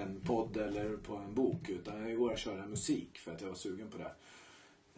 en 0.00 0.20
podd 0.20 0.56
eller 0.56 0.96
på 0.96 1.16
en 1.16 1.34
bok. 1.34 1.68
Utan 1.68 2.06
igår 2.06 2.30
jag 2.30 2.38
körde 2.38 2.66
musik 2.66 3.18
för 3.18 3.32
att 3.32 3.40
jag 3.40 3.48
var 3.48 3.54
sugen 3.54 3.90
på 3.90 3.98
det. 3.98 4.12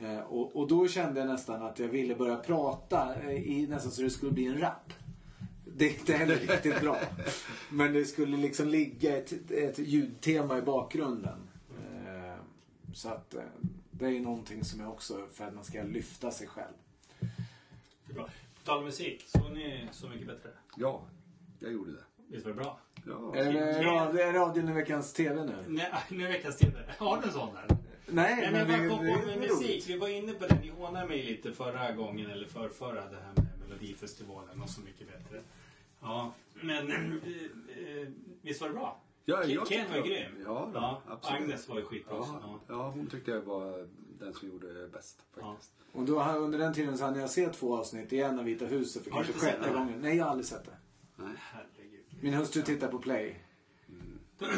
Eh, 0.02 0.20
och, 0.20 0.56
och 0.56 0.68
då 0.68 0.88
kände 0.88 1.20
jag 1.20 1.28
nästan 1.28 1.62
att 1.62 1.78
jag 1.78 1.88
ville 1.88 2.14
börja 2.14 2.36
prata 2.36 3.14
eh, 3.14 3.30
i 3.30 3.66
nästan 3.66 3.92
så 3.92 4.02
det 4.02 4.10
skulle 4.10 4.32
bli 4.32 4.46
en 4.46 4.60
rap. 4.60 4.92
Det 5.64 5.86
är 5.86 5.90
inte 5.90 6.12
heller 6.12 6.36
riktigt 6.36 6.80
bra. 6.80 6.98
Men 7.70 7.92
det 7.92 8.04
skulle 8.04 8.36
liksom 8.36 8.68
ligga 8.68 9.16
ett, 9.16 9.50
ett 9.50 9.78
ljudtema 9.78 10.58
i 10.58 10.62
bakgrunden. 10.62 11.38
Eh, 11.68 12.42
så 12.94 13.08
att 13.08 13.34
det 13.90 14.06
är 14.06 14.10
ju 14.10 14.20
någonting 14.20 14.64
som 14.64 14.80
jag 14.80 14.90
också, 14.90 15.26
för 15.32 15.44
att 15.44 15.54
man 15.54 15.64
ska 15.64 15.82
lyfta 15.82 16.30
sig 16.30 16.46
själv. 16.46 16.74
Bra. 18.14 18.24
På 18.24 18.30
tal 18.64 18.78
om 18.78 18.84
musik, 18.84 19.24
såg 19.26 19.52
ni 19.52 19.88
Så 19.92 20.08
mycket 20.08 20.26
bättre? 20.26 20.50
Ja, 20.76 21.02
jag 21.58 21.72
gjorde 21.72 21.92
det. 21.92 22.04
Visst 22.28 22.46
var 22.46 22.52
det 22.52 22.60
bra? 22.62 22.78
Ja. 23.06 23.34
Är 23.36 23.52
det 24.12 24.22
är 24.22 24.32
radion 24.32 24.68
i 24.68 24.72
veckans 24.72 25.12
TV 25.12 25.44
nu? 25.44 25.64
Nej, 25.68 25.92
nu 26.08 26.26
är 26.26 26.32
veckans 26.32 26.58
TV. 26.58 26.78
Har 26.98 27.16
du 27.16 27.26
en 27.26 27.32
sån 27.32 27.54
där? 27.54 27.76
Nej, 28.12 28.36
Nej, 28.36 28.52
men, 28.52 28.68
men 28.68 28.82
det, 28.82 28.88
på 28.88 29.02
med 29.26 29.38
musik? 29.38 29.84
Vi 29.88 29.96
var 29.98 30.08
inne 30.08 30.32
på 30.32 30.46
det. 30.46 30.60
Ni 30.62 30.68
hånade 30.70 31.06
mig 31.08 31.22
lite 31.22 31.52
förra 31.52 31.92
gången, 31.92 32.30
eller 32.30 32.46
förrförra, 32.48 33.10
det 33.10 33.16
här 33.16 33.32
med 33.36 33.46
Melodifestivalen 33.68 34.60
och 34.62 34.70
Så 34.70 34.80
mycket 34.80 35.06
bättre. 35.08 35.42
Ja, 36.00 36.34
men 36.62 36.90
eh, 36.92 36.96
eh, 36.96 38.08
visst 38.42 38.60
var 38.60 38.68
det 38.68 38.74
bra? 38.74 39.00
Ja, 39.24 39.42
Ken 39.42 39.50
jag 39.50 39.66
Ken 39.68 39.88
var 39.88 39.94
tyckte- 39.96 40.08
grym. 40.08 40.42
Ja, 40.44 40.70
då, 40.74 41.02
absolut. 41.12 41.40
Agnes 41.42 41.68
var 41.68 41.76
ju 41.78 41.84
skitbra. 41.84 42.18
också. 42.18 42.32
Ja, 42.42 42.60
Ja. 42.68 42.74
ja, 42.74 42.90
hon 42.90 43.06
tyckte 43.06 43.30
jag 43.30 43.40
var 43.40 43.88
den 44.18 44.34
som 44.34 44.48
gjorde 44.48 44.88
bäst 44.88 45.22
faktiskt. 45.34 45.72
Och 45.92 46.04
då, 46.04 46.18
har- 46.18 46.38
under 46.38 46.58
den 46.58 46.74
tiden 46.74 46.98
så 46.98 47.04
hann 47.04 47.20
jag 47.20 47.30
se 47.30 47.48
två 47.48 47.76
avsnitt 47.76 48.12
i 48.12 48.20
en 48.20 48.38
av 48.38 48.44
Vita 48.44 48.66
huset 48.66 49.04
för 49.04 49.10
Har 49.10 49.24
kanske 49.24 49.40
sjätte 49.46 49.70
gången. 49.70 50.00
Nej, 50.00 50.16
jag 50.16 50.24
har 50.24 50.30
aldrig 50.30 50.46
sett 50.46 50.64
det. 50.64 50.76
Herregud. 51.38 52.04
Min 52.20 52.34
hustru 52.34 52.62
tittar 52.62 52.88
på 52.88 52.98
Play. 52.98 53.40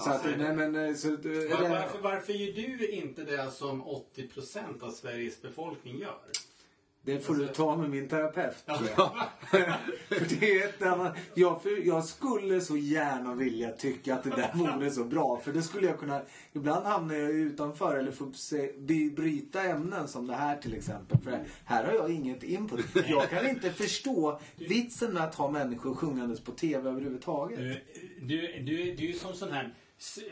Så 0.00 0.10
Ja, 0.10 0.14
att, 0.14 0.24
nej 0.38 0.56
men 0.56 0.76
eh, 0.88 0.94
så... 0.94 1.08
det- 1.08 1.48
Var, 1.50 1.68
varför, 1.68 1.98
varför 2.02 2.32
gör 2.32 2.78
du 2.78 2.88
inte 2.88 3.24
det 3.24 3.50
som 3.50 3.82
80% 3.84 4.82
av 4.82 4.90
Sveriges 4.90 5.42
befolkning 5.42 5.98
gör? 5.98 6.18
Det 7.02 7.20
får 7.20 7.34
du 7.34 7.46
ta 7.46 7.76
med 7.76 7.90
min 7.90 8.08
terapeut 8.08 8.66
tror 8.66 8.88
jag. 8.96 9.10
för 10.08 10.40
det 10.40 10.50
är 10.60 10.68
ett 10.68 10.82
annat... 10.82 11.16
jag, 11.34 11.62
för 11.62 11.86
jag 11.86 12.04
skulle 12.04 12.60
så 12.60 12.76
gärna 12.76 13.34
vilja 13.34 13.70
tycka 13.72 14.14
att 14.14 14.24
det 14.24 14.30
där 14.30 14.50
vore 14.54 14.90
så 14.90 15.04
bra. 15.04 15.40
För 15.44 15.52
det 15.52 15.62
skulle 15.62 15.86
jag 15.86 15.98
kunna... 15.98 16.20
Ibland 16.52 16.86
hamnar 16.86 17.14
jag 17.14 17.30
utanför 17.30 17.96
eller 17.96 18.10
får 18.10 18.32
se, 18.32 18.72
by- 18.78 19.10
bryta 19.10 19.62
ämnen 19.62 20.08
som 20.08 20.26
det 20.26 20.34
här 20.34 20.56
till 20.56 20.74
exempel. 20.74 21.18
För 21.24 21.44
här 21.64 21.84
har 21.84 21.92
jag 21.92 22.10
inget 22.10 22.42
input. 22.42 22.86
Jag 23.08 23.30
kan 23.30 23.48
inte 23.48 23.70
förstå 23.72 24.40
vitsen 24.56 25.12
med 25.14 25.24
att 25.24 25.34
ha 25.34 25.50
människor 25.50 25.94
sjungandes 25.94 26.40
på 26.40 26.52
TV 26.52 26.88
överhuvudtaget. 26.90 27.58
Du, 27.58 27.80
du, 28.20 28.40
du, 28.62 28.62
du 28.94 29.04
är 29.04 29.08
ju 29.08 29.12
som 29.12 29.34
sån 29.34 29.52
här, 29.52 29.74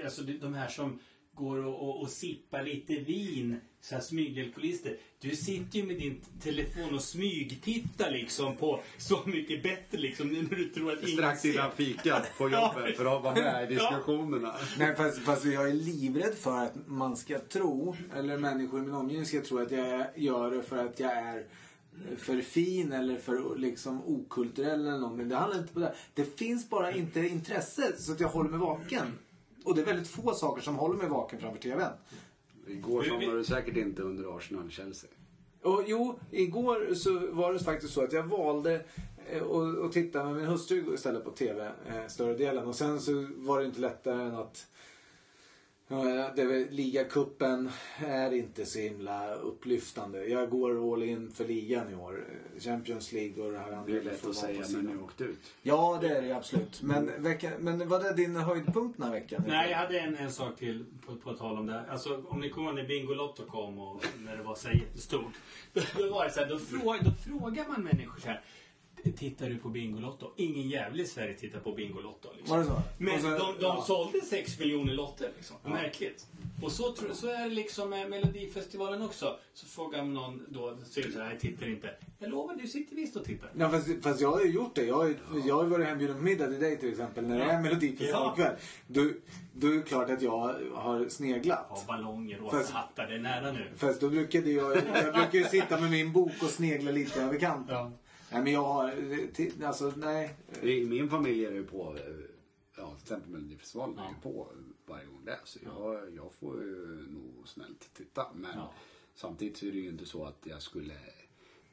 alltså 0.04 0.22
de 0.22 0.54
här 0.54 0.68
som 0.68 0.98
går 1.38 1.64
och, 1.66 1.88
och, 1.88 2.00
och 2.02 2.09
sippar 2.09 2.62
lite 2.62 2.94
vin, 2.94 3.61
så 3.81 3.94
här 3.94 4.02
smygalkoholister. 4.02 4.96
Du 5.20 5.37
sitter 5.37 5.78
ju 5.78 5.85
med 5.85 5.96
din 5.96 6.20
telefon 6.42 6.94
och 6.94 7.02
smygtittar 7.02 8.11
liksom 8.11 8.57
på 8.57 8.81
Så 8.98 9.22
mycket 9.26 9.62
bättre 9.62 9.98
liksom 9.98 10.28
nu 10.28 10.42
när 10.42 10.57
du 10.57 10.68
tror 10.68 10.92
att 10.92 11.02
ingen 11.02 11.16
Strax 11.16 11.40
ser. 11.42 11.52
innan 11.54 11.72
fikat 11.72 12.38
på 12.38 12.48
jobbet 12.50 12.96
för 12.96 13.16
att 13.16 13.22
vara 13.22 13.35
med 13.35 13.72
i 13.72 13.74
diskussionerna. 13.74 14.54
Nej, 14.78 14.96
fast, 14.96 15.18
fast 15.18 15.44
jag 15.44 15.68
är 15.68 15.74
livrädd 15.74 16.35
för 16.35 16.59
att 16.59 16.74
man 16.87 17.16
ska 17.16 17.38
tro, 17.38 17.96
eller 18.16 18.38
människor 18.38 18.78
i 18.81 18.83
min 18.83 18.94
omgivning 18.94 19.26
ska 19.26 19.40
tro 19.40 19.59
att 19.59 19.70
jag 19.70 20.07
gör 20.16 20.50
det 20.50 20.62
för 20.62 20.87
att 20.87 21.00
jag 21.00 21.12
är 21.12 21.46
för 22.18 22.40
fin 22.40 22.92
eller 22.92 23.16
för 23.16 23.57
liksom 23.59 24.02
okulturell 24.07 24.81
eller 24.81 24.98
någonting. 24.98 25.28
Det 25.28 25.37
handlar 25.37 25.59
inte 25.59 25.72
på 25.72 25.81
det. 25.81 25.94
Det 26.14 26.38
finns 26.38 26.70
bara 26.70 26.92
inte 26.92 27.20
intresse 27.20 27.92
så 27.98 28.12
att 28.12 28.20
jag 28.20 28.28
håller 28.28 28.50
mig 28.50 28.59
vaken. 28.59 29.18
Och 29.68 29.74
det 29.74 29.81
är 29.81 29.85
väldigt 29.87 30.09
få 30.09 30.35
saker 30.35 30.62
som 30.62 30.76
håller 30.76 30.96
mig 30.96 31.09
vaken 31.09 31.40
framför 31.40 31.59
TVn. 31.61 31.92
Igår 32.66 33.02
somnade 33.02 33.37
du 33.37 33.44
säkert 33.44 33.76
inte 33.76 34.02
under 34.02 34.37
Arsenal-Chelsea. 34.37 35.11
Och 35.62 35.83
jo, 35.87 36.18
igår 36.31 36.94
så 36.94 37.26
var 37.31 37.52
det 37.52 37.59
faktiskt 37.59 37.94
så 37.94 38.04
att 38.04 38.12
jag 38.12 38.22
valde 38.22 38.85
eh, 39.31 39.42
att 39.42 39.85
att 39.85 39.92
titta 39.92 40.24
med 40.24 40.35
min 40.35 40.46
hustru 40.46 40.94
istället 40.94 41.24
på 41.24 41.31
TV 41.31 41.72
eh, 41.87 42.07
större 42.09 42.35
delen. 42.35 42.66
Och 42.66 42.74
sen 42.74 43.00
så 43.00 43.28
var 43.37 43.61
det 43.61 43.66
inte 43.66 43.81
lättare 43.81 44.22
än 44.22 44.37
att 44.37 44.66
det 46.35 46.70
ligacupen 46.70 47.70
är 47.98 48.35
inte 48.35 48.66
så 48.66 48.79
himla 48.79 49.35
upplyftande. 49.35 50.24
Jag 50.24 50.51
går 50.51 50.92
all 50.92 51.03
in 51.03 51.31
för 51.31 51.44
ligan 51.44 51.90
i 51.90 51.94
år. 51.94 52.24
Champions 52.61 53.12
League 53.12 53.44
och 53.44 53.53
det 53.53 53.59
här 53.59 53.72
andra. 53.72 53.92
Det 53.92 53.98
är 53.98 54.03
lätt 54.03 54.27
att 54.27 54.37
säga 54.37 54.64
när 54.68 54.83
ni 54.83 54.96
åkt 54.96 55.20
ut. 55.20 55.38
Ja, 55.62 55.98
det 56.01 56.09
är 56.09 56.22
det 56.22 56.33
absolut. 56.33 56.83
Men, 56.83 57.22
veckan, 57.22 57.53
men 57.59 57.88
var 57.88 58.03
det 58.03 58.12
din 58.12 58.37
höjdpunkt 58.37 58.98
den 58.98 59.07
här 59.07 59.12
veckan? 59.12 59.44
Nej, 59.46 59.70
jag 59.70 59.79
hade 59.79 60.01
en, 60.01 60.16
en 60.16 60.33
sak 60.33 60.57
till 60.57 60.85
på, 61.07 61.16
på 61.16 61.33
tal 61.33 61.59
om 61.59 61.66
det. 61.66 61.85
Alltså, 61.90 62.22
om 62.29 62.40
ni 62.40 62.51
kommer 62.51 62.68
ihåg 62.68 62.77
när 62.77 62.88
Bingolotto 62.88 63.42
kom 63.46 63.79
och 63.79 64.05
när 64.24 64.37
det 64.37 64.42
var 64.42 64.55
så 64.55 64.68
här 64.68 64.74
jättestort. 64.74 65.35
Då, 65.72 65.81
då 65.96 66.11
var 66.11 66.24
det 66.24 66.31
så 66.31 66.40
här, 66.40 66.48
då, 66.48 66.59
fråg, 66.59 66.96
då 67.05 67.11
frågar 67.11 67.68
man 67.68 67.85
människor 67.85 68.20
så 68.20 68.29
här. 68.29 68.42
Tittar 69.16 69.48
du 69.48 69.58
på 69.58 69.68
Bingolotto? 69.68 70.32
Ingen 70.37 70.68
jävel 70.68 71.00
i 71.00 71.06
Sverige 71.06 71.34
tittar 71.34 71.61
på 71.61 71.72
Bingolotto. 71.72 72.28
Liksom. 72.37 72.56
Var 72.56 72.58
det 72.64 72.70
så? 72.70 72.82
Men 72.98 73.22
så- 73.22 73.28
de, 73.28 73.37
de 73.38 73.54
ja. 73.61 73.84
sålde 73.87 74.20
6 74.20 74.58
miljoner 74.58 74.92
lotter. 74.94 75.30
Liksom. 75.37 75.56
Märkligt. 75.64 76.26
Och 76.62 76.72
så, 76.72 76.94
så 77.12 77.26
är 77.28 77.48
det 77.48 77.54
liksom 77.54 77.90
med 77.90 78.11
Melodifestivalen 78.11 79.02
också. 79.02 79.37
Så 79.54 79.66
frågar 79.66 80.04
någon 80.04 80.46
då, 80.48 80.70
det 80.94 81.12
så 81.12 81.20
här, 81.20 81.30
jag 81.30 81.40
tittar 81.40 81.68
inte. 81.68 81.90
Jag 82.18 82.30
lovar, 82.30 82.54
du 82.54 82.66
sitter 82.68 82.96
visst 82.96 83.16
och 83.16 83.24
tittar. 83.24 83.50
Ja, 83.58 83.70
fast, 83.70 83.88
fast 84.02 84.20
jag 84.20 84.30
har 84.30 84.40
ju 84.44 84.50
gjort 84.50 84.74
det. 84.74 84.84
Jag 84.87 84.94
har, 84.96 85.06
ju- 85.06 85.16
jag 85.46 85.54
har 85.56 85.64
varit 85.64 85.87
hembjuden 85.87 86.16
på 86.16 86.22
middag 86.22 86.46
till 86.46 86.61
dig 86.61 86.78
till 86.78 86.90
exempel 86.90 87.26
när 87.26 87.38
det 87.38 87.44
är 87.44 87.61
Melodifestivalkväll. 87.62 88.56
Då, 88.87 89.11
då 89.52 89.66
är 89.66 89.72
det 89.72 89.82
klart 89.82 90.11
att 90.11 90.22
jag 90.22 90.54
har 90.74 91.08
sneglat. 91.08 91.66
Ja, 91.70 91.82
ballonger 91.88 92.40
och 92.42 92.50
Fast- 92.50 92.70
hattar, 92.70 93.06
det 93.06 93.14
är 93.14 93.18
nära 93.18 93.52
nu. 93.52 93.70
Fast 93.76 94.00
då 94.00 94.08
brukade 94.08 94.50
jag, 94.50 94.76
jag 94.76 95.14
brukar 95.14 95.32
ju 95.38 95.44
sitta 95.44 95.80
med 95.80 95.90
min 95.90 96.12
bok 96.12 96.32
och 96.42 96.48
snegla 96.50 96.90
lite 96.90 97.22
över 97.22 97.38
kanten. 97.38 97.92
Ja. 98.30 98.34
Nej 98.34 98.42
men 98.44 98.52
jag 98.52 98.64
har, 98.64 98.90
ti- 99.32 99.64
alltså 99.66 99.92
nej. 99.96 100.34
I 100.62 100.84
min 100.84 101.10
familj 101.10 101.44
är 101.44 101.50
det 101.50 101.62
på, 101.62 101.96
eh, 101.96 102.02
ja 102.76 102.90
till 102.94 103.02
exempel 103.02 103.30
Melodifestivalen 103.30 103.98
är 103.98 104.08
ju 104.08 104.14
på 104.22 104.48
varje 104.86 105.06
gång 105.06 105.24
det 105.24 105.30
är. 105.32 105.38
Så 105.44 105.58
jag, 105.64 106.14
jag 106.16 106.32
får 106.32 106.62
ju 106.62 107.06
nog 107.10 107.48
snällt 107.48 107.94
titta. 107.94 108.26
Men 108.34 108.50
Ja. 108.54 108.72
samtidigt 109.14 109.56
så 109.56 109.66
är 109.66 109.70
det 109.72 109.78
ju 109.78 109.88
inte 109.88 110.06
så 110.06 110.24
att 110.24 110.38
jag 110.44 110.62
skulle 110.62 110.94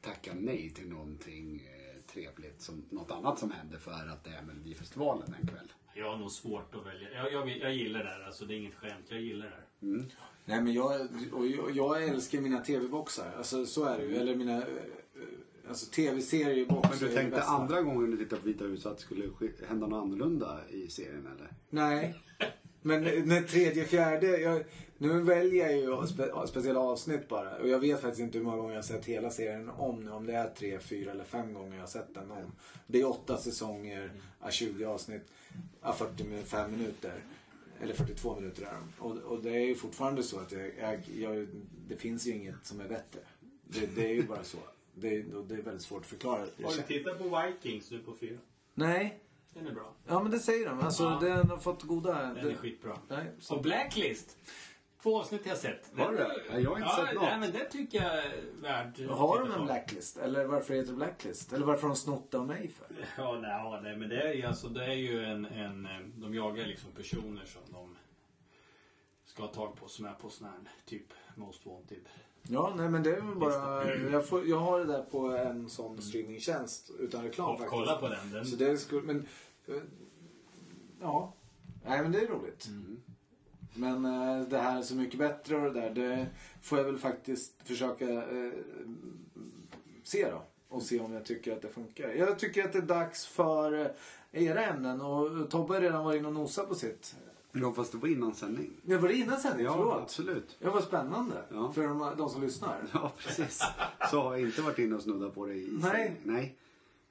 tacka 0.00 0.32
nej 0.34 0.70
till 0.70 0.88
någonting 0.88 1.56
eh, 1.60 2.02
trevligt 2.12 2.60
som 2.62 2.84
något 2.90 3.10
annat 3.10 3.38
som 3.38 3.50
händer 3.50 3.78
för 3.78 3.90
att 4.12 4.24
det 4.24 4.30
är 4.30 4.42
Melodifestivalen 4.42 5.34
en 5.40 5.46
kväll. 5.46 5.72
Jag 5.94 6.10
har 6.10 6.16
nog 6.18 6.30
svårt 6.30 6.74
att 6.74 6.86
välja. 6.86 7.10
Jag, 7.12 7.32
jag, 7.32 7.48
jag 7.58 7.74
gillar 7.74 8.04
det 8.04 8.10
här, 8.10 8.22
alltså 8.22 8.44
det 8.44 8.54
är 8.54 8.58
inget 8.58 8.74
skämt. 8.74 9.04
Jag 9.08 9.20
gillar 9.20 9.46
det 9.46 9.52
här. 9.52 9.66
Nej 10.44 10.62
men 10.62 10.72
jag, 10.72 11.08
och 11.32 11.46
jag, 11.46 11.70
jag 11.70 12.04
älskar 12.04 12.40
mina 12.40 12.58
tv-boxar. 12.60 13.32
Alltså 13.36 13.66
så 13.66 13.84
är 13.84 13.98
det 13.98 14.04
ju. 14.04 14.16
Eller 14.16 14.34
mina, 14.36 14.56
eh, 14.56 14.64
alltså 15.68 15.90
tv-serier 15.90 16.66
boxar 16.66 16.90
Men 16.90 16.98
du 16.98 17.14
tänkte 17.14 17.42
andra 17.42 17.82
gången 17.82 18.10
du 18.10 18.16
tittade 18.16 18.42
på 18.42 18.48
Vita 18.48 18.64
huset 18.64 18.86
att 18.86 18.96
det 18.96 19.02
skulle 19.02 19.30
ske- 19.30 19.66
hända 19.68 19.86
något 19.86 20.02
annorlunda 20.02 20.60
i 20.70 20.88
serien 20.88 21.26
eller? 21.36 21.52
Nej. 21.70 22.14
Men 22.82 23.02
när 23.02 23.42
tredje, 23.42 23.84
fjärde, 23.84 24.26
jag, 24.38 24.64
nu 24.98 25.20
väljer 25.22 25.68
jag 25.70 25.76
ju 26.02 26.06
spe, 26.06 26.46
speciella 26.48 26.80
avsnitt 26.80 27.28
bara. 27.28 27.56
Och 27.56 27.68
jag 27.68 27.78
vet 27.78 28.00
faktiskt 28.00 28.20
inte 28.20 28.38
hur 28.38 28.44
många 28.44 28.56
gånger 28.56 28.70
jag 28.70 28.78
har 28.78 28.82
sett 28.82 29.04
hela 29.04 29.30
serien 29.30 29.68
om 29.70 30.04
nu. 30.04 30.10
Om 30.10 30.26
det 30.26 30.32
är 30.34 30.48
tre, 30.48 30.78
fyra 30.80 31.10
eller 31.10 31.24
fem 31.24 31.54
gånger 31.54 31.74
jag 31.74 31.82
har 31.82 31.86
sett 31.88 32.14
den 32.14 32.30
om. 32.30 32.52
Det 32.86 33.00
är 33.00 33.08
åtta 33.10 33.36
säsonger, 33.36 34.10
ja, 34.42 34.50
20 34.50 34.84
avsnitt, 34.84 35.22
ja, 35.82 35.92
45 35.92 36.70
minuter. 36.70 37.24
Eller 37.80 37.94
42 37.94 38.34
minuter 38.40 38.62
är 38.62 38.72
de. 38.72 39.04
Och, 39.04 39.16
och 39.16 39.42
det 39.42 39.50
är 39.50 39.66
ju 39.66 39.74
fortfarande 39.74 40.22
så 40.22 40.38
att 40.38 40.52
jag, 40.52 40.70
jag, 40.80 41.00
jag, 41.18 41.48
det 41.88 41.96
finns 41.96 42.26
ju 42.26 42.30
inget 42.32 42.54
som 42.66 42.80
är 42.80 42.88
bättre. 42.88 43.20
Det, 43.64 43.86
det 43.94 44.06
är 44.10 44.14
ju 44.14 44.22
bara 44.22 44.44
så. 44.44 44.58
Det, 44.98 45.16
är- 45.16 45.42
det 45.48 45.54
är 45.54 45.62
väldigt 45.62 45.82
svårt 45.82 46.00
att 46.00 46.06
förklara. 46.06 46.38
Har 46.40 46.76
du 46.76 46.82
tittat 46.82 47.18
på 47.18 47.42
Vikings 47.46 47.90
nu 47.90 47.98
på 47.98 48.14
fyra? 48.20 48.38
Nej. 48.74 49.18
Den 49.54 49.66
är 49.66 49.72
bra. 49.72 49.92
Ja 50.06 50.22
men 50.22 50.32
det 50.32 50.38
säger 50.38 50.68
de. 50.68 50.80
Alltså 50.80 51.02
Ja. 51.04 51.18
den 51.28 51.50
har 51.50 51.56
fått 51.58 51.82
goda... 51.82 52.12
Den 52.34 52.50
är 52.50 52.54
skitbra. 52.54 52.98
Nej, 53.08 53.32
så- 53.40 53.56
Och 53.56 53.62
Blacklist. 53.62 54.36
Två 55.02 55.20
avsnitt 55.20 55.40
jag 55.44 55.52
har 55.52 55.58
sett. 55.58 55.90
Har 55.98 56.10
du 56.10 56.16
det? 56.16 56.36
Ja, 56.52 56.58
jag 56.58 56.70
har 56.70 56.76
inte 56.76 56.88
ja, 56.98 57.04
sett 57.06 57.14
något. 57.14 57.22
Nej, 57.22 57.38
men 57.40 57.52
det 57.52 57.64
tycker 57.64 58.02
jag 58.02 58.18
är 58.24 58.42
värd 58.62 58.86
att 58.86 59.18
Har 59.18 59.36
titta 59.38 59.44
de 59.48 59.52
en 59.52 59.58
på. 59.58 59.64
blacklist? 59.64 60.16
Eller 60.16 60.44
varför 60.44 60.74
heter 60.74 60.90
det 60.90 60.96
blacklist? 60.96 61.52
Eller 61.52 61.66
varför 61.66 61.82
har 61.82 61.88
de 61.88 61.96
snott 61.96 62.30
det 62.30 62.38
av 62.38 62.46
mig 62.46 62.68
för? 62.68 62.86
Ja, 63.18 63.38
nej, 63.42 63.50
ja, 63.50 63.80
nej, 63.82 63.96
men 63.96 64.08
det 64.08 64.22
är 64.28 64.32
ju 64.34 64.42
alltså, 64.42 64.68
det 64.68 64.84
är 64.84 64.92
ju 64.94 65.24
en, 65.24 65.44
en... 65.46 65.86
eh, 65.86 66.00
De 66.14 66.34
jagar 66.34 66.66
liksom 66.66 66.90
personer 66.92 67.44
som 67.44 67.62
de 67.72 67.96
ska 69.24 69.42
ha 69.42 69.48
tag 69.52 69.76
på 69.76 69.88
som 69.88 70.06
är 70.06 70.12
på 70.12 70.30
sån 70.30 70.46
här 70.46 70.54
typ 70.84 71.06
Most 71.34 71.66
Wanted. 71.66 72.08
Ja, 72.48 72.74
nej 72.76 72.88
men 72.88 73.02
det 73.02 73.10
är 73.16 73.20
väl 73.20 73.36
bara... 73.36 73.94
Jag, 73.94 74.26
får, 74.28 74.46
jag 74.46 74.58
har 74.58 74.78
det 74.78 74.84
där 74.84 75.02
på 75.02 75.18
en 75.36 75.68
sån 75.70 76.02
streamingtjänst 76.02 76.90
utan 76.98 77.22
reklam 77.24 77.46
Ja, 77.50 77.56
faktiskt. 77.56 77.70
kolla 77.70 77.96
på 77.96 78.08
den. 78.08 78.32
den 78.32 78.46
Så 78.46 78.56
det 78.56 78.78
skulle... 78.78 79.02
Men... 79.02 79.26
eh, 79.68 79.74
Ja. 81.00 81.32
Nej 81.84 82.02
men 82.02 82.12
det 82.12 82.20
är 82.20 82.26
roligt. 82.26 82.66
Mm. 82.68 83.00
Men 83.74 84.04
eh, 84.04 84.48
det 84.48 84.58
här 84.58 84.78
är 84.78 84.82
så 84.82 84.94
mycket 84.94 85.18
bättre 85.18 85.56
och 85.56 85.72
det 85.74 85.80
där. 85.80 85.90
Det 85.90 86.26
får 86.62 86.78
jag 86.78 86.84
väl 86.84 86.98
faktiskt 86.98 87.52
försöka 87.64 88.08
eh, 88.10 88.52
se 90.02 90.30
då. 90.30 90.42
Och 90.68 90.82
se 90.82 91.00
om 91.00 91.12
jag 91.12 91.24
tycker 91.24 91.52
att 91.52 91.62
det 91.62 91.68
funkar. 91.68 92.08
Jag 92.08 92.38
tycker 92.38 92.64
att 92.64 92.72
det 92.72 92.78
är 92.78 92.82
dags 92.82 93.26
för 93.26 93.72
eh, 93.80 93.86
era 94.44 94.64
ämnen. 94.64 95.00
Och 95.00 95.50
Tobbe 95.50 95.74
har 95.74 95.80
redan 95.80 96.04
varit 96.04 96.18
inne 96.18 96.28
och 96.28 96.34
nosat 96.34 96.68
på 96.68 96.74
sitt. 96.74 97.16
Ja 97.52 97.72
fast 97.72 97.92
det 97.92 97.98
var 97.98 98.08
innan 98.08 98.34
sändning. 98.34 98.70
Det 98.82 98.96
var 98.96 99.08
det 99.08 99.14
innan 99.14 99.36
sändning? 99.40 99.66
Ja 99.66 99.72
Förlåt. 99.74 100.02
absolut. 100.02 100.56
Det 100.58 100.68
var 100.68 100.80
spännande. 100.80 101.44
Ja. 101.50 101.72
För 101.72 101.82
de, 101.82 102.12
de 102.18 102.30
som 102.30 102.42
lyssnar. 102.42 102.82
Ja 102.92 103.12
precis. 103.18 103.62
Så 104.10 104.20
har 104.22 104.36
jag 104.36 104.40
inte 104.48 104.62
varit 104.62 104.78
inne 104.78 104.94
och 104.96 105.02
snuddat 105.02 105.34
på 105.34 105.46
det 105.46 105.54
i 105.54 105.68
Nej. 105.82 106.20
Nej. 106.24 106.56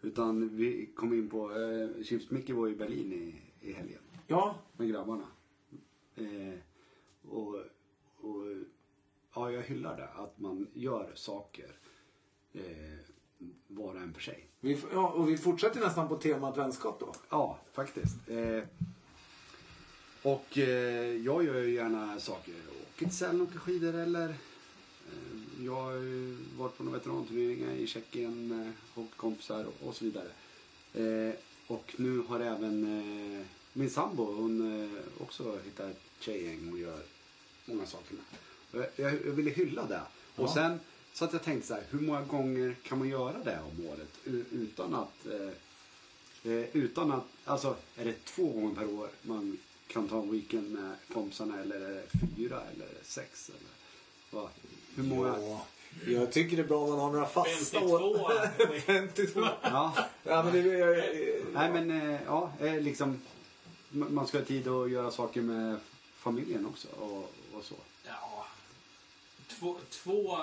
Utan 0.02 0.58
vi 0.58 0.89
kom 0.95 1.13
in 1.13 1.30
på, 1.30 1.52
eh, 1.52 2.04
Chips-Micke 2.04 2.54
var 2.54 2.67
i 2.67 2.76
Berlin 2.76 3.13
i, 3.13 3.41
i 3.69 3.74
helgen. 3.74 4.00
Ja, 4.28 4.56
med 4.78 4.89
grabbarna. 4.89 5.26
Eh, 6.15 6.60
och, 7.30 7.56
och 8.17 8.45
ja, 9.36 9.52
jag 9.52 9.62
hyllar 9.62 9.98
det. 9.98 10.08
Att 10.24 10.39
man 10.39 10.67
gör 10.74 11.12
saker 11.15 11.76
eh, 12.54 12.62
var 13.67 13.93
och 13.93 14.02
en 14.02 14.13
för 14.13 14.21
sig. 14.21 14.48
vi, 14.60 14.78
ja, 14.93 15.10
och 15.10 15.30
vi 15.30 15.38
fortsätter 15.38 15.80
nästan 15.80 16.08
på 16.08 16.15
temat 16.15 16.58
vänskap 16.58 17.00
då. 17.00 17.13
Ja, 17.30 17.60
faktiskt. 17.74 18.30
Eh, 18.30 18.63
och 20.25 20.57
eh, 20.57 21.17
jag 21.25 21.43
gör 21.45 21.61
ju 21.61 21.73
gärna 21.73 22.19
saker. 22.19 22.53
Åker 22.93 23.05
till 23.05 23.15
Sälen, 23.15 23.41
åker 23.41 23.59
skidor 23.59 23.93
eller 23.95 24.29
eh, 24.29 25.65
jag 25.65 25.75
har 25.75 26.57
varit 26.57 26.77
på 26.77 26.83
några 26.83 26.97
veteranturneringar 26.97 27.71
i 27.71 27.88
Tjeckien 27.88 28.47
med 28.47 28.71
hockeykompisar 28.93 29.65
och, 29.65 29.88
och 29.88 29.95
så 29.95 30.05
vidare. 30.05 30.27
Eh, 30.93 31.35
och 31.67 31.95
nu 31.97 32.19
har 32.19 32.39
även 32.39 32.83
eh, 33.39 33.45
min 33.73 33.89
sambo, 33.89 34.23
hon 34.33 34.83
eh, 34.83 34.99
också 35.23 35.59
hittat 35.65 35.89
ett 35.91 36.01
tjejgäng 36.19 36.71
och 36.71 36.79
gör 36.79 36.99
många 37.65 37.85
saker 37.85 38.15
med. 38.15 38.23
Och 38.71 38.89
Jag, 38.95 39.13
jag, 39.13 39.19
ville 39.33 39.49
hylla 39.51 39.85
det. 39.85 40.01
Och 40.35 40.49
Ja. 40.49 40.53
sen 40.53 40.79
så 41.13 41.25
att 41.25 41.33
jag 41.33 41.43
tänkte 41.43 41.67
så 41.67 41.73
här, 41.73 41.83
hur 41.89 41.99
många 41.99 42.21
gånger 42.21 42.75
kan 42.83 42.97
man 42.99 43.09
göra 43.09 43.38
det 43.43 43.59
om 43.71 43.85
året 43.85 44.09
utan 44.51 44.95
att 44.95 45.27
eh, 45.27 45.49
Eh, 46.45 46.65
utan 46.75 47.11
att, 47.11 47.23
alltså 47.45 47.75
är 47.95 48.05
det 48.05 48.25
två 48.25 48.47
gånger 48.47 48.75
per 48.75 48.93
år 48.93 49.09
man 49.21 49.57
kan 49.88 50.08
ta 50.08 50.21
en 50.21 50.32
weekend 50.32 50.71
med 50.71 50.95
kompisarna 51.13 51.62
eller 51.62 51.76
är 51.76 51.89
det 51.89 52.04
fyra 52.36 52.62
eller 52.74 52.88
sex? 53.04 53.50
Eller, 53.50 53.69
vad? 54.41 54.50
Hur 54.95 55.04
många? 55.04 55.39
Ja. 55.39 55.65
Jag 56.08 56.32
tycker 56.32 56.58
det 56.58 56.63
är 56.63 56.67
bra 56.67 56.82
om 56.84 56.89
man 56.89 57.00
har 57.00 57.12
några 57.12 57.26
fasta 57.26 57.80
52. 57.80 57.95
år. 57.95 58.80
52. 58.80 59.41
Ja, 59.62 59.93
Ja, 60.24 60.43
men 60.43 60.53
det, 60.53 60.59
jag, 60.59 60.97
nej 61.53 61.72
men 61.72 61.91
eh, 62.14 62.22
ja, 62.26 62.51
liksom. 62.59 63.22
Man 63.89 64.28
ska 64.28 64.38
ha 64.38 64.45
tid 64.45 64.68
att 64.68 64.91
göra 64.91 65.12
saker 65.12 65.41
med 65.41 65.78
familjen 66.16 66.66
också 66.66 66.88
och, 66.99 67.34
och 67.53 67.64
så. 67.64 67.76
Ja. 68.07 68.45
Två, 69.47 69.78
två 69.89 70.38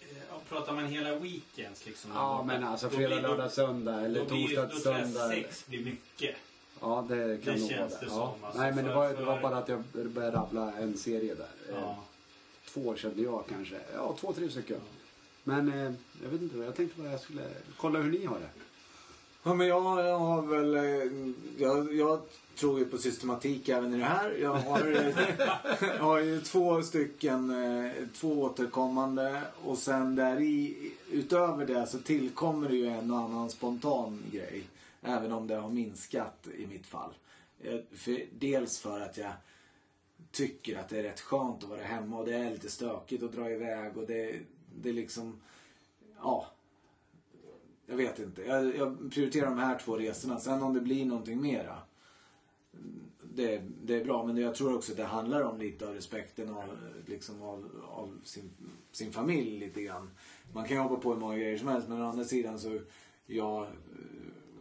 eh, 0.00 0.38
pratar 0.48 0.72
man 0.72 0.86
hela 0.86 1.14
weekends 1.18 1.86
liksom. 1.86 2.10
Ja, 2.14 2.42
men 2.46 2.64
alltså 2.64 2.90
fredag, 2.90 3.20
lördag, 3.20 3.52
söndag 3.52 4.00
eller 4.00 4.24
torsdag, 4.24 4.62
Då 4.66 4.78
tror 4.78 4.94
jag 4.94 5.08
söndag. 5.08 5.28
sex 5.28 5.66
blir 5.66 5.84
mycket. 5.84 6.36
Ja, 6.82 7.04
det 7.08 7.44
kan 7.44 7.54
Det 7.54 7.60
nog 7.60 7.70
vara 7.70 7.78
känns 7.78 7.92
det. 8.00 8.06
det 8.06 8.06
ja. 8.06 8.34
som, 8.38 8.44
alltså, 8.44 8.60
Nej, 8.62 8.72
men 8.74 8.84
det 8.84 8.90
för- 8.90 8.96
var, 8.96 9.08
det 9.08 9.16
för- 9.16 9.24
var 9.24 9.40
bara 9.40 9.56
att 9.56 9.68
jag 9.68 9.82
började 10.14 10.36
rabbla 10.36 10.72
en 10.72 10.96
serie 10.96 11.34
där. 11.34 11.74
Eh, 11.74 11.80
Ja. 11.82 11.98
Två 12.68 12.94
kände 12.96 13.22
jag 13.22 13.44
kanske. 13.48 13.76
Ja, 13.94 14.16
två, 14.20 14.32
tre 14.32 14.48
stycken. 14.50 14.80
Men 15.44 15.68
eh, 15.72 15.92
jag 16.22 16.30
vet 16.30 16.42
inte, 16.42 16.58
jag 16.58 16.74
tänkte 16.76 17.00
bara 17.00 17.10
jag 17.10 17.20
skulle 17.20 17.42
kolla 17.76 17.98
hur 17.98 18.10
ni 18.10 18.26
har 18.26 18.38
det. 18.38 18.48
Ja, 19.44 19.54
men 19.54 19.66
jag, 19.66 20.06
jag 20.06 20.18
har 20.18 20.42
väl... 20.42 20.74
eh, 20.74 21.32
Jag, 21.58 21.94
jag 21.94 22.20
tror 22.56 22.78
ju 22.78 22.84
på 22.84 22.98
systematik 22.98 23.68
även 23.68 23.94
i 23.94 23.98
det 23.98 24.04
här. 24.04 24.30
Jag 24.40 24.54
har, 24.54 24.86
jag 25.80 25.98
har 25.98 26.18
ju 26.18 26.40
två 26.40 26.82
stycken, 26.82 27.50
eh, 27.84 27.92
två 28.14 28.42
återkommande 28.42 29.42
och 29.64 29.78
sen 29.78 30.16
där 30.16 30.40
i, 30.40 30.90
utöver 31.10 31.66
det 31.66 31.86
så 31.86 31.98
tillkommer 31.98 32.68
det 32.68 32.76
ju 32.76 32.86
en 32.88 33.10
och 33.10 33.18
annan 33.18 33.50
spontan 33.50 34.18
grej. 34.32 34.62
Även 35.02 35.32
om 35.32 35.46
det 35.46 35.56
har 35.56 35.70
minskat 35.70 36.48
i 36.54 36.66
mitt 36.66 36.86
fall. 36.86 37.14
Eh, 37.60 37.80
för, 37.92 38.24
dels 38.38 38.78
för 38.78 39.00
att 39.00 39.16
jag 39.16 39.32
tycker 40.30 40.78
att 40.78 40.88
det 40.88 40.98
är 40.98 41.02
rätt 41.02 41.20
skönt 41.20 41.62
att 41.62 41.70
vara 41.70 41.82
hemma 41.82 42.18
och 42.18 42.26
det 42.26 42.34
är 42.34 42.50
lite 42.50 42.70
stökigt 42.70 43.22
att 43.22 43.32
dra 43.32 43.50
iväg 43.50 43.96
och 43.96 44.06
det, 44.06 44.38
det 44.82 44.88
är 44.88 44.92
liksom... 44.92 45.40
Ja, 46.22 46.46
jag 47.86 47.96
vet 47.96 48.18
inte. 48.18 48.42
Jag, 48.42 48.76
jag 48.76 49.12
prioriterar 49.12 49.46
de 49.46 49.58
här 49.58 49.78
två 49.78 49.96
resorna. 49.96 50.40
Sen 50.40 50.62
om 50.62 50.74
det 50.74 50.80
blir 50.80 51.06
någonting 51.06 51.40
mera. 51.40 51.78
Det, 53.22 53.62
det 53.82 54.00
är 54.00 54.04
bra. 54.04 54.24
Men 54.26 54.36
jag 54.36 54.54
tror 54.54 54.76
också 54.76 54.92
att 54.92 54.98
det 54.98 55.04
handlar 55.04 55.42
om 55.42 55.58
lite 55.58 55.88
av 55.88 55.94
respekten 55.94 56.54
av, 56.54 56.64
liksom 57.06 57.42
av, 57.42 57.84
av 57.90 58.20
sin, 58.24 58.50
sin 58.92 59.12
familj 59.12 59.58
lite 59.58 59.82
grann. 59.82 60.10
Man 60.52 60.64
kan 60.64 60.76
ju 60.76 60.82
hoppa 60.82 60.96
på 60.96 61.12
hur 61.12 61.20
många 61.20 61.36
grejer 61.36 61.58
som 61.58 61.68
helst. 61.68 61.88
Men 61.88 62.02
å 62.02 62.08
andra 62.08 62.24
sidan 62.24 62.58
så, 62.58 62.78
jag, 63.26 63.66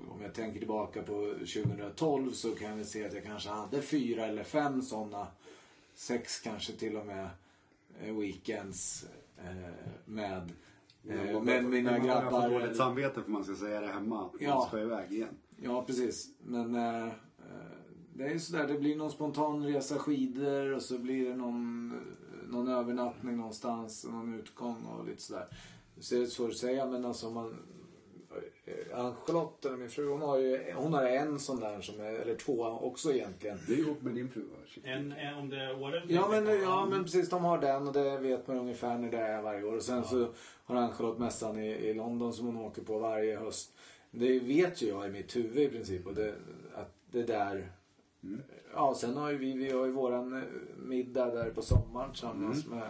om 0.10 0.22
jag 0.22 0.34
tänker 0.34 0.60
tillbaka 0.60 1.02
på 1.02 1.34
2012 1.34 2.32
så 2.32 2.56
kan 2.56 2.78
jag 2.78 2.88
se 2.88 3.06
att 3.06 3.14
jag 3.14 3.24
kanske 3.24 3.49
hade 3.49 3.82
fyra 3.82 4.26
eller 4.26 4.43
fem 4.43 4.82
sådana. 4.82 5.28
Sex 5.95 6.39
kanske 6.39 6.74
till 6.74 6.97
och 6.97 7.06
med 7.06 7.30
eh, 8.04 8.16
weekends 8.16 9.06
eh, 9.38 9.72
med 10.06 10.52
Eh, 11.10 11.41
Men 11.41 11.70
mina 11.70 11.91
Man 11.91 12.02
får 12.02 12.08
grabbar... 12.08 12.49
dåligt 12.49 12.78
samvete 12.78 13.22
för 13.24 13.32
man 13.32 13.43
ska 13.43 13.56
säga 13.56 13.82
det 13.82 13.88
hemma. 13.88 14.30
Ja. 14.39 14.56
Man 14.56 14.68
ska 14.68 14.80
iväg 14.80 15.12
igen. 15.12 15.36
Ja, 15.56 15.84
precis. 15.84 16.30
Men 16.43 16.74
det 18.14 18.24
är 18.24 18.30
ju 18.30 18.39
sådär, 18.39 18.68
det 18.68 18.80
blir 18.80 18.95
någon 18.95 19.12
spontan 19.12 19.66
resa 19.66 19.99
skidor 19.99 20.74
och 20.74 20.82
så 20.82 20.97
blir 20.97 21.30
det 21.30 21.36
någon, 21.36 21.93
någon 22.49 22.68
övernattning 22.68 23.38
någonstans, 23.38 24.06
någon 24.06 24.34
utgång 24.34 24.86
och 24.86 25.08
lite 25.08 25.22
sådär. 25.22 25.47
Så 25.99 26.16
det 26.16 26.22
är 26.22 26.26
svårt 26.26 26.49
att 26.49 26.58
säga, 26.58 26.86
men 26.86 27.06
alltså 27.06 27.30
man... 27.30 27.58
eh, 28.92 29.00
Ann-Charlotte, 29.00 29.66
eller 29.66 29.78
min 29.78 29.90
fru, 29.90 30.10
hon 30.10 30.22
har 30.22 30.38
ju 30.38 30.74
hon 30.76 30.94
har 30.94 31.04
en 31.04 31.40
sån 31.40 31.60
där 31.60 31.82
som 31.82 32.00
är, 32.02 32.14
eller 32.14 32.36
två 32.36 32.64
också 32.64 33.14
egentligen. 33.14 33.58
Du 33.68 33.74
är 33.74 33.78
ihop 33.78 34.02
med 34.02 34.14
din 34.14 34.30
fru 34.30 34.42
va? 34.42 34.58
En, 34.84 35.12
en, 35.12 35.34
om 35.34 35.50
det 35.50 35.58
är 35.58 35.82
åren? 35.82 36.04
Ja 36.08 36.28
men, 36.30 36.62
ja 36.62 36.88
men 36.90 37.04
precis, 37.04 37.30
de 37.30 37.44
har 37.44 37.58
den 37.58 37.88
och 37.88 37.94
det 37.94 38.18
vet 38.18 38.48
man 38.48 38.58
ungefär 38.58 38.98
när 38.98 39.12
det 39.12 39.18
är 39.18 39.42
varje 39.42 39.64
år. 39.64 39.76
Och 39.76 39.84
sen 39.84 40.04
så 40.04 40.28
har 40.66 40.76
Ann-Charlotte 40.76 41.20
mässan 41.20 41.60
i, 41.60 41.68
i 41.68 41.94
London 41.94 42.34
som 42.34 42.46
hon 42.46 42.58
åker 42.58 42.82
på 42.82 43.00
varje 43.00 43.38
höst. 43.38 43.78
Det 44.12 44.40
vet 44.40 44.82
ju 44.82 44.88
jag 44.88 45.06
i 45.06 45.10
mitt 45.10 45.36
huvud 45.36 45.58
i 45.58 45.70
princip. 45.70 46.08
Och 46.08 46.14
det, 46.14 46.36
att 46.76 46.94
det 47.12 47.24
där... 47.24 47.72
Ja, 48.74 48.96
sen 48.96 49.18
har 49.18 49.32
ju 49.32 49.38
vi, 49.38 49.58
vi 49.58 49.72
har 49.72 49.86
ju 49.86 49.92
våran 49.92 50.34
eh, 50.34 50.44
middag 50.78 51.26
där 51.26 51.50
på 51.50 51.62
sommaren 51.62 52.12
tillsammans 52.12 52.68
med, 52.68 52.90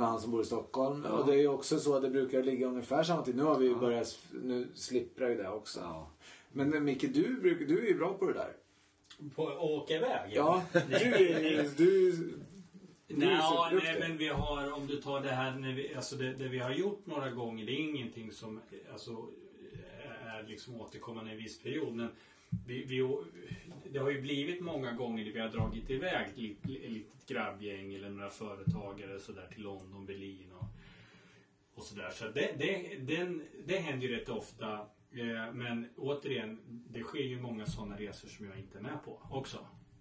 med 0.00 0.08
han 0.08 0.20
som 0.20 0.30
bor 0.30 0.42
i 0.42 0.44
Stockholm. 0.44 1.06
Ja. 1.08 1.10
Och 1.18 1.26
det 1.26 1.32
är 1.32 1.38
ju 1.38 1.48
också 1.48 1.78
så 1.78 1.96
att 1.96 2.02
det 2.02 2.10
brukar 2.10 2.42
ligga 2.42 2.66
ungefär 2.66 3.02
samtidigt. 3.02 3.38
Nu 3.40 3.44
har 3.46 3.58
vi 3.58 3.66
ju 3.66 3.74
börjat, 3.74 4.18
nu 4.42 4.68
slipprar 4.74 5.28
ju 5.28 5.36
det 5.36 5.48
också. 5.48 5.80
Ja. 5.80 6.10
Men 6.52 6.74
eh, 6.74 6.80
Micke, 6.80 7.02
du, 7.14 7.40
brukar- 7.40 7.64
du 7.64 7.78
är 7.84 7.88
ju 7.88 7.98
bra 7.98 8.14
på 8.14 8.26
det 8.26 8.32
där. 8.32 8.52
På 9.34 9.48
att 9.48 9.58
åka 9.58 9.94
iväg? 9.96 10.32
Ja, 10.34 10.62
du 10.72 10.78
är 10.80 11.68
du, 11.76 12.12
du 13.06 13.14
är 13.14 13.16
Nej, 13.16 13.40
superduktig. 13.42 13.90
nej, 14.00 14.08
men 14.08 14.18
vi 14.18 14.28
har, 14.28 14.72
om 14.72 14.86
du 14.86 14.96
tar 15.02 15.20
det 15.20 15.28
här, 15.28 15.54
när 15.58 15.72
vi, 15.72 15.94
alltså 15.94 16.16
det, 16.16 16.32
det 16.32 16.48
vi 16.48 16.58
har 16.58 16.70
gjort 16.70 17.06
några 17.06 17.30
gånger, 17.30 17.66
det 17.66 17.72
är 17.72 17.80
ingenting 17.80 18.32
som 18.32 18.60
alltså, 18.92 19.26
är 20.26 20.42
liksom 20.48 20.80
återkommande 20.80 21.30
i 21.30 21.34
en 21.34 21.42
viss 21.42 21.62
period. 21.62 21.94
Men 21.94 22.08
vi, 22.66 22.84
vi, 22.84 23.16
det 23.92 23.98
har 23.98 24.10
ju 24.10 24.20
blivit 24.20 24.60
många 24.60 24.92
gånger 24.92 25.24
där 25.24 25.32
vi 25.32 25.40
har 25.40 25.48
dragit 25.48 25.90
iväg 25.90 26.28
ett 26.28 26.36
lit- 26.38 26.64
ett 26.84 26.90
litet 26.92 27.26
grabbgäng 27.26 27.94
eller 27.94 28.10
några 28.10 28.30
företagare 28.30 29.18
så 29.20 29.32
där 29.32 29.46
till 29.46 29.62
London, 29.62 30.06
Berlin 30.06 30.52
och, 30.52 30.66
och 31.74 31.82
sådär. 31.82 32.10
Så 32.10 32.24
det, 32.28 32.54
det, 32.58 32.96
den, 33.16 33.42
det 33.66 33.78
händer 33.78 34.06
ju 34.08 34.16
rätt 34.16 34.28
ofta. 34.28 34.72
Eh, 35.12 35.52
Men 35.54 35.88
återigen, 35.96 36.58
det 36.88 37.02
sker 37.02 37.18
ju 37.22 37.40
många 37.40 37.66
sådana 37.66 37.96
resor 37.98 38.28
som 38.28 38.46
jag 38.46 38.58
inte 38.58 38.78
är 38.78 38.82
med 38.82 39.04
på 39.04 39.22
också. 39.30 39.58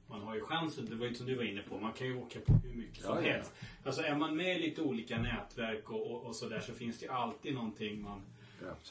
Man 0.07 0.21
har 0.21 0.35
ju 0.35 0.41
chansen, 0.41 0.85
det 0.85 0.95
var 0.95 1.05
ju 1.07 1.13
som 1.13 1.25
du 1.27 1.35
var 1.35 1.43
inne 1.43 1.61
på, 1.61 1.79
man 1.79 1.93
kan 1.93 2.07
ju 2.07 2.17
åka 2.17 2.39
på 2.39 2.53
hur 2.53 2.73
mycket 2.73 3.03
som 3.03 3.15
Ja, 3.17 3.21
ja. 3.27 3.33
helst. 3.33 3.53
Alltså 3.83 4.01
är 4.01 4.15
man 4.15 4.35
med 4.37 4.57
i 4.57 4.59
lite 4.61 4.81
olika 4.81 5.21
nätverk 5.21 5.91
och, 5.91 6.11
och, 6.11 6.25
och 6.25 6.35
sådär 6.35 6.59
så 6.59 6.73
finns 6.73 6.99
det 6.99 7.05
ju 7.05 7.11
alltid 7.11 7.53
någonting 7.53 8.01
man 8.01 8.21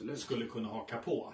Ja, 0.01 0.15
skulle 0.17 0.47
kunna 0.47 0.69
haka 0.69 0.97
på. 0.99 1.33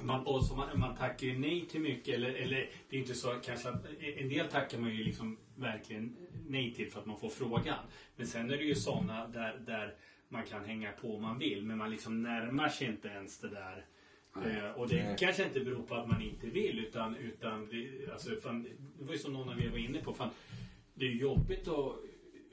Man, 0.00 0.26
och 0.26 0.44
så 0.44 0.56
man, 0.56 0.78
man 0.80 0.96
tackar 0.96 1.26
ju 1.26 1.38
nej 1.38 1.66
till 1.66 1.80
mycket, 1.80 2.14
eller, 2.14 2.34
eller 2.34 2.70
det 2.88 2.96
är 2.96 3.00
inte 3.00 3.14
så 3.14 3.28
kanske 3.28 3.68
att 3.68 3.86
en 4.16 4.28
del 4.28 4.48
tackar 4.48 4.78
man 4.78 4.94
ju 4.94 5.04
liksom 5.04 5.38
verkligen 5.56 6.16
nej 6.48 6.74
till 6.74 6.90
för 6.90 7.00
att 7.00 7.06
man 7.06 7.18
får 7.18 7.28
frågan. 7.28 7.78
Men 8.16 8.26
sen 8.26 8.50
är 8.50 8.56
det 8.56 8.64
ju 8.64 8.74
sådana 8.74 9.28
där, 9.28 9.58
där 9.66 9.94
man 10.28 10.42
kan 10.42 10.64
hänga 10.64 10.92
på 10.92 11.16
om 11.16 11.22
man 11.22 11.38
vill, 11.38 11.64
men 11.64 11.78
man 11.78 11.90
liksom 11.90 12.22
närmar 12.22 12.68
sig 12.68 12.86
inte 12.86 13.08
ens 13.08 13.38
det 13.38 13.48
där. 13.48 13.86
Eh, 14.44 14.70
och 14.70 14.88
det 14.88 15.04
Nej. 15.04 15.16
kanske 15.18 15.44
inte 15.44 15.60
beror 15.60 15.82
på 15.82 15.94
att 15.94 16.08
man 16.08 16.22
inte 16.22 16.46
vill 16.46 16.78
utan, 16.78 17.16
utan 17.16 17.68
det, 17.68 18.12
alltså, 18.12 18.36
fan, 18.36 18.62
det 18.98 19.04
var 19.04 19.12
ju 19.12 19.18
som 19.18 19.32
någon 19.32 19.48
av 19.48 19.60
er 19.62 19.70
var 19.70 19.78
inne 19.78 19.98
på. 19.98 20.14
Fan, 20.14 20.30
det 20.94 21.06
är 21.06 21.10
jobbigt 21.10 21.68
att, 21.68 21.96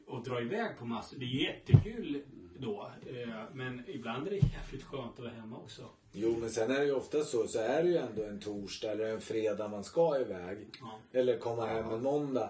att 0.07 0.25
dra 0.25 0.41
iväg 0.41 0.77
på 0.79 0.85
massor. 0.85 1.17
Det 1.17 1.25
är 1.25 1.27
jättekul 1.27 2.23
då. 2.61 2.91
Eh, 3.05 3.43
men 3.53 3.81
ibland 3.87 4.27
är 4.27 4.31
det 4.31 4.35
jävligt 4.37 4.83
skönt 4.83 5.13
att 5.13 5.19
vara 5.19 5.29
hemma 5.29 5.57
också. 5.57 5.81
Jo, 6.11 6.35
men 6.39 6.49
sen 6.49 6.71
är 6.71 6.79
det 6.79 6.85
ju 6.85 6.91
ofta 6.95 7.23
så, 7.23 7.47
så 7.47 7.59
är 7.59 7.83
det 7.83 7.89
ju 7.89 7.97
ändå 7.97 8.23
en 8.23 8.39
torsdag 8.39 8.91
eller 8.91 9.13
en 9.13 9.21
fredag 9.21 9.67
man 9.67 9.83
ska 9.83 10.19
iväg. 10.19 10.57
Ja. 10.81 10.99
Eller 11.19 11.37
komma 11.37 11.65
hem 11.65 11.89
en 11.89 12.03
måndag. 12.03 12.49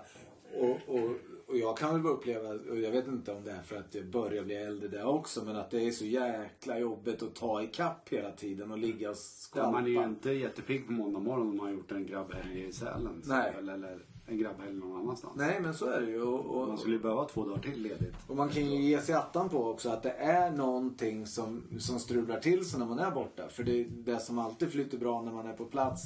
Och, 0.60 0.96
och, 0.96 1.12
och 1.48 1.58
jag 1.58 1.78
kan 1.78 1.94
väl 1.94 2.02
bara 2.02 2.14
uppleva, 2.14 2.50
och 2.50 2.78
jag 2.78 2.92
vet 2.92 3.08
inte 3.08 3.32
om 3.32 3.44
det 3.44 3.52
är 3.52 3.62
för 3.64 3.76
att 3.76 3.96
jag 3.96 4.06
börjar 4.06 4.44
bli 4.44 4.56
äldre 4.56 4.88
där 4.88 5.06
också, 5.06 5.46
men 5.46 5.56
att 5.56 5.72
det 5.72 5.88
är 5.88 5.92
så 5.92 6.06
jäkla 6.06 6.80
jobbigt 6.80 7.24
att 7.24 7.36
ta 7.36 7.62
i 7.62 7.68
kapp 7.68 8.10
hela 8.10 8.32
tiden 8.32 8.72
och 8.72 8.78
ligga 8.78 9.10
och 9.10 9.16
Ja, 9.16 9.20
skvalpa. 9.20 9.72
man 9.72 9.86
är 9.86 9.90
ju 9.90 10.04
inte 10.04 10.32
jättepigg 10.32 10.86
på 10.88 10.92
måndag 10.94 11.20
morgon 11.20 11.48
om 11.50 11.58
man 11.58 11.66
har 11.66 11.74
gjort 11.74 11.92
en 11.92 12.06
grabbhelg 12.06 12.68
i 12.68 12.74
Sälen. 12.74 13.22
Nej. 13.26 13.54
Eller, 13.58 13.74
eller 13.74 14.06
en 14.26 14.38
grabbhelg 14.38 14.74
någon 14.74 15.00
annanstans. 15.00 15.34
Nej, 15.36 15.60
men 15.62 15.74
så 15.74 15.86
är 15.86 16.02
det 16.02 16.12
ju. 16.12 16.22
Och, 16.22 16.62
och, 16.62 16.68
Man 16.68 16.78
skulle 16.78 16.96
ju 16.96 17.02
behöva 17.02 17.26
två 17.26 17.46
dagar 17.46 17.62
till 17.62 17.82
ledigt. 17.82 18.16
Och 18.28 18.36
man 18.36 18.50
kan 18.50 18.72
ju 18.72 18.82
ge 18.82 19.02
sig 19.02 19.16
attan 19.16 19.50
på 19.50 19.70
också 19.70 19.90
att 19.90 20.04
det 20.04 20.12
är 20.12 20.52
någonting 20.52 21.28
som, 21.28 21.64
som 21.80 22.00
strular 22.00 22.40
till 22.40 22.66
sig 22.66 22.80
när 22.80 22.86
man 22.86 23.00
är 23.00 23.12
borta. 23.12 23.50
För 23.50 23.64
det, 23.64 23.84
det 23.84 24.20
som 24.20 24.40
alltid 24.40 24.72
flyter 24.72 24.98
bra 24.98 25.22
när 25.22 25.32
man 25.32 25.48
är 25.48 25.54
på 25.54 25.66
plats, 25.66 26.04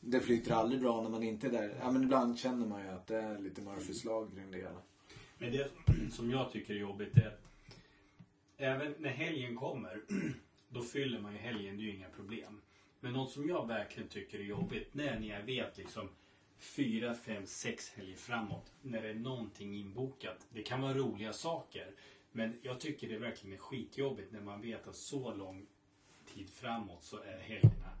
det 0.00 0.20
flyter 0.20 0.52
aldrig 0.52 0.80
bra 0.80 1.02
när 1.02 1.10
man 1.10 1.22
inte 1.22 1.46
är 1.46 1.50
där. 1.50 1.74
Ja, 1.80 1.90
men 1.90 2.02
ibland 2.02 2.38
känner 2.38 2.66
man 2.66 2.82
ju 2.82 2.88
att 2.88 3.06
det 3.06 3.16
är 3.16 3.38
lite 3.38 3.62
Murphys 3.62 4.04
lag 4.04 4.30
kring 4.34 4.50
det 4.50 4.56
hela. 4.56 4.82
Men 5.38 5.52
det 5.52 5.70
som 6.12 6.30
jag 6.30 6.52
tycker 6.52 6.74
är 6.74 6.78
jobbigt 6.78 7.16
är 7.16 7.26
att 7.26 7.40
även 8.56 8.94
när 8.98 9.10
helgen 9.10 9.56
kommer, 9.56 10.00
då 10.68 10.82
fyller 10.82 11.20
man 11.20 11.32
ju 11.32 11.38
helgen, 11.38 11.76
det 11.76 11.82
är 11.82 11.84
ju 11.84 11.96
inga 11.96 12.08
problem. 12.16 12.60
Men 13.00 13.12
något 13.12 13.30
som 13.30 13.48
jag 13.48 13.66
verkligen 13.66 14.08
tycker 14.08 14.38
är 14.38 14.42
jobbigt, 14.42 14.88
det 14.92 15.08
är 15.08 15.20
när 15.20 15.28
jag 15.28 15.42
vet 15.42 15.78
liksom 15.78 16.08
fyra, 16.62 17.14
fem, 17.14 17.46
sex 17.46 17.90
helger 17.90 18.16
framåt, 18.16 18.72
när 18.82 19.02
det 19.02 19.08
är 19.08 19.14
någonting 19.14 19.76
inbokat. 19.76 20.46
Det 20.52 20.62
kan 20.62 20.80
vara 20.80 20.94
roliga 20.94 21.32
saker, 21.32 21.90
men 22.32 22.58
jag 22.62 22.80
tycker 22.80 23.08
det 23.08 23.18
verkligen 23.18 23.56
är 23.56 23.60
skitjobbigt 23.60 24.32
när 24.32 24.40
man 24.40 24.60
vet 24.60 24.88
att 24.88 24.96
så 24.96 25.34
lång 25.34 25.66
tid 26.34 26.50
framåt 26.50 27.02
så 27.02 27.16
är 27.16 27.38
helgerna 27.38 27.92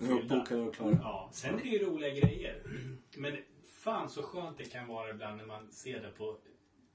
uppbokade 0.00 0.60
och 0.60 0.74
klara. 0.74 0.98
Ja, 1.02 1.28
sen 1.32 1.54
är 1.54 1.62
det 1.62 1.68
ju 1.68 1.78
roliga 1.78 2.14
grejer. 2.14 2.62
Men 3.16 3.36
fan 3.64 4.10
så 4.10 4.22
skönt 4.22 4.58
det 4.58 4.64
kan 4.64 4.88
vara 4.88 5.10
ibland 5.10 5.36
när 5.36 5.46
man 5.46 5.72
ser 5.72 6.02
det 6.02 6.10
på 6.10 6.36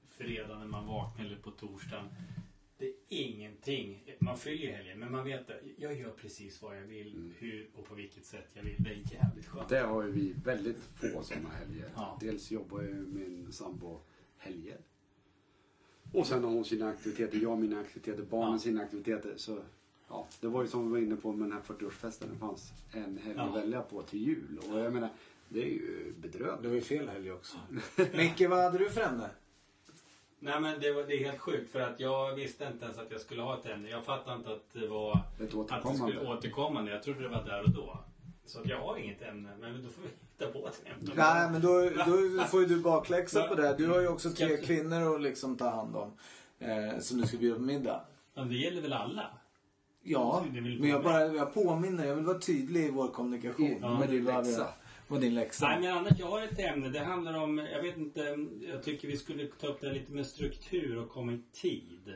fredag 0.08 0.58
när 0.58 0.66
man 0.66 0.86
vaknar 0.86 1.24
eller 1.24 1.36
på 1.36 1.50
torsdagen. 1.50 2.08
Det 2.78 2.86
är 2.86 2.92
ingenting. 3.08 4.04
Man 4.18 4.36
fyller 4.38 4.64
ju 4.64 4.70
helgen 4.70 4.98
men 4.98 5.12
man 5.12 5.24
vet 5.24 5.50
att 5.50 5.56
jag 5.78 5.98
gör 5.98 6.10
precis 6.10 6.62
vad 6.62 6.76
jag 6.76 6.82
vill, 6.82 7.32
hur 7.38 7.68
och 7.74 7.84
på 7.88 7.94
vilket 7.94 8.24
sätt 8.24 8.48
jag 8.54 8.62
vill. 8.62 8.74
Det 8.78 8.90
är 8.90 8.94
jävligt 9.24 9.46
skönt. 9.46 9.68
Det 9.68 9.78
har 9.80 10.02
ju 10.02 10.10
vi 10.10 10.34
väldigt 10.44 10.78
få 10.94 11.22
sådana 11.22 11.48
helger. 11.48 11.88
Ja. 11.96 12.18
Dels 12.20 12.50
jobbar 12.50 12.82
jag 12.82 12.90
ju 12.90 13.06
min 13.06 13.52
sambo 13.52 14.00
helger. 14.38 14.78
Och 16.12 16.26
sen 16.26 16.44
har 16.44 16.50
hon 16.50 16.64
sina 16.64 16.88
aktiviteter, 16.88 17.38
jag 17.38 17.58
mina 17.58 17.80
aktiviteter, 17.80 18.22
barnen 18.22 18.52
Ja. 18.52 18.58
sina 18.58 18.82
aktiviteter. 18.82 19.32
Så 19.36 19.58
ja, 20.08 20.28
det 20.40 20.48
var 20.48 20.62
ju 20.62 20.68
som 20.68 20.84
vi 20.84 20.90
var 20.90 20.98
inne 21.06 21.16
på 21.16 21.32
med 21.32 21.48
den 21.48 21.52
här 21.52 21.60
40-årsfesten. 21.74 22.24
Det 22.32 22.38
fanns 22.38 22.72
en 22.92 23.18
helg 23.18 23.38
att 23.38 23.46
Ja. 23.46 23.52
välja 23.52 23.82
på 23.82 24.02
till 24.02 24.20
jul. 24.26 24.58
Och 24.70 24.78
jag 24.78 24.92
menar, 24.92 25.08
det 25.48 25.60
är 25.62 25.66
ju 25.66 26.12
Det 26.22 26.28
bedrövligt. 26.28 26.68
var 26.68 26.74
ju 26.74 26.80
fel 26.80 27.08
helg 27.08 27.32
också. 27.32 27.56
Micke, 28.16 28.40
vad 28.48 28.62
hade 28.64 28.78
du 28.78 28.90
för 28.90 29.00
ämne? 29.00 29.30
Nej 30.46 30.60
men 30.60 30.80
det, 30.80 30.92
var, 30.92 31.02
det 31.02 31.14
är 31.14 31.24
helt 31.24 31.38
sjukt 31.38 31.72
för 31.72 31.80
att 31.80 32.00
jag 32.00 32.34
visste 32.34 32.64
inte 32.72 32.84
ens 32.84 32.98
att 32.98 33.10
jag 33.10 33.20
skulle 33.20 33.42
ha 33.42 33.58
ett 33.58 33.66
ämne. 33.66 33.88
Jag 33.88 34.04
fattade 34.04 34.36
inte 34.36 34.52
att 34.52 34.72
det 34.72 34.86
var 34.86 35.10
Ett 35.12 35.42
att 35.42 35.50
det 35.50 35.56
återkommande. 35.56 36.14
skulle 36.14 36.30
återkommande. 36.30 36.90
Jag 36.92 37.02
trodde 37.02 37.22
det 37.22 37.28
var 37.28 37.44
där 37.44 37.62
och 37.62 37.70
då. 37.70 37.98
Så 38.46 38.60
att 38.60 38.66
jag 38.66 38.80
har 38.80 38.96
inget 38.96 39.22
ämne. 39.22 39.50
Men 39.60 39.82
då 39.82 39.88
får 39.90 40.02
vi 40.02 40.08
hitta 40.08 40.58
på 40.60 40.68
ett 40.68 40.82
ämne. 40.84 41.12
Nej, 41.16 41.50
men 41.50 41.60
då, 41.62 41.90
då 42.36 42.44
får 42.44 42.60
ju 42.60 42.66
du 42.66 42.80
bakläxa 42.80 43.42
på 43.42 43.54
det. 43.54 43.74
Du 43.78 43.86
har 43.86 44.00
ju 44.00 44.08
också 44.08 44.30
tre 44.30 44.56
kvinnor 44.56 45.14
att 45.14 45.22
liksom 45.22 45.56
ta 45.56 45.68
hand 45.70 45.96
om. 45.96 46.12
Eh, 46.58 46.98
som 47.00 47.20
du 47.20 47.26
ska 47.26 47.36
bjuda 47.36 47.56
på 47.56 47.62
middag. 47.62 48.00
Men 48.34 48.48
det 48.48 48.54
gäller 48.54 48.82
väl 48.82 48.92
alla? 48.92 49.30
Ja, 50.02 50.44
men 50.52 50.88
jag 50.88 51.02
bara 51.02 51.26
jag 51.26 51.54
påminner. 51.54 52.06
Jag 52.06 52.14
vill 52.14 52.24
vara 52.24 52.38
tydlig 52.38 52.84
i 52.84 52.90
vår 52.90 53.08
kommunikation. 53.08 53.78
Ja, 53.80 53.98
med 53.98 54.08
din 54.08 54.24
läxa 54.24 54.68
var 55.08 55.20
din 55.20 55.34
läxa. 55.34 55.68
Nej 55.68 55.80
men 55.80 55.96
annars, 55.96 56.18
jag 56.18 56.26
har 56.26 56.42
ett 56.42 56.58
ämne. 56.58 56.88
Det 56.88 56.98
handlar 56.98 57.38
om, 57.38 57.58
jag 57.58 57.82
vet 57.82 57.96
inte, 57.96 58.20
jag 58.68 58.82
tycker 58.82 59.08
vi 59.08 59.16
skulle 59.16 59.46
ta 59.46 59.66
upp 59.66 59.80
det 59.80 59.86
här 59.86 59.94
lite 59.94 60.12
med 60.12 60.26
struktur 60.26 60.98
och 60.98 61.10
komma 61.10 61.32
i 61.32 61.40
tid. 61.52 62.14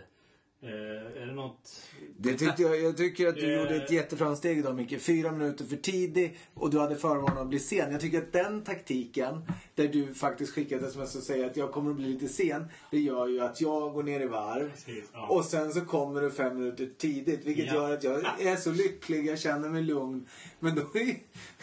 Eh, 0.63 1.23
är 1.23 1.27
det 1.27 1.33
något? 1.35 1.81
Det 2.19 2.35
tyckte 2.35 2.63
jag, 2.63 2.81
jag 2.81 2.97
tycker 2.97 3.29
att 3.29 3.35
du 3.35 3.55
Eh. 3.55 3.61
gjorde 3.61 3.77
ett 3.77 3.91
jätteframsteg 3.91 4.59
idag 4.59 4.75
Micke. 4.77 5.01
Fyra 5.01 5.33
minuter 5.33 5.65
för 5.65 5.77
tidig 5.77 6.39
och 6.55 6.71
du 6.71 6.79
hade 6.79 6.97
förvarnat 6.97 7.39
att 7.39 7.49
bli 7.49 7.59
sen. 7.59 7.93
Jag 7.93 8.01
tycker 8.01 8.19
att 8.19 8.33
den 8.33 8.65
taktiken, 8.65 9.43
där 9.75 9.89
du 9.89 10.15
faktiskt 10.15 10.53
skickade 10.55 10.87
sms 10.87 11.17
och 11.17 11.23
säger 11.23 11.47
att 11.47 11.57
jag 11.57 11.73
kommer 11.73 11.91
att 11.91 11.97
bli 11.97 12.07
lite 12.09 12.29
sen. 12.29 12.65
Det 12.91 12.99
gör 12.99 13.27
ju 13.29 13.41
att 13.41 13.61
jag 13.61 13.93
går 13.93 14.03
ner 14.03 14.21
i 14.21 14.27
varv. 14.27 14.71
Precis, 14.71 15.05
ja. 15.13 15.27
Och 15.29 15.45
sen 15.45 15.73
så 15.73 15.81
kommer 15.81 16.21
du 16.21 16.31
fem 16.31 16.59
minuter 16.59 16.91
tidigt. 16.99 17.45
Vilket 17.45 17.67
Ja. 17.67 17.75
gör 17.75 17.93
att 17.95 18.05
jag 18.05 18.43
är 18.43 18.57
så 18.57 18.71
lycklig, 18.73 19.27
jag 19.27 19.39
känner 19.39 19.69
mig 19.69 19.83
lugn. 19.83 20.27
Men 20.59 20.75
då 20.75 20.81
är, 20.99 21.17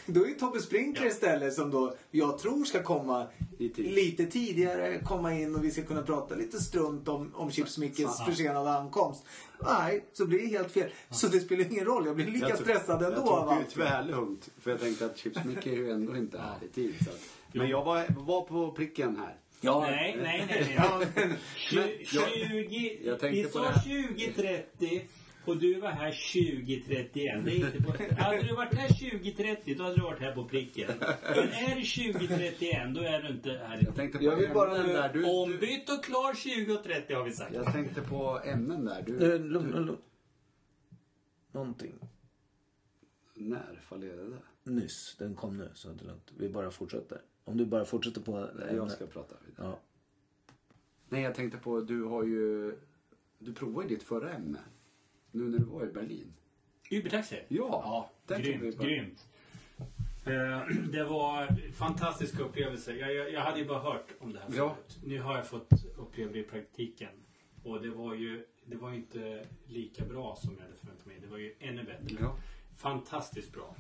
då 0.05 0.25
är 0.27 0.31
Tobbe 0.31 0.59
Sprinkler 0.59 1.05
Ja. 1.05 1.11
istället 1.11 1.53
som 1.53 1.71
då 1.71 1.95
jag 2.11 2.39
tror 2.39 2.63
ska 2.65 2.83
komma. 2.83 3.27
Lite 3.75 4.25
tidigare, 4.25 4.99
komma 5.05 5.33
in 5.33 5.55
och 5.55 5.63
vi 5.63 5.71
ska 5.71 5.83
kunna 5.83 6.01
prata 6.01 6.35
lite 6.35 6.59
strunt 6.59 7.07
om, 7.07 7.31
om 7.35 7.51
Chips 7.51 7.77
Mickes 7.77 8.25
försenade 8.25 8.69
ankomst. 8.71 9.25
Nej, 9.65 10.05
så 10.13 10.25
blir 10.25 10.39
det 10.39 10.45
helt 10.47 10.71
fel. 10.71 10.89
Så 11.09 11.27
det 11.27 11.39
spelar 11.39 11.71
ingen 11.71 11.85
roll, 11.85 12.05
jag 12.05 12.15
blir 12.15 12.25
lika 12.25 12.49
Jag 12.49 12.57
tog- 12.57 12.67
stressad 12.67 13.03
ändå 13.03 13.17
Jag 13.17 13.47
tog 13.49 13.57
ju 13.57 13.63
tvärlugnt. 13.63 14.49
För 14.61 14.71
jag 14.71 14.79
tänkte 14.79 15.05
att 15.05 15.17
Chips 15.17 15.43
Mickey 15.45 15.69
är 15.71 15.75
ju 15.75 15.91
ändå 15.91 16.17
inte 16.17 16.37
här 16.37 16.57
i 16.65 16.67
tid. 16.67 16.95
Så. 17.05 17.09
Men 17.59 17.69
jag 17.69 17.83
var, 17.85 18.05
var 18.17 18.41
på 18.41 18.71
pricken 18.71 19.17
här. 19.17 19.35
Ja, 19.61 19.79
Nej, 19.79 20.17
nej, 20.23 20.45
nej. 20.49 20.63
nej. 20.67 20.73
Ja, 20.77 20.97
men, 20.99 21.07
Men 21.29 21.37
Tju- 21.55 22.05
jag- 22.11 22.29
20, 22.29 22.99
jag 23.05 23.19
tänkte 23.19 23.41
vi 23.41 23.49
sa 23.49 23.61
det 23.61 23.67
här. 23.69 24.07
2030 24.07 25.01
och 25.47 25.57
du 25.57 25.79
var 25.79 25.89
här 25.89 26.11
2031. 26.11 27.45
Det 27.45 27.51
är 27.51 27.55
inte 27.65 27.83
på, 27.83 27.91
hade 28.23 28.41
du 28.41 28.55
varit 28.55 28.73
här 28.73 28.87
2030 28.87 29.75
då 29.77 29.83
hade 29.83 29.95
du 29.95 30.01
varit 30.01 30.19
här 30.19 30.31
på 30.35 30.45
pricken. 30.45 30.91
Men 30.97 31.49
är 31.49 31.75
det 31.75 32.13
2031 32.13 32.95
då 32.95 33.01
är 33.01 33.21
du 33.21 33.27
inte 33.29 33.49
här. 33.49 33.81
Jag 33.85 33.95
tänkte 33.95 34.17
på 34.17 34.23
Jag 34.23 34.35
vill 34.35 34.53
bara 34.53 34.77
ämnen 34.77 34.93
där. 34.95 35.13
Du, 35.13 35.21
du, 35.21 35.25
Ombytt 35.29 35.89
och 35.89 36.03
klar 36.03 36.33
2030 36.65 37.15
har 37.15 37.23
vi 37.23 37.31
sagt. 37.31 37.53
jag 37.53 37.73
tänkte 37.73 38.01
på 38.01 38.39
ämnen 38.45 38.85
där. 38.85 39.01
Du, 39.05 39.33
Eh, 39.33 39.39
lugn, 39.41 39.71
lugn. 39.71 39.97
Någonting. 41.51 41.93
när 43.33 43.79
fallerade 43.83 44.29
det? 44.29 44.71
Nyss, 44.71 45.15
den 45.19 45.35
kom 45.35 45.57
nu 45.57 45.69
så 45.73 45.89
det 45.89 46.03
är 46.03 46.07
lugnt. 46.07 46.31
Vi 46.37 46.49
bara 46.49 46.71
fortsätter. 46.71 47.21
Om 47.43 47.57
du 47.57 47.65
bara 47.65 47.85
fortsätter 47.85 48.21
på 48.21 48.49
Jag 48.59 48.69
ämnet. 48.69 48.91
ska 48.91 49.05
prata 49.07 49.35
vidare. 49.45 49.67
Ja. 49.67 49.79
Nej, 51.09 51.21
jag 51.21 51.35
tänkte 51.35 51.57
på, 51.57 51.81
du 51.81 52.03
har 52.03 52.23
ju... 52.23 52.75
Du 53.39 53.53
provade 53.53 53.87
ju 53.89 53.95
ditt 53.95 54.03
förra 54.03 54.33
ämne. 54.33 54.59
Nu 55.37 55.43
när 55.43 55.57
du 55.57 55.65
var 55.65 55.83
i 55.83 55.91
Berlin. 55.91 56.33
Ubertaxi? 56.91 57.39
Ja, 57.47 58.11
där 58.25 58.35
tog 58.35 58.45
vi 58.45 58.51
grymt, 58.51 58.79
grymt. 58.79 59.25
Eh, 60.25 60.75
Det 60.91 61.03
var 61.03 61.43
en 61.43 61.73
fantastisk 61.73 62.39
upplevelse. 62.39 62.95
Jag, 62.95 63.13
jag, 63.13 63.33
jag 63.33 63.41
hade 63.41 63.59
ju 63.59 63.65
bara 63.65 63.79
hört 63.79 64.13
om 64.19 64.33
det 64.33 64.39
här 64.39 64.45
förut. 64.45 64.57
Ja. 64.57 64.75
Nu 65.03 65.21
har 65.21 65.35
jag 65.35 65.47
fått 65.47 65.69
uppleva 65.97 66.31
det 66.31 66.39
i 66.39 66.43
praktiken. 66.43 67.09
Och 67.63 67.81
det 67.81 67.89
var 67.89 68.15
ju 68.15 68.45
det 68.65 68.75
var 68.75 68.93
inte 68.93 69.45
lika 69.67 70.05
bra 70.05 70.35
som 70.35 70.55
jag 70.57 70.63
hade 70.63 70.75
förväntat 70.75 71.05
mig. 71.05 71.17
Det 71.21 71.27
var 71.27 71.37
ju 71.37 71.53
ännu 71.59 71.83
bättre. 71.83 72.17
Ja. 72.19 72.37
Fantastiskt 72.77 73.53
bra. 73.53 73.75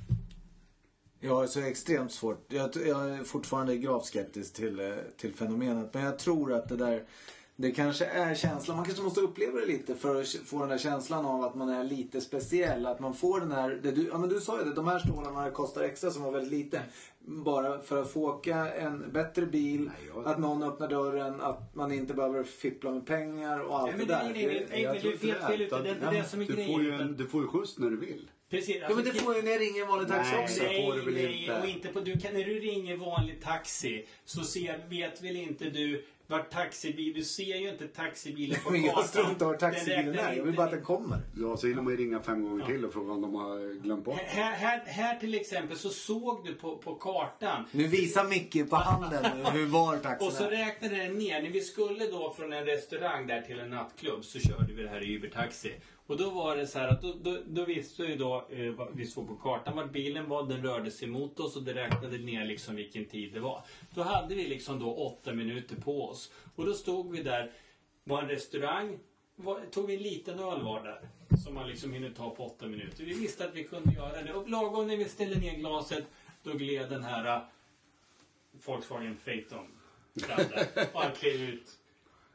Jag 1.19 1.43
är 1.43 1.47
så 1.47 1.61
extremt 1.61 2.11
svårt. 2.11 2.53
Jag, 2.53 2.69
jag 2.85 3.09
är 3.09 3.23
fortfarande 3.23 3.77
gravt 3.77 4.05
skeptisk 4.05 4.53
till, 4.53 4.79
eh, 4.79 4.95
till 5.17 5.33
fenomenet. 5.33 5.93
Men 5.93 6.03
jag 6.03 6.19
tror 6.19 6.53
att 6.53 6.69
det 6.69 6.75
där, 6.75 7.03
det 7.59 7.71
kanske 7.71 8.05
är 8.05 8.35
känslan. 8.35 8.77
Man 8.77 8.85
kanske 8.85 9.03
måste 9.03 9.21
uppleva 9.21 9.59
det 9.59 9.65
lite 9.65 9.95
för 9.95 10.21
att 10.21 10.27
få 10.27 10.59
den 10.59 10.69
där 10.69 10.77
känslan 10.77 11.25
av 11.25 11.43
att 11.43 11.55
man 11.55 11.69
är 11.69 11.83
lite 11.83 12.21
speciell. 12.21 12.85
Att 12.85 12.99
man 12.99 13.13
får 13.13 13.39
den 13.39 13.51
här, 13.51 13.69
det 13.83 13.91
du, 13.91 14.07
ja 14.07 14.17
men 14.17 14.29
du 14.29 14.39
sa 14.39 14.59
ju 14.59 14.65
det, 14.65 14.73
de 14.73 14.87
här 14.87 14.99
stålarna 14.99 15.51
kostar 15.51 15.83
extra 15.83 16.11
som 16.11 16.23
var 16.23 16.31
väldigt 16.31 16.51
lite. 16.51 16.81
Bara 17.19 17.79
för 17.81 18.01
att 18.01 18.11
få 18.11 18.25
åka 18.29 18.55
en 18.73 19.11
bättre 19.11 19.45
bil, 19.45 19.79
Nej, 19.81 19.93
jag- 20.15 20.27
att 20.27 20.39
någon 20.39 20.63
öppnar 20.63 20.87
dörren, 20.87 21.41
att 21.41 21.75
man 21.75 21.91
inte 21.91 22.13
behöver 22.13 22.43
fippla 22.43 22.91
med 22.91 23.05
pengar 23.05 23.59
och 23.59 23.79
allt 23.79 23.87
Nej, 23.89 23.97
men 23.97 24.07
det 24.07 24.13
där. 24.13 24.23
nej, 24.33 24.45
nej, 24.45 24.67
nej. 24.93 24.99
Du 25.03 25.13
är 25.13 25.17
fel 25.17 25.61
ute. 25.61 25.63
utan- 25.63 25.83
Det 25.83 25.89
är 25.89 26.11
det 26.13 26.23
som 26.29 26.41
är 26.41 26.45
du 26.45 26.53
grejen, 26.53 26.73
får 26.73 26.81
ju 26.83 26.87
utan- 26.95 27.01
en, 27.07 27.17
Du 27.17 27.25
får 27.27 27.41
ju 27.41 27.47
skjuts 27.47 27.77
när 27.77 27.89
du 27.89 27.97
vill. 27.97 28.29
Precis. 28.49 28.77
Ja 28.89 28.95
men 28.95 29.03
det 29.05 29.13
får 29.13 29.35
ju 29.35 29.41
när 29.41 29.51
jag 29.51 29.61
ringer 29.61 29.81
en 29.81 29.87
vanlig 29.87 30.07
taxi 30.07 30.31
Nej. 30.35 30.43
också. 30.43 30.63
Nej, 30.63 30.85
får 30.85 30.93
du 30.95 31.01
väl 31.01 31.13
nej, 31.13 31.39
inte. 31.41 31.59
och 31.61 31.67
inte 31.67 31.87
på, 31.87 31.99
du 31.99 32.17
kan, 32.19 32.33
när 32.33 32.43
du 32.43 32.59
ringer 32.59 32.97
vanlig 32.97 33.41
taxi 33.43 34.05
så 34.25 34.41
ser, 34.43 34.85
vet 34.89 35.23
väl 35.23 35.35
inte 35.35 35.69
du 35.69 36.05
vart 36.27 36.51
taxibil, 36.51 37.13
du 37.13 37.23
ser 37.23 37.55
ju 37.57 37.69
inte 37.69 37.87
taxibilen 37.87 38.57
på 38.63 38.71
Men 38.71 38.81
jag 38.85 38.93
kartan. 38.93 39.07
struntar 39.09 39.45
i 39.45 39.49
var 39.49 39.55
taxibilen 39.57 40.05
räknar 40.07 40.23
är. 40.23 40.35
Jag 40.35 40.43
vill 40.43 40.47
inte 40.47 40.57
bara 40.57 40.65
att 40.65 40.71
den 40.71 40.83
kommer. 40.83 41.19
Ja, 41.35 41.57
så 41.57 41.67
hinner 41.67 41.81
man 41.81 41.93
ju 41.93 41.97
ringa 41.97 42.19
fem 42.19 42.43
gånger 42.43 42.65
till 42.65 42.85
och 42.85 42.93
fråga 42.93 43.13
om 43.13 43.21
de 43.21 43.35
har 43.35 43.83
glömt 43.83 44.05
bort. 44.05 44.19
Här, 44.19 44.51
här, 44.51 44.79
här 44.85 45.19
till 45.19 45.33
exempel 45.33 45.77
så 45.77 45.89
såg 45.89 46.45
du 46.45 46.53
på, 46.53 46.77
på 46.77 46.95
kartan 46.95 47.65
Nu 47.71 47.87
visar 47.87 48.23
Micke 48.23 48.69
på 48.69 48.75
handen 48.75 49.25
hur 49.53 49.65
var 49.65 49.97
taxin 49.97 50.27
och 50.27 50.33
så 50.33 50.43
räknade 50.43 50.95
den 50.95 51.17
ner. 51.17 51.41
När 51.41 51.49
vi 51.49 51.61
skulle 51.61 52.07
då 52.07 52.33
från 52.37 52.53
en 52.53 52.65
restaurang 52.65 53.27
där 53.27 53.41
till 53.41 53.59
en 53.59 53.69
nattklubb 53.69 54.25
så 54.25 54.39
körde 54.39 54.73
vi 54.73 54.83
det 54.83 54.89
här 54.89 55.03
i 55.03 55.15
Uber-taxi. 55.19 55.71
Och 56.07 56.17
då 56.17 56.29
var 56.29 56.55
det 56.55 56.67
så 56.67 56.79
här 56.79 56.87
att 56.87 57.01
då, 57.01 57.13
då, 57.21 57.37
då 57.45 57.65
visste 57.65 58.05
vi 58.05 58.15
då, 58.15 58.47
eh, 58.49 58.87
vi 58.93 59.05
såg 59.05 59.27
på 59.27 59.35
kartan 59.35 59.75
vart 59.75 59.91
bilen 59.91 60.29
var, 60.29 60.47
den 60.47 60.63
rörde 60.63 60.91
sig 60.91 61.07
mot 61.07 61.39
oss 61.39 61.55
och 61.55 61.63
det 61.63 61.73
räknade 61.73 62.17
ner 62.17 62.45
liksom 62.45 62.75
vilken 62.75 63.05
tid 63.05 63.33
det 63.33 63.39
var. 63.39 63.63
Då 63.95 64.01
hade 64.01 64.35
vi 64.35 64.47
liksom 64.47 64.79
då 64.79 64.95
åtta 64.95 65.33
minuter 65.33 65.75
på 65.75 66.09
oss. 66.09 66.31
Och 66.55 66.65
då 66.65 66.73
stod 66.73 67.11
vi 67.11 67.23
där, 67.23 67.51
var 68.03 68.21
en 68.21 68.29
restaurang, 68.29 68.99
var, 69.35 69.61
tog 69.71 69.87
vi 69.87 69.95
en 69.95 70.01
liten 70.01 70.39
öl 70.39 70.63
var 70.63 70.83
där. 70.83 71.09
Som 71.43 71.53
man 71.53 71.67
liksom 71.67 71.93
hinner 71.93 72.09
ta 72.09 72.29
på 72.29 72.45
åtta 72.45 72.65
minuter. 72.65 73.03
Vi 73.03 73.13
visste 73.13 73.45
att 73.45 73.55
vi 73.55 73.63
kunde 73.63 73.93
göra 73.93 74.21
det. 74.21 74.33
Och 74.33 74.49
lagom 74.49 74.87
när 74.87 74.97
vi 74.97 75.05
ställde 75.05 75.39
ner 75.39 75.55
glaset, 75.57 76.05
då 76.43 76.53
gled 76.53 76.89
den 76.89 77.03
här 77.03 77.37
eh, 77.37 77.41
Volkswagen 78.65 79.17
Phaeton 79.25 79.67
fram 80.21 80.45
där. 80.49 80.87
Och 80.93 81.01
han 81.01 81.11
klev 81.11 81.41
ut 81.41 81.76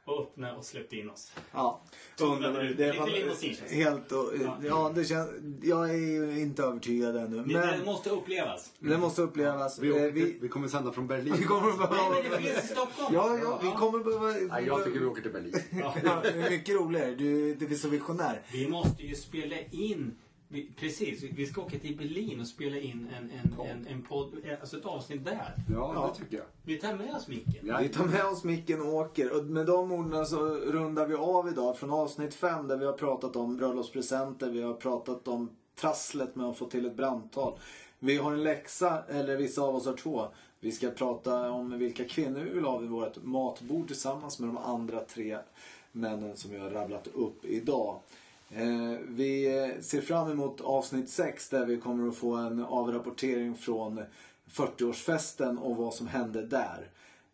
och 0.05 0.23
öppnade 0.23 0.57
och 0.57 0.65
släppte 0.65 0.97
in 0.97 1.11
oss. 1.11 1.33
Ja. 1.53 1.81
Ut. 2.21 2.77
det 2.77 2.85
är 2.85 3.43
Lite. 3.43 3.75
Helt 3.75 4.13
och, 4.13 4.31
Ja. 4.45 4.59
ja. 4.63 4.93
det 4.95 5.05
känns, 5.05 5.29
jag 5.63 5.91
är 5.91 5.95
ju 5.95 6.41
inte 6.41 6.63
övertygad 6.63 7.17
ännu. 7.17 7.37
Det, 7.37 7.43
det 7.43 7.67
Men 7.77 7.85
måste 7.85 8.11
upplevas. 8.11 8.73
det 8.79 8.99
måste 8.99 9.23
upplevas. 9.23 9.79
Vi, 9.79 9.89
Eh, 9.89 9.95
åker 9.95 10.11
vi, 10.11 10.21
till, 10.25 10.39
vi 10.41 10.49
kommer 10.49 10.69
sända 10.69 10.93
från 10.93 11.07
Berlin. 11.07 11.35
vi 11.39 11.45
kommer 11.45 11.71
att 11.71 11.79
Nej, 11.79 11.89
behöva... 11.89 12.15
men 12.23 12.43
det 12.43 12.51
finns 12.53 12.65
i 12.65 12.69
Stockholm. 12.75 13.15
Ja, 13.15 13.39
ja, 13.43 13.61
vi 13.63 13.71
kommer 13.71 13.99
behöva... 14.05 14.27
Nej, 14.55 14.65
jag 14.67 14.85
tycker 14.85 15.01
vi 15.01 15.07
åker 15.07 15.23
till 15.23 15.33
Berlin. 15.33 15.55
Ja. 15.71 15.95
Ja, 16.05 16.21
det 16.23 16.29
är 16.29 16.51
mycket 16.51 16.75
roligare. 16.75 17.11
Du, 17.15 17.55
du 17.55 17.67
är 17.67 17.75
så 17.75 17.89
visionär. 17.89 18.43
Vi 18.53 18.69
måste 18.69 19.03
ju 19.03 19.15
spela 19.15 19.57
in 19.71 20.17
vi, 20.53 20.71
precis, 20.77 21.23
vi- 21.23 21.47
ska 21.47 21.61
åka 21.63 21.79
till 21.79 21.97
Berlin 21.97 22.41
och 22.41 22.47
spela 22.47 22.77
in 22.77 23.09
en, 23.19 23.31
en, 23.31 23.67
en, 23.71 23.87
en 23.87 24.03
podd, 24.03 24.33
alltså 24.61 24.77
ett 24.79 24.87
avsnitt 24.87 25.25
där. 25.25 25.55
Ja, 25.71 25.93
Ja. 25.95 26.13
det 26.15 26.19
tycker 26.25 26.37
jag. 26.37 26.47
Vi 26.63 26.77
tar 26.79 26.95
med 26.95 27.15
oss 27.15 27.29
Micke. 27.29 27.59
Ja. 27.63 27.79
Vi 27.83 27.89
tar 27.89 28.05
med 28.05 28.25
oss 28.25 28.45
micken 28.45 28.81
och 28.81 28.95
åker. 28.95 29.37
Och 29.39 29.45
med 29.45 29.67
de 29.67 29.93
orden 29.93 30.27
så 30.27 30.39
rundar 30.55 31.07
vi 31.07 31.15
av 31.15 31.49
idag 31.49 31.79
från 31.79 31.91
avsnitt 31.93 32.35
5 32.35 32.69
där 32.69 32.77
vi 32.77 32.87
har 32.87 32.93
pratat 32.93 33.37
om 33.37 33.57
bröllopspresenter. 33.57 34.51
Vi 34.51 34.63
har 34.63 34.75
pratat 34.75 35.29
om 35.29 35.51
trasslet 35.75 36.37
med 36.37 36.47
att 36.47 36.57
få 36.59 36.67
till 36.67 36.87
ett 36.87 36.97
brandtal. 36.97 37.59
Vi 37.99 38.17
har 38.17 38.33
en 38.33 38.43
läxa, 38.43 39.03
eller 39.09 39.37
vissa 39.37 39.63
av 39.63 39.77
oss 39.77 39.87
har 39.87 39.97
två. 39.97 40.27
Vi 40.61 40.73
ska 40.73 40.91
prata 40.91 41.51
om 41.51 41.79
vilka 41.79 42.05
kvinnor 42.05 42.41
vi 42.41 42.51
vill 42.51 42.65
ha 42.65 42.79
vid 42.79 42.91
vårt 42.91 43.23
matbord 43.23 43.87
tillsammans 43.87 44.39
med 44.39 44.49
de 44.49 44.59
andra 44.59 45.01
tre 45.01 45.39
männen 45.93 46.37
som 46.37 46.51
vi 46.51 46.59
har 46.59 46.71
rabblat 46.71 47.07
upp 47.15 47.45
idag. 47.45 48.01
Eh, 48.57 48.99
vi 49.09 49.59
eh, 49.59 49.81
ser 49.81 50.01
fram 50.01 50.31
emot 50.31 50.61
avsnitt 50.61 51.11
6 51.11 51.49
där 51.49 51.67
vi 51.67 51.77
kommer 51.77 52.09
att 52.09 52.17
få 52.17 52.35
en 52.35 52.65
avrapportering 52.65 53.55
från 53.55 54.01
40-årsfesten 54.51 55.59
och 55.59 55.77
vad 55.77 55.95
som 55.95 56.07
hände 56.07 56.43
där. 56.47 56.91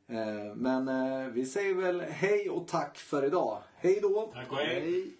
Eh, 0.09 0.55
Men 0.55 0.89
eh, 0.89 1.29
vi 1.29 1.47
säger 1.47 1.75
väl 1.75 2.01
hej 2.01 2.51
och 2.51 2.69
tack 2.69 2.99
för 2.99 3.25
idag. 3.25 3.59
Hej 3.77 3.99
då! 4.03 4.31
Tack 4.35 4.53
och 4.53 4.59
hej. 4.59 4.81
Hej. 4.81 5.12